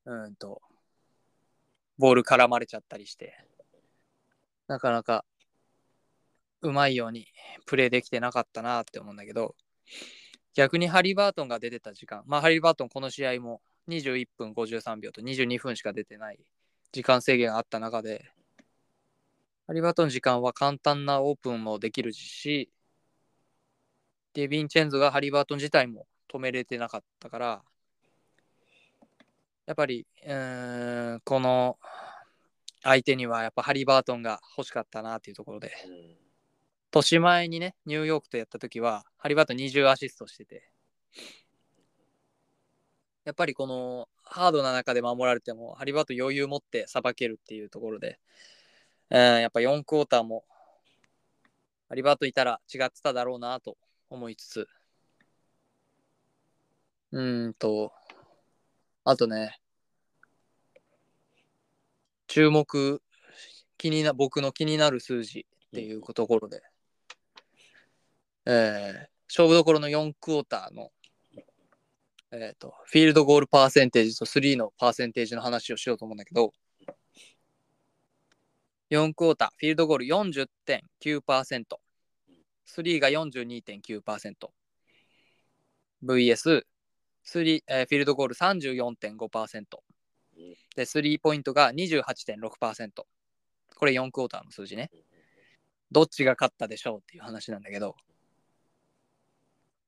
[0.05, 0.61] うんと
[1.97, 3.33] ボール絡まれちゃったりして
[4.67, 5.25] なかなか
[6.61, 7.27] うまいように
[7.65, 9.55] プレーできてなかったなって思うんだけど
[10.53, 16.39] 逆にハリバートンが出てた時間まあハリバートンこの試合も21分53秒と22分しか出てない
[16.91, 18.31] 時間制限があった中で
[19.67, 22.69] ハリバートンの時間は簡単なオープンもできるし
[24.33, 27.61] デビンチェンゾがハリバートン自体も止めれてなかったから
[29.65, 31.77] やっぱりんこの
[32.81, 35.71] 相手にはやっぱハリバートンが欲しかったなっていうところで
[36.91, 40.71] 年前にね、ニューヨークとやった時は、ハリバートン20アシストしてて、
[43.29, 48.19] やっぱりこのハードな中で守られても、ハリバート余裕持ってさばけるっていうところで、
[49.11, 50.45] うん、やっぱ4クォーターも、
[51.89, 53.77] ハリバートいたら違ってただろうなと
[54.09, 54.67] 思いつつ、
[57.11, 57.93] うんと、
[59.03, 59.59] あとね、
[62.25, 62.99] 注目、
[63.77, 66.63] 気にな、僕の気になる数字っていうところで、
[68.47, 70.91] えー勝負どころの4クォーターの、
[72.31, 76.53] えー、とフィールドゴールパーセンテージと3のパーセンテージの話をしようと思うんだけど
[78.91, 84.49] 4クォーターフィールドゴール 40.9%3 が 42.9%VS3、
[87.67, 89.63] えーフィールドゴール34.5%
[90.75, 93.03] でスリーポイントが28.6%
[93.75, 94.91] これ4クォーターの数字ね。
[95.91, 97.95] どっちが勝ったでしょうっていう話なんだけど。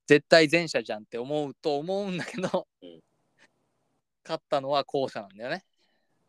[0.07, 2.99] 絶対前者じゃんって思うと思うんだけど、うん。
[4.23, 5.63] 勝ったのは後者なんだよね。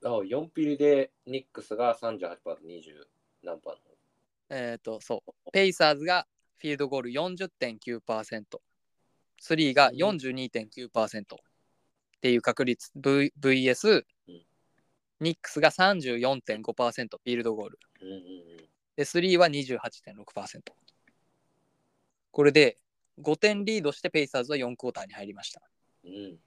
[0.04, 3.04] あ4ピリでニックスが38%と20
[3.42, 3.74] 何パー。
[4.50, 5.50] えっ、と、そう。
[5.52, 6.26] ペイサーズが
[6.58, 8.60] フィールドゴール40.9%、
[9.40, 11.38] スリーが42.9%っ
[12.20, 14.42] ていう確率、v、VS うん、
[15.20, 17.78] ニックスが34.5%フィールドゴール。
[18.02, 18.42] うんうん
[18.96, 20.60] で、スリーは28.6%。
[22.30, 22.76] これで
[23.22, 25.62] 5点リードしてペイサーズは4クォーターに入りました。
[26.04, 26.38] うんうん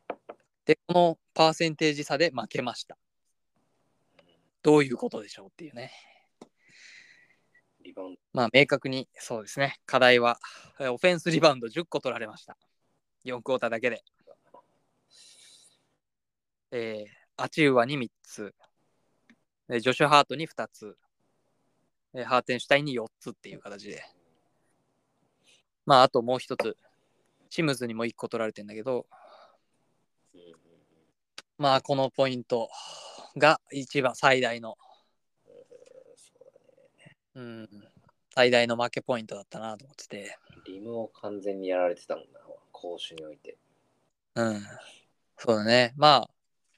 [0.65, 2.97] で、このパーセンテージ差で負けました。
[4.63, 5.91] どういうことでしょうっていうね。
[8.33, 9.79] まあ、明確にそうですね。
[9.85, 10.39] 課題は、
[10.79, 12.57] えーオフェンスリバウンド10個取られました。
[13.25, 14.03] 4クォーターだけで。
[16.71, 18.55] えーアチウアに3つ、
[19.69, 20.97] えージョシュ・ハートに2つ、
[22.15, 24.03] えーハーテンシュタインに4つっていう形で。
[25.85, 26.77] まあ、あともう一つ、
[27.49, 29.05] シムズにも1個取られてんだけど、
[31.57, 32.69] まあこのポイント
[33.37, 34.77] が一番最大の、
[36.15, 37.69] そうん、
[38.33, 42.39] 最大の負けポイントだったなと思ってて、リムを完全にやられてたもんな、
[42.71, 43.57] 攻守において。
[44.35, 44.61] うん、
[45.37, 45.93] そうだね。
[45.95, 46.29] まあ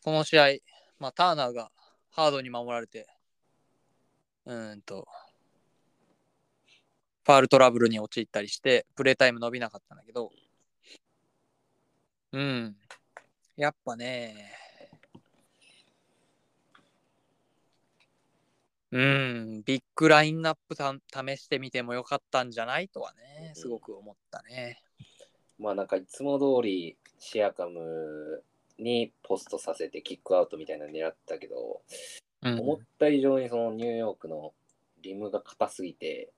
[0.08, 0.46] この試合、
[1.00, 1.70] まあ、ターナーが
[2.12, 3.08] ハードに守られて、
[4.46, 5.06] うーんと、
[7.28, 10.32] ファールトラブルに陥ったりして、プレータイム伸びなかったんだけど、
[12.32, 12.74] うん、
[13.58, 14.54] やっぱね、
[18.92, 24.82] うん、ビッグラインナップた試してみてもよかったんじゃないとはね、すごく思ったね。
[25.60, 28.42] まあなんかいつも通りシアカム
[28.80, 31.82] にポストさせてキックアウトみたいなの狙ってたけど、
[32.44, 34.54] うん、思った以上にそのニューヨークの
[35.02, 36.32] リムが硬すぎて、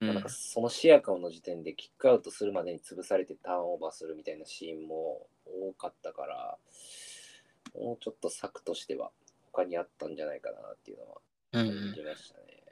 [0.00, 6.58] うんまあなんかそのシアカムの時点でキックアウトするまでに潰されてターンオーバーするみたいなシーンも多かったから、
[7.74, 9.10] もうちょっと策としては
[9.52, 11.20] 他にあったんじゃないかなっていうのは
[11.52, 12.66] うん感じましたね。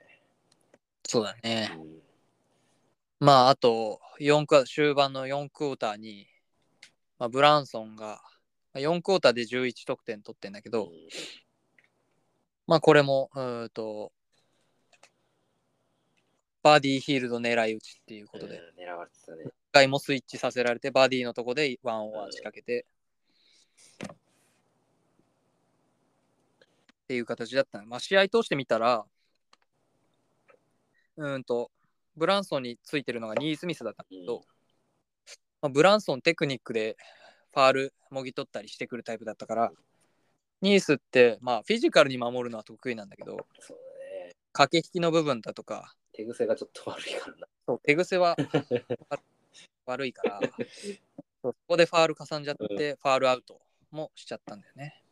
[1.07, 1.71] そうだね。
[1.79, 2.03] うん。
[3.21, 6.27] まあ、あと、4ク終盤の4クォーターに、
[7.19, 8.21] まあ、ブランソンが、
[8.73, 10.91] まあ4クォーターで11得点取ってんだけど、
[12.67, 14.13] まあ、これも、うーんと、
[16.65, 19.45] バーディーヒールド狙い撃ちっていうことで、うん狙われてたね。
[19.45, 22.87] 一回もスイッチさせられて、バーディーのとこでワンオンワン仕掛けて、
[27.03, 27.87] っていう形だったの。
[27.87, 29.05] まあ、試合通してみたら、
[31.19, 31.71] うーんと、
[32.17, 34.43] ブランソンについてるのがニースミスだったけど、うん
[35.61, 36.97] まあ、ブランソンテクニックで
[37.53, 39.73] ファールもぎ取ったりしてくるタイプだったから、
[40.63, 43.47] ニースって、まあ、フィジカルに守るのは得意なんだけど。
[44.55, 47.47] 駆け引きの部分だとか、手癖がちょっと悪いからな。
[47.67, 48.37] そう手癖は
[49.87, 50.41] 悪いから、
[51.43, 53.61] そこでファールかさんじゃって、ファールアウト
[53.91, 55.03] もしちゃったんだよね。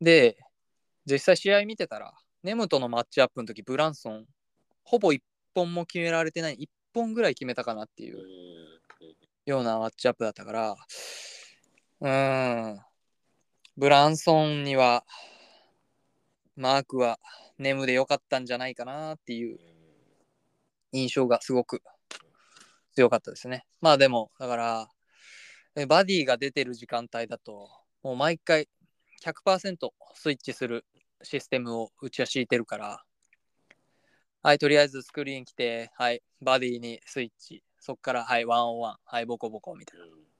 [0.00, 0.38] で、
[1.04, 4.26] 実際試合見てたら、ネムとのマッチアップの時、ブランソン、
[4.84, 5.20] ほぼ1
[5.54, 8.50] 本も決められてない、1本ぐらい決めたかなっていううん
[9.46, 10.76] ようなマッチアップだったから、
[12.00, 12.80] うーん、
[13.76, 15.04] ブランソンには、
[16.56, 17.18] マークは
[17.62, 19.58] ネムで良かったんじゃないかなっていう
[20.92, 21.82] 印象がすごく
[22.94, 23.64] 強かったですね。
[23.80, 24.88] まあでも、だから、
[25.76, 27.68] えバディが出てる時間帯だと、
[28.02, 28.68] もう毎回
[29.22, 30.84] 100%スイッチする
[31.22, 33.02] システムをうちは敷いてるから、
[34.42, 40.06] はい、とりあえずスクリーン来て、はい、バディにスイッチ、そっから、はい、ワンオンワン、はい、ボコボコみたいな。
[40.06, 40.30] うん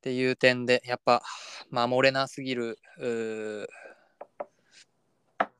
[0.00, 1.22] っていう点で、やっぱ
[1.70, 2.78] 守れなすぎる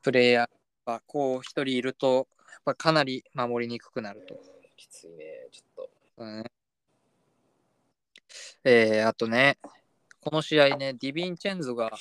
[0.01, 0.47] プレイヤー
[0.89, 4.35] がこう一人いると、やっぱかなり守りにくくなると。
[4.77, 5.89] きついね、ちょっと。
[6.17, 6.43] うん
[8.63, 9.57] えー、あとね、
[10.19, 11.91] この試合ね、ディビンチェンゾが、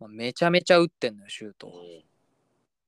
[0.00, 1.68] まあめちゃめちゃ打ってんのよ、シュート。
[1.68, 2.08] うん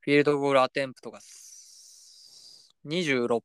[0.02, 3.42] フィールドゴールアテンプトがす26本。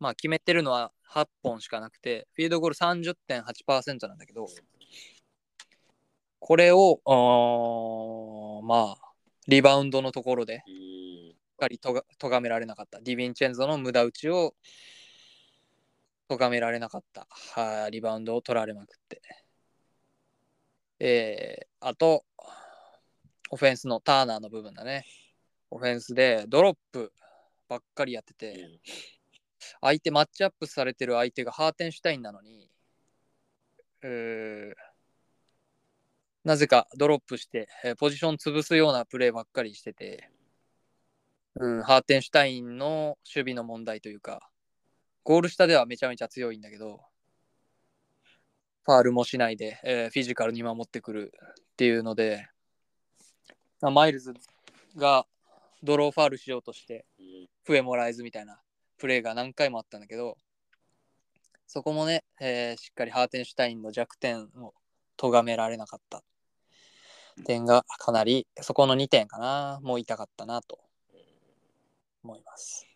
[0.00, 4.48] まあ決めてるのは8本しかなくて、フィールドゴール30.8%なんだけど、
[6.46, 9.12] これを、あーまあ、
[9.48, 13.00] リバウンドのところで、うんしっかりとが咎められなかった。
[13.00, 14.54] ディヴィンチェンゾの無駄打ちを
[16.28, 17.26] 咎められなかった。
[17.30, 19.22] はい、リバウンドを取られまくって。
[21.00, 22.24] えー、あと、
[23.50, 25.04] オフェンスのターナーの部分だね。
[25.70, 27.12] オフェンスでドロップ
[27.68, 28.68] ばっかりやってて、
[29.80, 32.70] 相手マッチアップされてる相手がハーテンシュタインなのに、
[34.02, 34.74] うー
[36.46, 40.30] なぜかドロップして、えーポジション潰すようなプレーばっかりしてて、
[41.56, 44.48] うん、ハーテンシュタインの守備の問題というか、
[45.24, 47.00] ゴール下ではめちゃめちゃ強いんだけど、
[48.84, 52.46] ファールもしないで、えーフィジカルに守ってくるっていうので、
[53.80, 54.32] マイルズ
[54.96, 55.26] が
[55.82, 57.06] ドローファールしようとして、
[57.64, 58.60] 笛もらえずみたいな
[58.98, 60.38] プレーが何回もあったんだけど、
[61.66, 64.74] そこもね、えーしっかりハーテンシュタインの弱点を
[65.16, 66.22] 咎められなかった。
[67.44, 70.80] 点がかなり、そこの2点かな、もう痛かったなと。
[72.26, 72.86] 思います。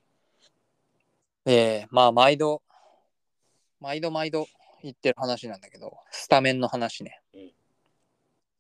[1.47, 2.63] えー、まあ、毎度、
[3.81, 4.47] 毎度毎度
[4.83, 7.23] 言ってる話なんだけど、スタメンの話ね。
[7.33, 7.53] うん。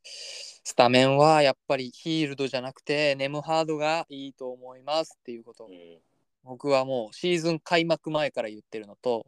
[0.04, 5.64] スタメンはやっぱりヒールドじゃなくて、ネムハードがいいと思いますっていうこと。
[5.64, 5.98] をうん。
[6.44, 9.26] 僕はもうシーズン開幕前から言ってるのと、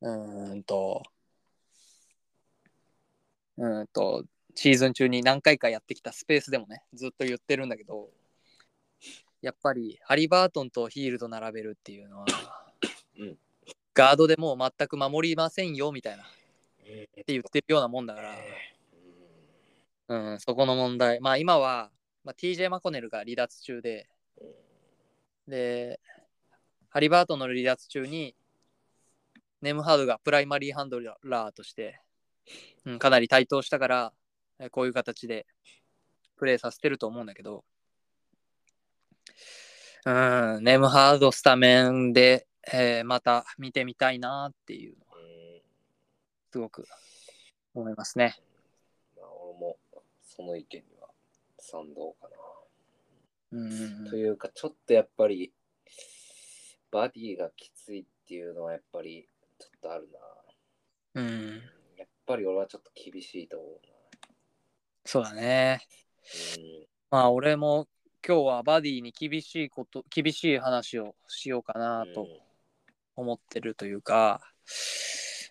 [0.00, 1.02] うーんと、
[3.56, 4.24] うーんと、
[4.60, 8.08] シーズン中に何回かやってきたスペースでもね、ずっと言ってるんだけど、
[9.40, 12.26] やっぱりハリバートンとヒールド並べるっていうのは、
[13.20, 13.36] うん。
[13.94, 16.26] ガードでもう全く守りませんよみたいなっ
[17.24, 18.34] て言ってるようなもんだから、
[20.08, 21.20] うん、そこの問題。
[21.20, 21.92] まあ今は、
[22.24, 24.08] まあ、TJ マコネルが離脱中で、
[25.46, 26.00] で、
[26.88, 28.34] ハリバートンの離脱中に、
[29.62, 32.00] ネムハードがプライマリーハンドラーとして、
[32.84, 34.27] うん、かなり台頭したから、え
[34.70, 35.46] こういう形で
[36.36, 37.64] プレーさせてると思うんだけど、
[40.04, 44.96] うん、ネムハードスタメンで、えーまた見てみたいなっていう
[46.50, 46.86] すごく
[47.74, 48.36] 思いますね。
[49.16, 49.76] まあ、俺も
[50.22, 51.08] その意見には
[51.58, 52.36] 賛同かな。
[53.52, 55.52] うんというか、ちょっとやっぱり、
[56.90, 59.28] バディがきついっていうのはやっぱり
[59.58, 60.08] ちょっとある
[61.14, 61.22] な。
[61.22, 61.62] うん、
[61.96, 63.80] やっぱり俺はちょっと厳しいと思う
[65.10, 65.80] そうだね。
[67.10, 67.88] まあ俺も
[68.26, 72.28] 今日はバディに厳しいこと、厳しい話をしようかなと
[73.16, 74.42] 思ってるというか、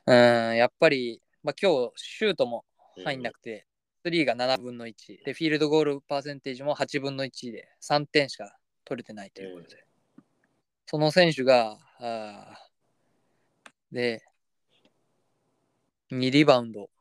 [0.05, 2.65] うん、やっぱり、まあ、今日シュートも
[3.03, 3.65] 入んなくて、
[4.05, 8.55] スリーが7分の1で、フィールドゴールパーセンテージも8分の1で3点しか
[8.85, 9.83] 取れてないということで、
[10.85, 14.23] その選手が、あーで、
[16.11, 16.91] 2リバウンド、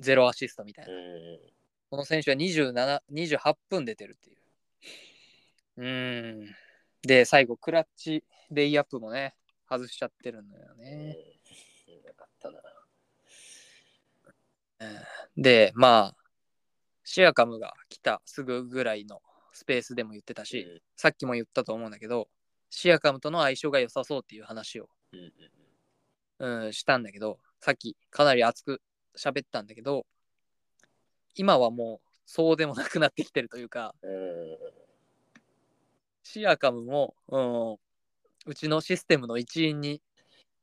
[0.00, 0.96] 0アシストみたいなう。
[0.96, 1.53] ん
[1.94, 4.38] この選手は27 28分出てるっていう。
[5.76, 6.56] うーん。
[7.02, 9.36] で、最後、クラッチレイアップもね、
[9.70, 11.16] 外しちゃってるんだようんね。
[11.86, 12.60] うんなかったな。
[15.36, 16.16] で、まあ、
[17.04, 19.22] シアカムが来たすぐぐらいの
[19.52, 22.28] スペースでも言ってたし、うんさっきも言ったと思うんだけど、
[22.70, 25.32] シアカムとの相性が良さそうっていう話を、うん
[26.40, 28.82] うんうん、したんだけど、さっきかなり熱く
[29.16, 30.06] 喋ったんだけど、
[31.34, 34.58] 今はもうそうでもなくなってきてるというか、うん
[36.26, 37.72] シアカムも、うん、
[38.46, 40.00] うちのシステムの一員に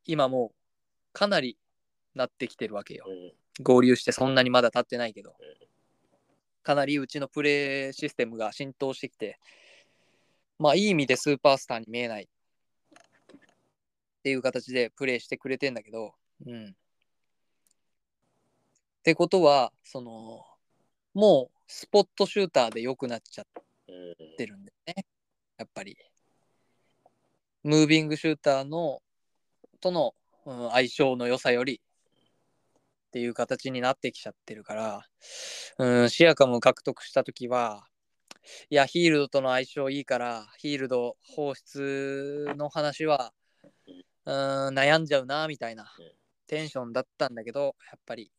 [0.05, 0.55] 今もう
[1.13, 1.55] かなり
[2.15, 3.05] なってきてるわけよ。
[3.07, 5.35] うん合流してそんなにまだ経ってないけど、
[6.63, 9.39] かなりうちのプレーシステムが浸透してきて、
[10.57, 12.27] まあいい意味でスーパースターに見えないっ
[14.23, 16.13] ていう形でプレーしてくれてんだけど、
[16.45, 16.65] うん。
[16.65, 16.73] っ
[19.03, 20.45] てことは、その、
[21.13, 23.45] もうスポットシューターで良くなっちゃっ
[23.87, 25.05] うんてるんだよね。
[25.57, 25.97] やっぱり。
[27.63, 29.01] ムービングシューターの
[29.79, 30.17] との、う
[30.67, 31.81] ん相性の良さより
[33.09, 35.05] っていう形になってきちゃってるから、
[35.77, 37.85] うん、シアカムを獲得した時は
[38.71, 43.33] いやヒールドとの相性いいからヒールド放出の話は
[44.25, 44.33] うん
[44.69, 46.11] 悩んじゃうなみたいなうん
[46.47, 48.31] テンションだったんだけどやっぱり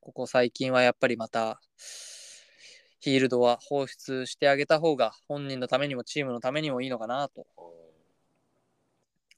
[0.00, 1.60] ここ最近はやっぱりまた
[2.98, 7.46] ヒールドは放出してあげた方が本人のためにもチームのためにもいいのかなと。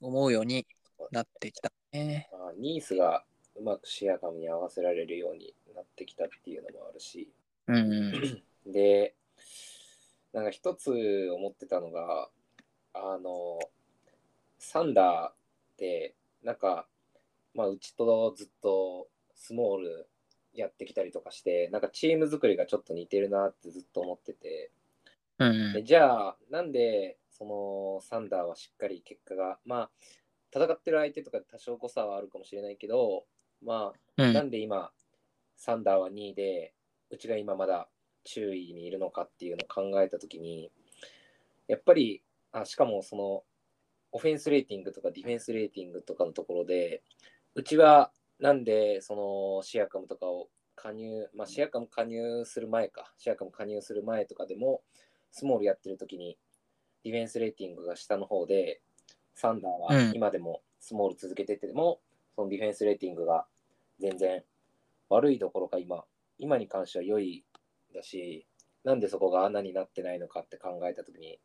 [0.03, 0.67] 思うように
[1.11, 2.29] なってきたね。
[2.31, 3.23] まあニースが
[3.55, 7.31] うまくシアカムに合わせられるようになってきたっていうのもあるし、
[7.67, 9.15] うん で、
[10.33, 12.29] なんか一つ思ってたのが、
[12.93, 13.59] あの、
[14.59, 15.33] サンダーっ
[15.77, 16.87] て、なんか、
[17.53, 20.07] まあ、うちとずっとスモール
[20.53, 24.71] やってきたりとかして、なんかチーム作りがちょっと似てるなってずっと思ってて、
[25.39, 29.89] うんでじゃあ、なんで、そのサンダーはしっかり結果が、まあ、
[30.55, 33.25] 戦ってる相手とか多少誤差はあるかもしれないけど、
[33.65, 34.33] まあ、うん。
[34.33, 34.91] なんで今、
[35.57, 36.73] サンダーは2位で、
[37.09, 37.87] うちが今まだ
[38.23, 40.71] 注意にいるのかっていうのを考えたときに、
[41.67, 42.21] やっぱり、
[42.51, 43.43] あしかもその、
[44.11, 47.01] オフェンスレーティングとかディフェンスレーティングとかのところで、
[47.55, 54.81] うちはなんでそのシアカムとかを加入、まあ、シアカム加入する前か、シアカム加入する前とかでも、
[55.31, 56.37] スモールやってるときに、
[57.03, 58.81] ディフェンスレーティングが下の方で、
[59.35, 60.11] サンダーはうん。
[60.13, 61.99] 今でもスモール続けてても、
[62.35, 63.45] そのディフェンスレーティングが
[63.99, 64.43] 全然
[65.09, 66.03] 悪いどころか今、
[66.37, 67.45] 今に関しては良い
[67.93, 68.45] だし、
[68.83, 71.39] なんでそこが穴になってないのかって考えたときに、やっ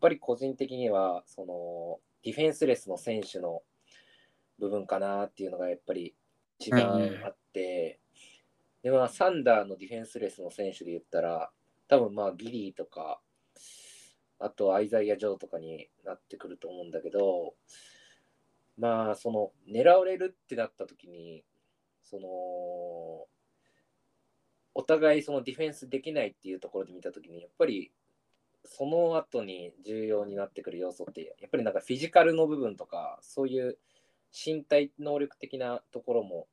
[0.00, 3.62] ぱり個人的には、そのディフェンスレスの選手の
[4.62, 6.14] 部分かなっていうのがやっぱり
[6.60, 7.98] 一番あって、
[8.84, 11.50] でまあ、サンダーのディフェンスレスの選手で言ったら、
[11.88, 13.20] 多分まあギリーとか、
[14.38, 17.54] あとアイザイア・ジョーとかになってくると思うんだけど、
[18.78, 21.44] まあその狙われるってなった時に、
[22.04, 22.28] その
[24.74, 27.92] お互いそのディフェンスできないっていうところで見た時に、やっぱり
[28.64, 33.78] その後に重要になってくる要素って、やっぱりなんかフィジカルの部分とか、そういう
[34.32, 36.46] 身体能力的なところも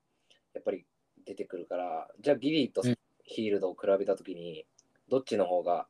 [0.53, 0.85] やっぱり
[1.26, 2.95] 出てくるから、じゃあギリーとうん。
[3.30, 4.65] ヒールドを比べたときに、
[5.07, 5.88] どっちの方が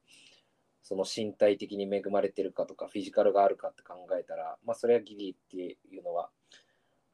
[0.84, 6.30] その身体的に恵まれてるかとか、フィジカルがあるかって考えたら、まあそれはギリーっていうのは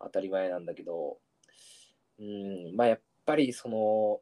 [0.01, 1.19] 当たり前なんだけど、
[2.19, 4.19] うん、まあやっぱりその、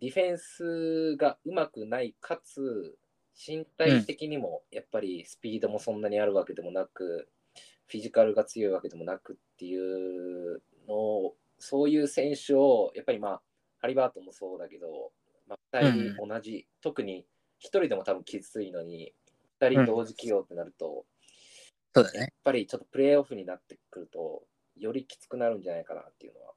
[0.00, 2.96] ディフェンスがうまくない、かつ、
[3.36, 7.28] 身体的にもやっぱりスピードもそんなにあるわけでもなく、
[7.86, 13.42] フィジカルが強いわけでもなくっていうのを、そういう選手を、やっぱりまあ、
[13.78, 15.12] ハリバートンもそうだけど、
[15.48, 17.26] まあ、2人同じ、特に
[17.60, 19.12] 1人でも多分きついのに、
[19.60, 21.06] 2人同時起用ってなると、
[21.94, 22.32] やっそうだね。
[22.44, 24.42] ぱりちょっとプレーオフになってくると、
[24.76, 26.52] よりきつくなるんじゃないかなっていうのは、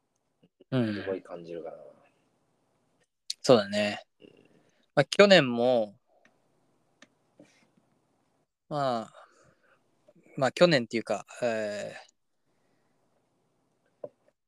[0.72, 1.78] うんすごい感じるかな。
[3.42, 4.04] そうだね。
[4.96, 5.96] まあ、去年も、
[8.68, 9.19] まあ、
[10.40, 11.94] まあ去年っていうか、え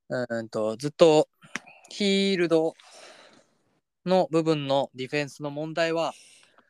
[0.09, 1.27] ーうーんと、ずっと
[1.89, 2.75] ヒールド
[4.05, 6.13] の部分のディフェンスの問題は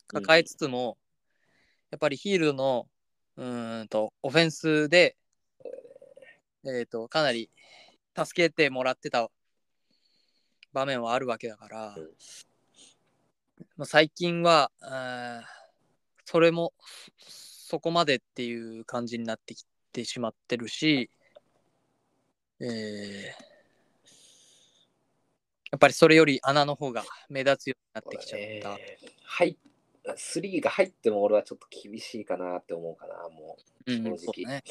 [0.07, 0.97] 抱えつつも、
[1.91, 2.87] やっぱりヒールドの
[3.37, 5.15] うーんとオフェンスで、
[6.65, 7.51] えー、とかなり
[8.17, 9.29] 助けてもらってた
[10.73, 12.09] 場面はあるわけだから、うん。
[13.77, 14.71] まあ、最近は
[16.25, 16.73] それも
[17.71, 21.09] そこまでっていう感じになってきてしまってるし、
[22.59, 22.67] えー
[25.71, 28.39] やっぱりそれより穴の方が目立つようになってきちゃっ
[28.75, 28.77] た。
[28.77, 29.57] えーはい、
[30.03, 33.55] 3が入っても俺はちょっと厳しいかなって思うかな、も
[33.87, 33.93] う。
[33.93, 34.63] うん、正直そうだね。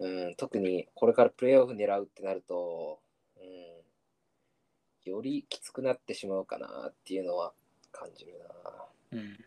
[0.00, 3.00] うん、特にこれからプレーオフ狙うってなると、
[3.38, 7.54] うん、よりきつくなってしまうかなっていうのは
[7.90, 8.84] 感じるな。
[9.12, 9.38] うん、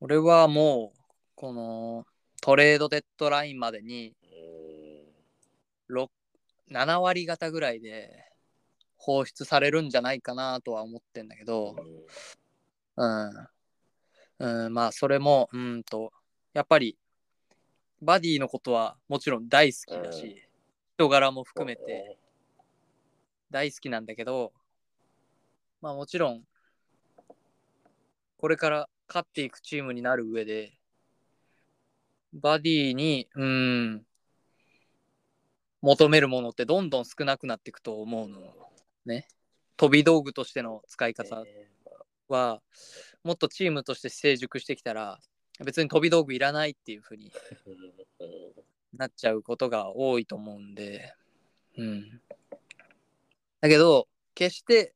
[0.00, 0.99] 俺はもう
[1.40, 2.04] この
[2.42, 4.12] トレードデッドラインまでに
[5.88, 6.10] うんろ
[6.70, 8.30] 7割方ぐらいで
[8.98, 11.76] 放出されるんじゃないかなとは思ってんだけど、
[12.94, 14.66] うん。
[14.66, 16.12] うん、まあ、それも、うんと、
[16.52, 16.98] やっぱり、
[18.02, 20.34] バディのことはもちろん大好きだし、うん。
[20.96, 22.18] 人柄も含めて
[23.50, 24.52] 大好きなんだけど、
[25.80, 26.42] まあもちろん、
[28.36, 30.74] これから勝っていくチームになる上で、
[32.32, 34.06] バディに、うん、
[35.82, 38.40] 求めるものってどんどん少なくなっていくと思うの。
[39.06, 39.26] ね。
[39.76, 41.70] 飛び道具としての使い方ね
[42.28, 42.60] は
[43.24, 45.18] もっとチームとして成熟してきたら
[45.64, 47.32] 別に飛び道具いらないっていう風に
[47.66, 48.52] うんうん
[48.92, 51.14] なっちゃうことが多いと思うんで、
[51.78, 52.20] うん。
[53.60, 54.92] だけど決して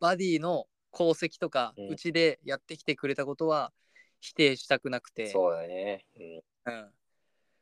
[0.00, 3.72] バディの功績とかうんうちでやってきてくれたことは
[4.20, 6.40] 否定したくなくて、そうだね、うん。
[6.66, 6.86] うん、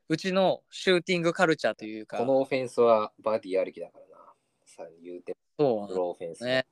[0.09, 4.25] うちのシューティングカルチャーというかこのオフェンスはバディありきだからな。
[4.65, 6.45] さ言うてそうプロオフェンス。
[6.45, 6.67] ね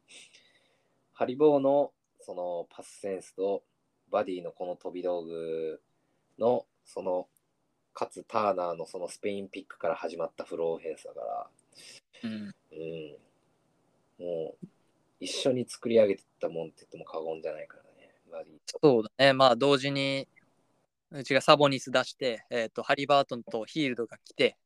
[1.13, 3.63] ハリボーのそのパスセンスと
[4.11, 5.81] バディのこの飛び道具
[6.39, 7.29] のその
[7.95, 11.47] かつターナーのそのスペインピックから始まったフローオフェンスだから、
[12.25, 14.67] うん、うん、もう
[15.21, 18.79] 一緒に作り上げてったもんって言っても過言じゃないからね、バディと。
[18.83, 20.29] そうだねまあ同時に
[21.13, 24.57] うちがサボニス出して、えー、とハリバートンとヒールドが来て、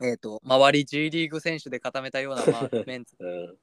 [0.00, 3.58] えー、と周り G リーグ選手で固めたような、まあ、 メンツうん、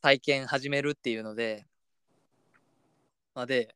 [0.00, 1.66] 体験始めるっていうので、
[3.34, 3.74] まあ、で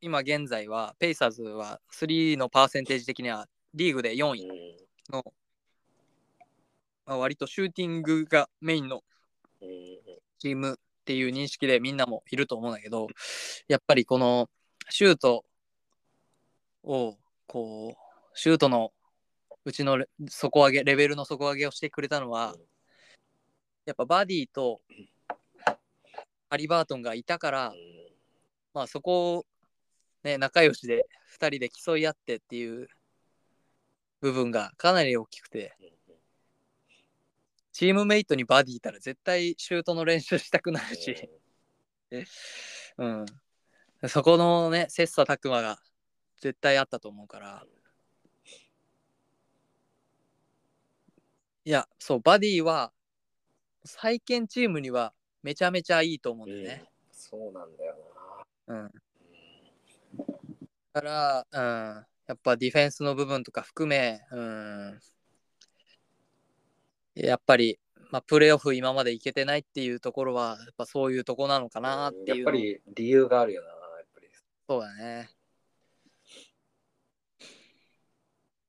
[0.00, 4.78] 今現在はペイサーズは3のパーセンテージ的にはリーグで4位
[5.10, 5.24] の、
[7.06, 9.02] まあ、割とシューティングがメインの
[10.38, 13.08] チームっていう認識でみんなもいると思うんだけど
[13.66, 14.48] やっぱりこの
[14.90, 15.44] シュート
[16.86, 18.92] をこうシュートの
[19.64, 22.54] うちのレ底上げレベルの底上げをしてくれたのは
[23.84, 24.80] やっぱバディと
[26.48, 27.74] ハリバートンがいたから
[28.72, 29.46] まあそこを
[30.22, 31.06] ね仲良しで
[31.38, 32.88] 2人で競い合ってっていう
[34.20, 35.76] 部分がかなり大きくて
[37.72, 41.28] チームメイトにバディいたら絶対シュートの練習したくなるし、
[42.98, 43.26] うん、
[44.08, 45.78] そこのね切磋琢磨が
[46.40, 47.64] 絶対あったと思うから
[51.64, 52.92] いやそうバディは
[53.84, 56.84] 再建チームにはめちゃめちゃいいと思うんだよね。
[57.12, 57.96] そうなんだよ
[58.68, 58.90] うん、
[60.92, 61.60] だから、う
[62.00, 64.98] ん、やっぱディフェンスの部分とか含め、うん、
[67.14, 67.78] やっぱり、
[68.10, 71.96] まあ、プレーオフ今までいけてないっていうところはやっぱそういうとこなのかな。
[71.96, 74.28] なっていうやっぱり理由があるよな、やっぱり。
[74.68, 75.35] そうだね。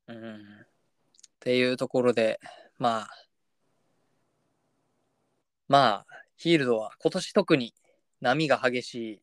[0.07, 0.35] うん。
[0.35, 0.67] っ
[1.39, 2.39] ていうところで、
[2.77, 3.09] まあ、
[5.67, 6.05] まあ、
[6.35, 7.73] ヒールドは今年特に
[8.21, 9.21] 波が激しい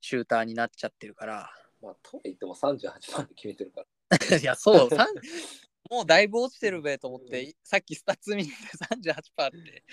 [0.00, 1.50] シューターになっちゃってるから、
[1.82, 3.86] まあ、とはいっても38パーで決めてるから。
[4.38, 4.88] いや、そう、
[5.90, 8.52] もうだいぶ落ちてるべと思って、さっきスタッツ見て
[8.94, 9.84] 38%って、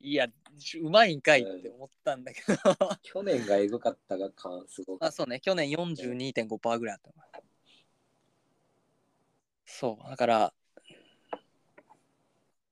[0.00, 2.56] いや、うまいんかいって思ったんだけど、
[3.02, 7.14] 去年がエグかったがかすごくあ、そうね、去年42.5%ぐらいあったの
[9.64, 10.54] そう、だから、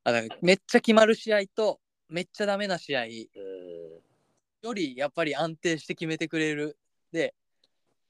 [0.05, 6.77] あだからめっちゃ決まる試合と、めっちゃダメな試合よりやっぱり安定して決めてくれる。
[7.10, 7.35] で、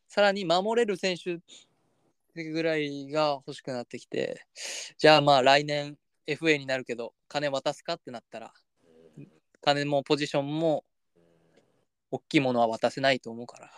[0.08, 1.40] さらに守れる選手
[2.34, 4.46] ぐらいが欲しくなってきて、
[4.98, 5.96] じゃあまあ来年
[6.26, 8.52] FA になるけど、金渡すかってなったら、
[9.60, 10.84] 金もポジションも
[12.10, 13.70] 大きいものは渡せないと思うから。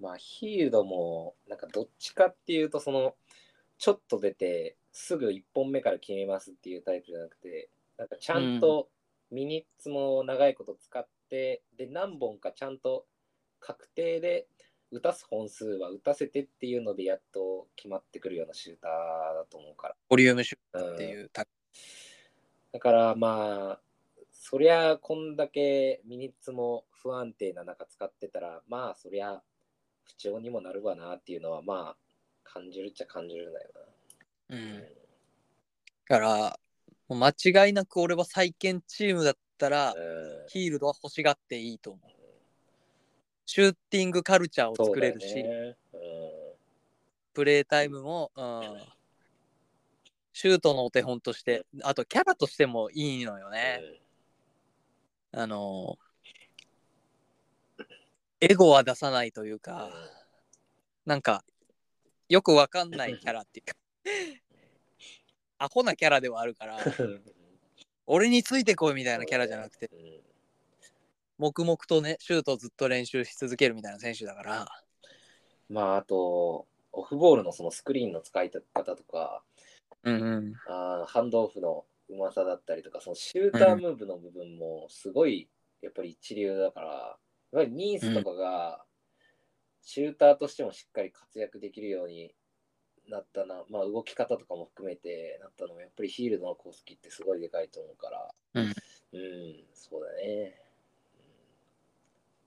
[0.00, 3.14] まあヒールドもなんかどっちかっていうとその
[3.80, 8.88] ちょっと出てすぐ1本目から決めますっていうタイプじゃなくてなんかちゃんと
[9.30, 13.06] ミニッツも長いこと使って、で何本かちゃんと
[13.60, 14.48] 確定で
[14.90, 18.90] 打たす本数は打たせてっていうのでやっと決まってくるようなシューター
[19.36, 21.46] だと思うかボリュームシューら、トっていうタ
[22.72, 23.80] だからまあ
[24.32, 29.40] そりゃこんだけミニッツも不安定な中使ってたらまあそりゃ
[30.04, 32.09] 不調にもなるわなっていうのはまあ
[32.52, 33.70] 感じるっちゃ感じるんだよ
[34.50, 34.58] うな。
[34.58, 34.80] ん。
[34.80, 34.84] だ
[36.08, 36.60] から、
[37.08, 42.10] もう間違いなく俺は再建チームだったら、うんヒールドは欲しがっていいと思う。
[43.46, 45.76] シューティングカルチャーを作れるし、そうだよね
[47.32, 48.62] プレータイムも、うん、
[50.32, 53.80] シュートのお手本として、あとキャラとしてもいいのようんね。
[55.32, 55.98] あの、
[58.40, 59.90] エゴは出さないというか、
[61.06, 61.44] なんか、
[62.30, 63.76] よくわかんないキャラっていうか、
[65.58, 67.22] アホなキャラではあるから、うん
[68.06, 70.20] 俺についてこいみたいなキャラじゃなくて、うん
[71.38, 74.68] 黙々とね、シュートをずっと練習し続けるみたいな選手だから、
[75.68, 79.42] まああとオフボールのそのスクリーンの使い方とか。
[80.04, 80.52] うんうん。
[80.68, 85.48] あーハンドオフのうまさだったりとかそのシュータームーブの部分もすごい
[85.82, 88.84] やっぱり一流だから、やっぱりニースとかが
[89.82, 92.34] シューターとしてもしっかり活躍できるように
[93.08, 98.74] なったな、まあ動き方とかも含めてなったのもやっぱりヒールドの功績ってすごいでかいと思うから、うん、うん、
[99.74, 100.60] そうだね。
[101.16, 101.24] うん。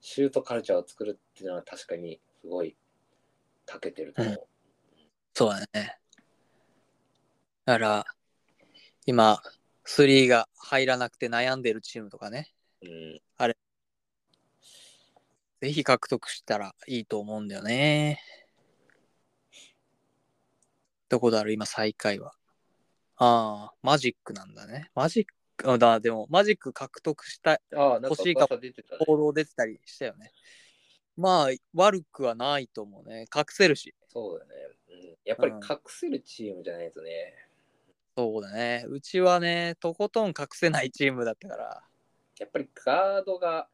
[0.02, 2.76] シュートカルチャーを作るっていうのは確かにすごい
[3.66, 4.48] 長けてると思う。
[5.34, 5.98] そうだね。
[7.66, 8.06] だから、
[9.06, 9.42] 今、
[9.86, 13.22] 3が入らなくて悩んでるチームとかね、うん、
[15.64, 18.20] ぜひ獲得したらいいと思うんだよね。
[21.08, 22.34] どこだろう、今、最下位は。
[23.16, 24.92] ああ、マジックなんだね。
[24.94, 25.26] マジッ
[25.56, 29.06] ク、あだでも、マジック獲得したああ、欲しいか噂出てたね。
[29.08, 30.34] 報道出てたりしたよね。
[31.16, 33.26] まあ、悪くはないと思うね。
[33.34, 33.96] 隠せるし。
[34.10, 34.52] そうだね。
[34.90, 37.36] うん、やっぱり隠せるチームじゃないとね。
[38.18, 38.84] そうだね。
[38.90, 41.84] うちはね、とことん隠せないチームだったから。
[42.38, 43.70] やっぱりガードが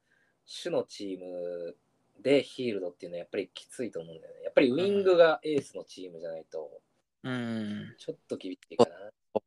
[0.50, 1.76] 主のチーム
[2.22, 4.44] でヒールドっていうのはやっぱりきついと思うんだよね。
[4.44, 6.82] やっぱりウィングがエースのチームじゃないと、
[7.24, 7.96] うん。
[7.98, 9.42] ちょっと厳しいかな。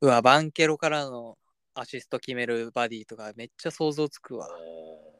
[0.00, 1.36] うわ、バンケロからの
[1.74, 4.48] アシスト決めるバディとかめっちゃ想像つくわ。
[4.48, 5.12] うん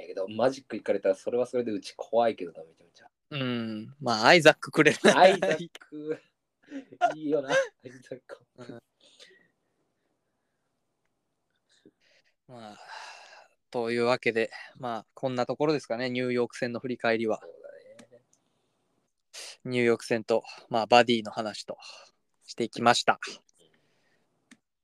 [0.00, 3.06] やけど、マジック行かれたらそれはそれでうち怖いけどな、めちゃめちゃ。
[3.30, 3.94] うん。
[4.00, 6.20] まあ、アイザックくれるなアイザック、
[7.14, 8.38] いいよな、 アイザック。
[8.56, 8.78] うん
[12.48, 12.78] まあ、
[13.70, 17.40] というわけで、まあ、こんなところですかね、ニューヨーク戦の振り返りは。
[19.64, 21.76] ニューヨーク戦と、まあ、バディの話と
[22.46, 23.20] していきました。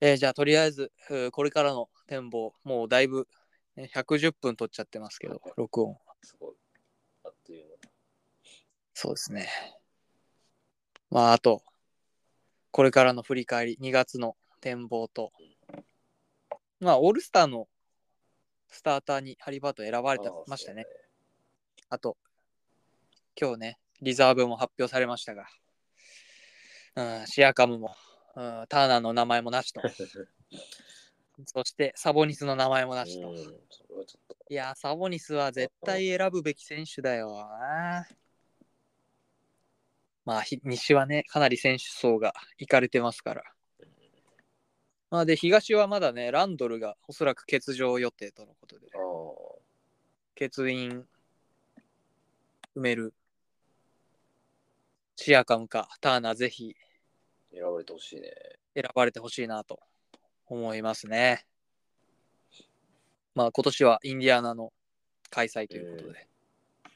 [0.01, 0.93] えーじゃあ、とりあえず、
[1.33, 3.27] これからの展望、もうだいぶ、
[3.77, 5.97] ね、110分取っちゃってますけど、録音。
[6.23, 6.55] すごい。
[7.25, 7.91] あっという間だ。
[8.93, 9.49] そうですね。
[11.11, 11.63] まあ、あと、
[12.71, 15.33] これからの振り返り、2月の展望と、
[16.81, 17.69] まあ、オールスターの
[18.75, 20.85] スターターにハリバート選ばれてましたね。
[21.91, 22.17] あと、
[23.41, 25.47] 今日ね、リザーブも発表されましたが、
[26.97, 27.95] うん、シアカムも、
[28.35, 29.81] うん、ターナーの名前もなしと、
[31.47, 33.33] そしてサボニスの名前もなしと。
[33.33, 34.37] と。
[34.49, 38.09] いや、サボニスは絶対選ぶべき選手だよな。
[40.25, 43.54] まあ、ひ西はね、かなり選手層がいかれてますから。
[45.15, 48.89] まあ、で、東はまだね、ランドルがおそらく欠場予定とのことで。
[50.37, 51.07] 欠員
[52.75, 53.15] 埋める
[55.15, 56.75] シアカムかターナーぜひ
[57.53, 58.33] 選ばれてほしいね。
[58.75, 59.79] 選ばれてほしいなと
[60.49, 61.47] 思いますね。
[63.37, 64.73] まあ今年はインディアナの
[65.31, 66.27] 開催ということで、
[66.83, 66.91] 一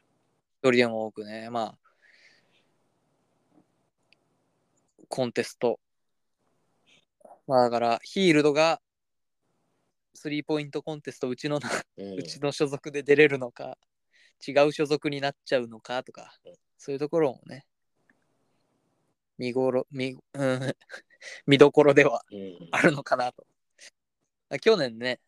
[0.63, 1.79] 人でも多くね、まあ、
[5.09, 5.79] コンテスト。
[7.49, 8.81] まあだから、ヒールドが
[10.13, 13.79] スリーポイントコンテストうちのな、うんうちの所属で出れるのか、
[14.47, 17.67] 違う所属になっちゃうのかとかうん、そういうところもね、
[19.39, 20.21] 見ごろ、見、うん、
[21.47, 23.47] 見どころではうんあるのかなと。
[24.51, 25.19] あ去年ね、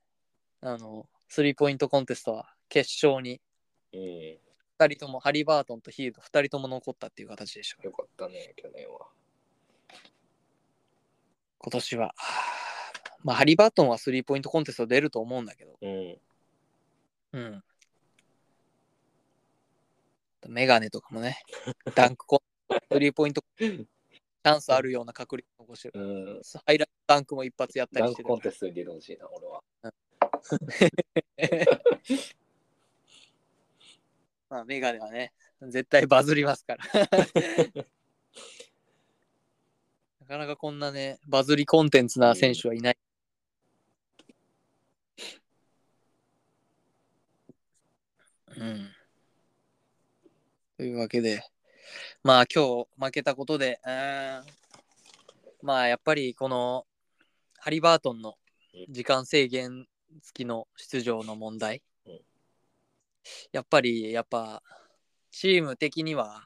[0.60, 3.40] あの、スリーポイントコンテストは決勝に
[3.92, 4.00] うん。
[4.78, 7.82] 2人とも、ハリバートンとヒールド2人とも残ったっていう形でした。
[7.82, 9.08] よかったね、去年は。
[11.62, 12.14] 今年は。
[13.22, 16.16] まあ、ハリバートンはスリーポイントコンテスト出ると思うんだけど、うん。
[17.32, 17.62] うん。
[20.48, 21.36] メガネとかもね、
[21.94, 22.40] ダンクコン、
[22.90, 26.00] スリーポイントチャンスあるような確率を残してる。
[26.00, 26.02] う
[26.38, 26.40] ん。
[26.64, 29.62] ハイライトダンクも一発やったダンりしてるクコンテストに出てほしいな、俺は。
[34.48, 36.84] まあ、メガネはね、絶対バズりますから。
[40.30, 42.98] なかなかこんなね、バズりコンテンツな選手はいない。
[48.56, 48.90] うん。
[50.76, 51.42] というわけで、
[52.22, 56.86] まあ今日負けたことで、うんまあやっぱりこの
[57.58, 58.36] ハリバートンの
[58.88, 59.88] 時間制限
[60.22, 61.82] 付きの出場の問題。
[63.50, 64.62] やっぱり、やっぱ、
[65.32, 66.44] チーム的には、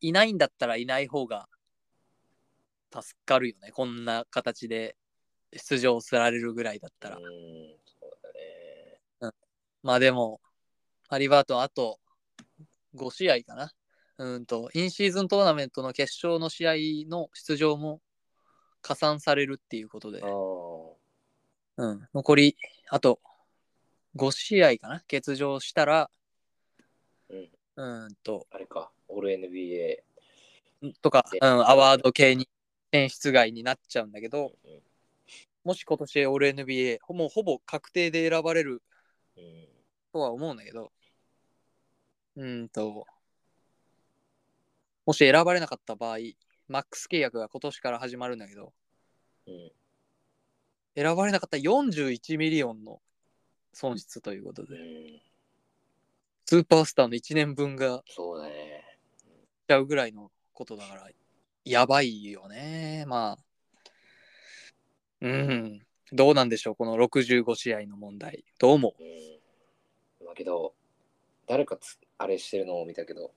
[0.00, 1.46] いないんだったらいない方が
[3.02, 3.72] 助かるよね。
[3.72, 4.96] こんな形で
[5.52, 7.16] 出場されるぐらいだったら。
[7.16, 7.22] うん。
[7.22, 8.10] そう
[9.20, 9.32] だね。
[9.82, 10.40] まあでも、
[11.08, 11.98] ハリバートンあと
[12.94, 13.72] 5試合かな。
[14.18, 16.74] うんと、インシーズントーナメントの決勝の試合
[17.08, 18.00] の出場も
[18.80, 20.22] 加算されるっていうことで。
[21.76, 22.56] うん、残り
[22.88, 23.18] あと
[24.14, 26.10] 5試合かな欠場したら、
[27.28, 27.50] うん。
[27.76, 30.92] うんと、あれか、オール NBA。
[31.02, 32.48] とか、でうん、アワード系に
[32.94, 34.80] 選出外になっちゃうんだけど、うん
[35.64, 38.82] もし今年オール NBA、ほもうほぼ確定で選ばれる
[39.34, 39.66] うん。
[40.12, 40.92] とは思うんだけど、
[42.36, 43.06] うんと、
[45.06, 46.18] もし選ばれなかった場合、
[46.68, 48.74] マックス契約が今年から始まるんだけど、
[49.46, 49.72] うん。
[50.94, 53.00] 選ばれなかったら41ミリオンの
[53.72, 55.20] 損失ということで、うん。
[56.44, 58.98] スーパースターの1年分がそうだね。
[59.66, 61.08] ちゃうぐらいのことだから、
[61.64, 63.04] やばいよね。
[63.06, 63.44] まあ、
[65.20, 68.44] うん、どうなんでしょう、この65試合の問題。
[68.58, 70.24] どう思う？
[70.24, 70.26] ん。
[70.26, 70.74] だけど、
[71.46, 73.32] 誰かつあれしてるのを見たけど、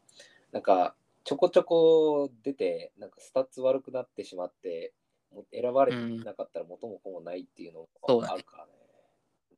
[0.52, 4.94] なんか、ちょこちょこ出て、なんかスタッツ悪くなってしまって、
[5.34, 7.90] もう選ばれなかったら元も子もないっていうのも
[8.26, 8.72] あるからね。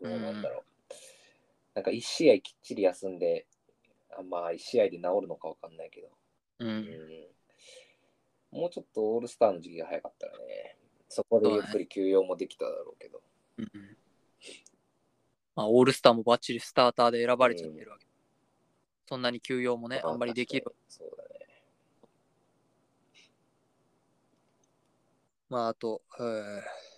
[0.01, 0.63] どうなんだろう。
[1.73, 3.47] なんか1試合きっちり休んで、
[4.11, 6.07] あまあ1試合で治るのかわかんないけど、
[6.59, 6.85] う、う、うんん、
[8.51, 10.77] もうちょっとオールスターの時期が早かったらね、
[11.07, 13.21] そこでゆっくり休養もできただろうけど。
[13.57, 13.67] うん
[15.55, 18.07] まあ、オールスターもバッチリスターターで選ばれちゃってるわけ。
[19.07, 21.29] そんなに休養もね、あんまりできるそうだね。
[25.49, 26.89] まあ、あと、えー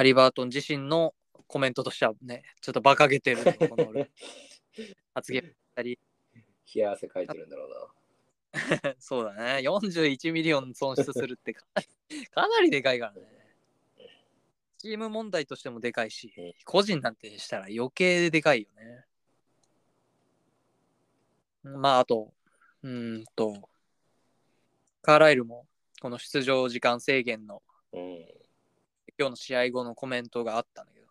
[0.00, 1.12] ハリバートン自身の
[1.46, 4.06] コメントとしてはね、ちょっと馬鹿げてるのこの
[5.12, 5.98] 発言したり、
[6.74, 7.99] 冷や汗かいてるんだろうな。
[8.98, 11.64] そうだね、41ミリオン損失するってか
[12.34, 13.20] かなりでかいからね。
[14.78, 19.04] チーム問題としてもでかいしうん、個人なんてしたら余計でかいよね。
[21.62, 22.32] まあ、あと、
[22.82, 23.68] うーんと、
[25.02, 25.66] カーライルも
[26.00, 27.62] この出場時間制限の
[27.92, 28.26] うん。
[29.18, 31.06] 今日の試合後のコメントがあったんだけど、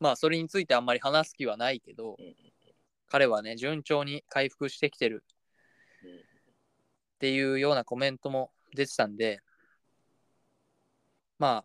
[0.00, 2.34] まあそれについてあんまり話す気はないけど、うん
[3.08, 5.41] 彼はね、順調に回復してきてるうん
[7.22, 9.38] っていうようなコメントも出てたんで、
[11.38, 11.64] まあ、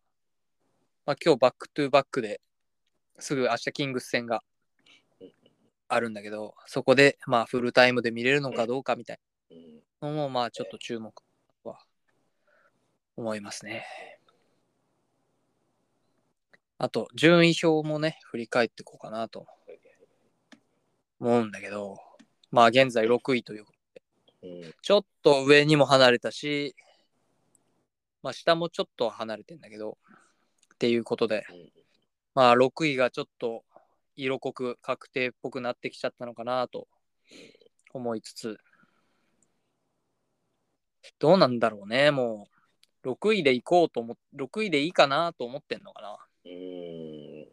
[1.07, 2.39] まあ今日バックトゥバックで
[3.17, 4.43] すぐ明日キングス戦が
[5.88, 9.19] あるんだけど、そこでまあフルタイムで見れるのかどうかみたい
[9.99, 11.11] なのもまあちょっと注目
[11.63, 11.79] は
[13.15, 13.84] 思いますね。
[16.77, 19.47] あと、順位表もね、振り返っていこうかなと
[21.19, 21.97] 思うんだけど、
[22.51, 23.65] まあ現在6位という
[24.82, 26.76] ちょっと上にも離れたし、
[28.24, 29.98] まあ下もちょっと離れてんだけど、
[30.76, 31.72] っていうことで、うん
[32.36, 33.64] まあ6位がちょっと
[34.15, 36.88] 色濃く確定っぽくなってきちゃったのかなと
[37.94, 38.60] 思いつつ、
[41.18, 42.48] どうなんだろうね、も
[43.03, 46.18] う、6位で行こうと思っ、6位でいいかなと思ってんのかな。
[46.45, 47.45] うーん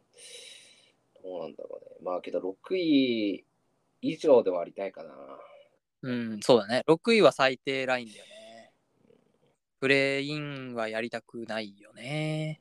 [1.23, 1.97] どうなんだろうね。
[2.03, 3.45] まあけど6位
[4.03, 5.15] 以上ではありたいかな。
[6.05, 6.85] うん、そうだね。
[6.87, 8.73] 6位は最低ラインだよね。
[9.81, 12.61] プレインはやりたくないよね。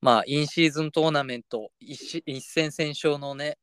[0.00, 3.56] まあ、インシーズントーナメント一し一戦戦勝のね、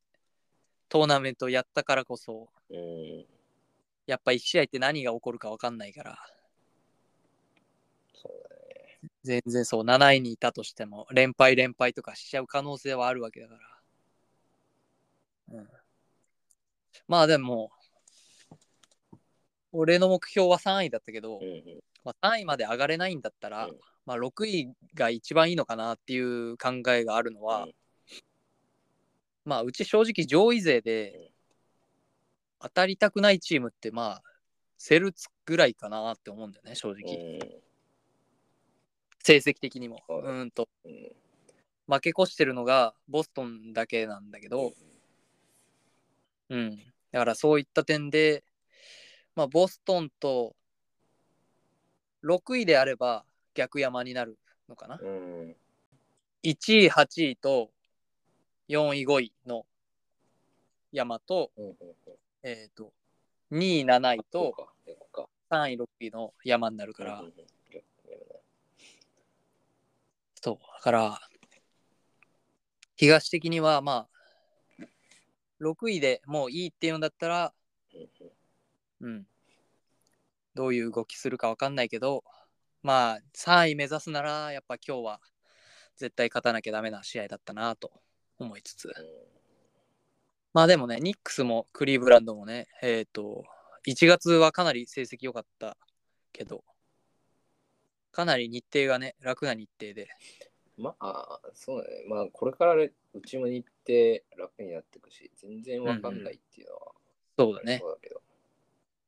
[0.88, 3.26] トーナメントやったからこそ、うん。
[4.08, 6.18] やっぱ1試合って何が起こるか分かんないから、
[8.14, 9.00] そうだね。
[9.24, 13.60] 全然そう、7位にいたとしても、連敗連敗とかしちゃう可能性はあるわけだから。
[15.60, 15.68] うん。
[17.08, 17.72] まあでも、
[19.76, 21.64] 俺の目標は3位だったけど、うんうん。
[22.04, 23.76] まあ、3位まで上がれないんだったら、うん。
[24.06, 27.74] まあ、6位が一番いいのかなっていう考えがあるのは、うん。
[29.46, 31.32] まあうち正直上位勢で
[32.60, 34.24] 当たりたくないチームってまあ
[34.76, 37.40] セルツぐらいかなって思うんだよね正直、
[39.24, 40.20] 成績的にも、はい。
[40.22, 40.68] うーんと。
[40.84, 40.92] うん。
[40.92, 41.12] うん。
[41.88, 44.74] 負け越してるのがボストンだけなんだけど、
[46.50, 46.78] うん、
[47.12, 48.44] だからそういった点で、
[49.36, 50.56] まあ、ボストンと
[52.24, 54.38] 6位であれば逆山になる
[54.70, 55.00] のかな。
[55.02, 55.56] うん。
[56.44, 57.72] 1位、8位と
[58.70, 59.66] 4位、5位の
[60.92, 61.66] 山と、うん。
[61.66, 61.76] うん。
[62.44, 62.94] えっ、と、
[63.52, 64.74] 2位、7位とそうか。
[64.86, 65.30] そうか。
[65.50, 67.46] 3位、6位の山になるから、うんうんうん
[70.46, 71.20] そう、だから、
[72.96, 74.08] 東的にはま
[74.80, 74.86] あ、
[75.60, 77.54] 6位でもういいっていうんだったら、
[77.96, 78.10] うんうん、
[80.56, 82.24] どういう動きするか分かんないけど、
[82.82, 85.20] まあ、3位目指すなら、やっぱ今日は
[85.98, 87.92] 絶対勝たなきゃダメな試合だったなと
[88.38, 88.94] 思いつつ。
[90.54, 93.44] まあでもね、ニックスもクリーブランドもね、えっ、と、
[93.88, 95.78] 1月はかなり成績良かった
[96.32, 96.64] けど、
[98.12, 100.08] かなり日程がね、楽な日程で、
[100.78, 102.04] まあ、そうだね。
[102.08, 102.92] まあ、これからう
[103.26, 106.92] ちも日程楽になっていくし、全然わかんないっていうのは、
[107.38, 107.80] そうだね。
[107.82, 108.22] そうだけど。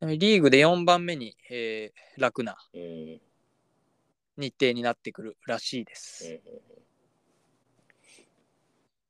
[0.02, 2.58] リーグで4番目に、えー楽な
[4.38, 6.34] 日程になってくるらしいでうす。
[6.34, 6.40] んっ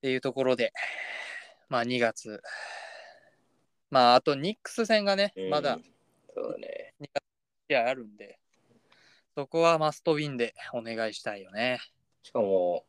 [0.02, 0.74] ていうところで、
[1.70, 2.42] まあ2月。
[3.90, 5.80] まああとニックス戦がね、うんまだ
[6.34, 6.94] そうだね。
[7.70, 8.40] 試合あるんで、
[9.36, 11.80] そこはマストウィンでお願いしたいよね。
[12.24, 12.86] しかも、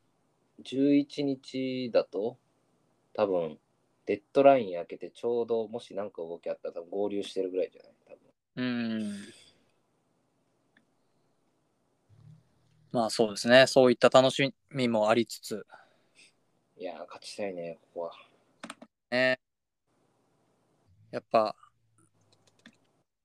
[0.63, 2.39] 11日だと、
[3.15, 3.59] 多分、
[4.09, 7.93] デッドライン開けて、ちょうどもし何か動きあったら、多分合流してるぐらいじゃない？
[8.07, 8.19] 多分。
[8.57, 9.13] うん。
[12.91, 13.67] まあそうですね。
[13.67, 15.67] そういった楽しみもありつつ、
[16.79, 18.13] いやー、勝ちたいね、ここは。
[19.11, 19.39] ね。
[21.11, 21.55] やっぱ、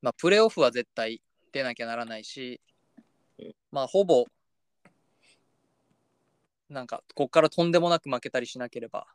[0.02, 1.22] まあ、プレーオフは絶対
[1.54, 2.60] 出なきゃならないし
[3.40, 4.26] うん、まあ、ほぼ、
[6.68, 9.08] なんか、こっからとんでもなく負けたりしなければ、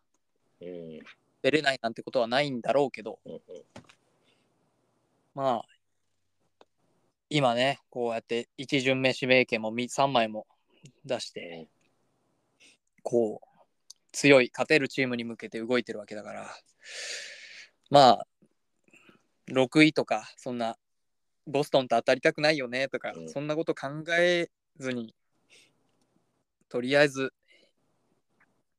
[0.62, 0.69] うん。
[0.69, 1.01] うん
[1.43, 3.40] 出れないなんてことはないんだろうけど、うん。
[5.35, 5.78] まあ、
[7.31, 10.47] 今ね、こうやって一巡目指名権も3枚も
[11.05, 11.69] 出して、
[13.02, 13.48] こう、
[14.12, 16.51] 強い、勝てるチームに向けて動いてるわけだから、
[17.90, 18.27] まあ、
[19.51, 20.77] 6位とか、そんな、
[21.47, 23.89] ボストンと当たりたくないよねとか、うんそんなこと考
[24.19, 25.15] えずに、
[26.69, 27.32] とりあえず、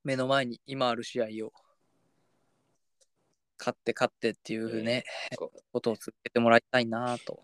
[0.04, 1.54] 目の前に今ある試合を、
[3.60, 5.04] 勝って勝ってっていうね、
[5.38, 7.44] そうことを続けてもらいたいなと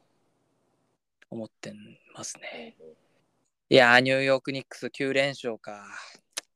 [1.30, 1.74] 思って
[2.14, 2.76] ますだね。
[2.80, 2.96] ね。
[3.70, 5.86] いやー、ニューヨークニックス9連勝か。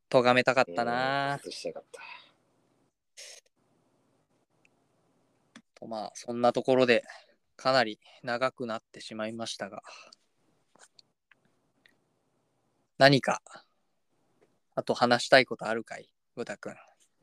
[0.10, 2.02] 咎めたかったうんな外したかった。
[5.76, 7.03] と、まあ、そんなところで、
[7.56, 9.84] かなり長くなってしまいましたが、
[12.98, 13.41] 何か、
[14.76, 16.76] あと話したいことあるかい、ブタ君。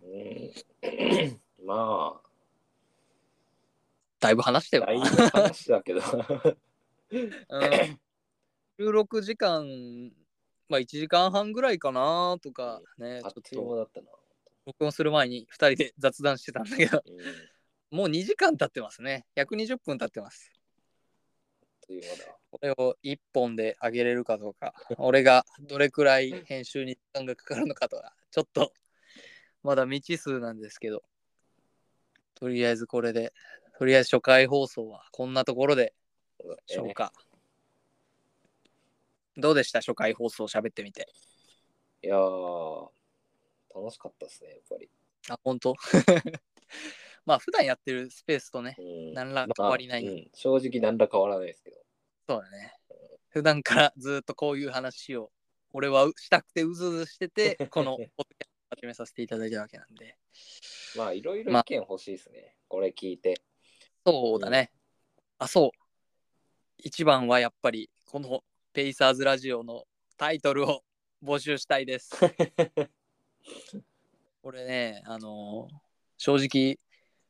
[0.02, 1.40] うん。
[1.66, 2.25] まあ、
[4.20, 6.00] だいぶ話してよだいぶ話だけど。
[7.10, 8.00] うん
[8.78, 9.64] 16時間、
[10.68, 14.08] まあ1時間半ぐらいかなとかね、あっちょっとという間だったな。
[14.66, 17.96] 録音する前に2人で雑談してたんだけど、うん。
[17.96, 19.24] もう2時間経ってますね。
[19.36, 20.52] 120分経ってます。
[22.50, 28.72] これを1本で上げれるかどうか、俺がどれくらい編集に時間がかかるのかとか、ちょっと
[29.62, 31.02] まだ未知数なんですけど、
[32.34, 33.32] とりあえずこれで、
[33.78, 35.94] とりあえず初回放送はこんなところで
[36.66, 37.12] しょうか。
[39.36, 39.80] どうでした？
[39.80, 41.08] 初回放送喋ってみて。
[42.02, 42.88] いやー、
[43.74, 44.90] 楽しかったですね、やっぱり。
[45.28, 45.74] あ、本当？
[47.26, 51.76] まあ普段やってるスペースとね、うん何ら変わりないまあうん正直何ら変わらないですけど。
[52.28, 52.74] そうだね。
[53.28, 55.30] 普段からずっとこういう話を
[55.72, 60.16] 俺はしたくてうずうずしてて、 このポッドキャストを始めさせていただいたわけなんで。
[60.96, 62.56] まあ、いろいろまあ意見欲しいですね。
[62.68, 63.42] これ聞いて。
[64.06, 64.70] そうだね。
[65.38, 65.70] あ、そう。
[66.78, 69.82] 一番はやっぱりこのペイサーズラジオの
[70.16, 70.84] タイトルを
[71.24, 72.12] 募集したいです。
[74.42, 75.74] これね、あのー
[76.18, 76.78] 正直、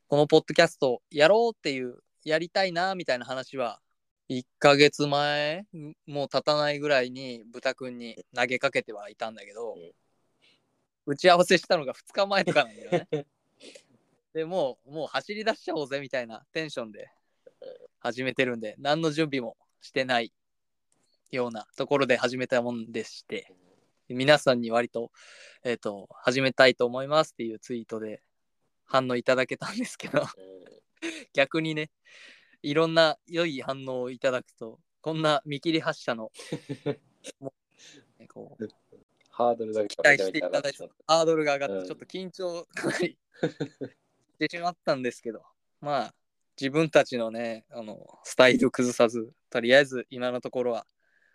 [0.07, 3.81] このポッドキャストやろうっていう、やりたいなみたいな話は、
[4.29, 9.93] 1ヶ月前、んもう経たないぐらいに豚くんに投げかけてはいたんだけど、うん
[11.09, 13.27] 打ち合わせしたのが2日前とかなんだよね。
[14.37, 17.09] でもう、もう走り出しちゃおうぜみたいなテンションで
[18.01, 20.31] 始めてるんで、何の準備もしてない
[21.31, 23.51] ようなところで始めたもんでして、
[24.11, 25.11] 皆さんに割と、
[25.65, 28.21] えっ、と、始めたいと思いますっていうツイートで
[28.85, 30.23] 反応いただけたんですけど、
[31.33, 31.89] 逆にね、
[32.61, 36.31] いろんな良い反応をいただくと、こんな見切り発車の、
[38.29, 38.69] こう
[39.31, 41.87] ハードルだけ期待していただいて、ハードルが上がって、うん。
[41.87, 43.19] ちょっと緊張かなり
[44.37, 45.43] してしまったんですけど、
[45.81, 46.15] まあ、
[46.61, 50.87] 自分たちのね、あの、スタイル崩さず、とりあえず今のところは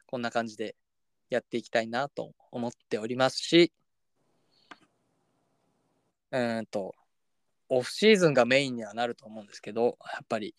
[0.05, 0.75] こんな感じで
[1.29, 3.71] やっていきたいなと思っておりますし、
[6.31, 6.93] うーんと、
[7.69, 10.55] オフシーズンがメインにはなると思うんですけど、やっぱり、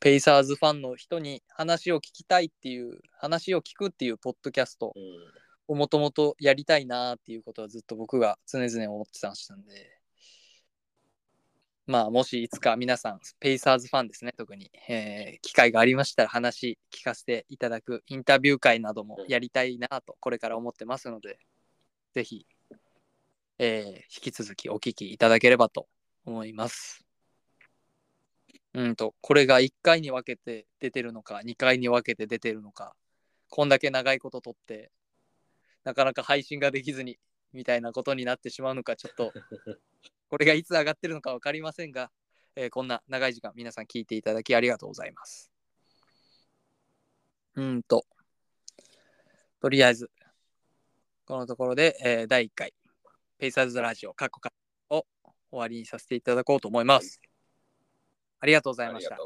[0.00, 5.02] ペイサーズファンの人に話を聞きたいっていう、話を聞くっていうポッドキャストうん。
[5.68, 10.01] をもともとやりたいなっていうことはずっと僕が常々思ってたんしたんで、
[11.86, 21.38] まあ、もしいつか皆さん、ペイサーズファンですね、特に、えー機会がありましたら話聞かせていただくインタビュー会などもやりたいなと、これから思ってますので、
[22.14, 22.46] ぜひ、
[23.58, 25.88] えー引き続きお聞きいただければと
[26.24, 27.04] 思います。
[28.74, 32.94] うんと、これが1回に分けて出てるのか、2回に分けて出てるのか、
[33.50, 34.92] こんだけ長いこと撮って、
[35.82, 37.18] なかなか配信ができずに、
[37.52, 39.32] みたいなことになってしまうのか、ちょっと、
[40.32, 42.10] これがいつ上がってるのか分かりませんが、
[42.56, 45.52] えーこんな長い時間、皆さん聞いていただきありがとうございます。
[47.54, 48.06] うーんと、
[49.60, 50.10] とりあえず、
[51.26, 52.72] このところで、えー第1回、
[53.36, 54.54] ペイサーズラジオ、カッコカ
[54.88, 55.04] を
[55.50, 57.20] 終わりにさせていただこうと思います。
[58.40, 59.18] ありがとうございました。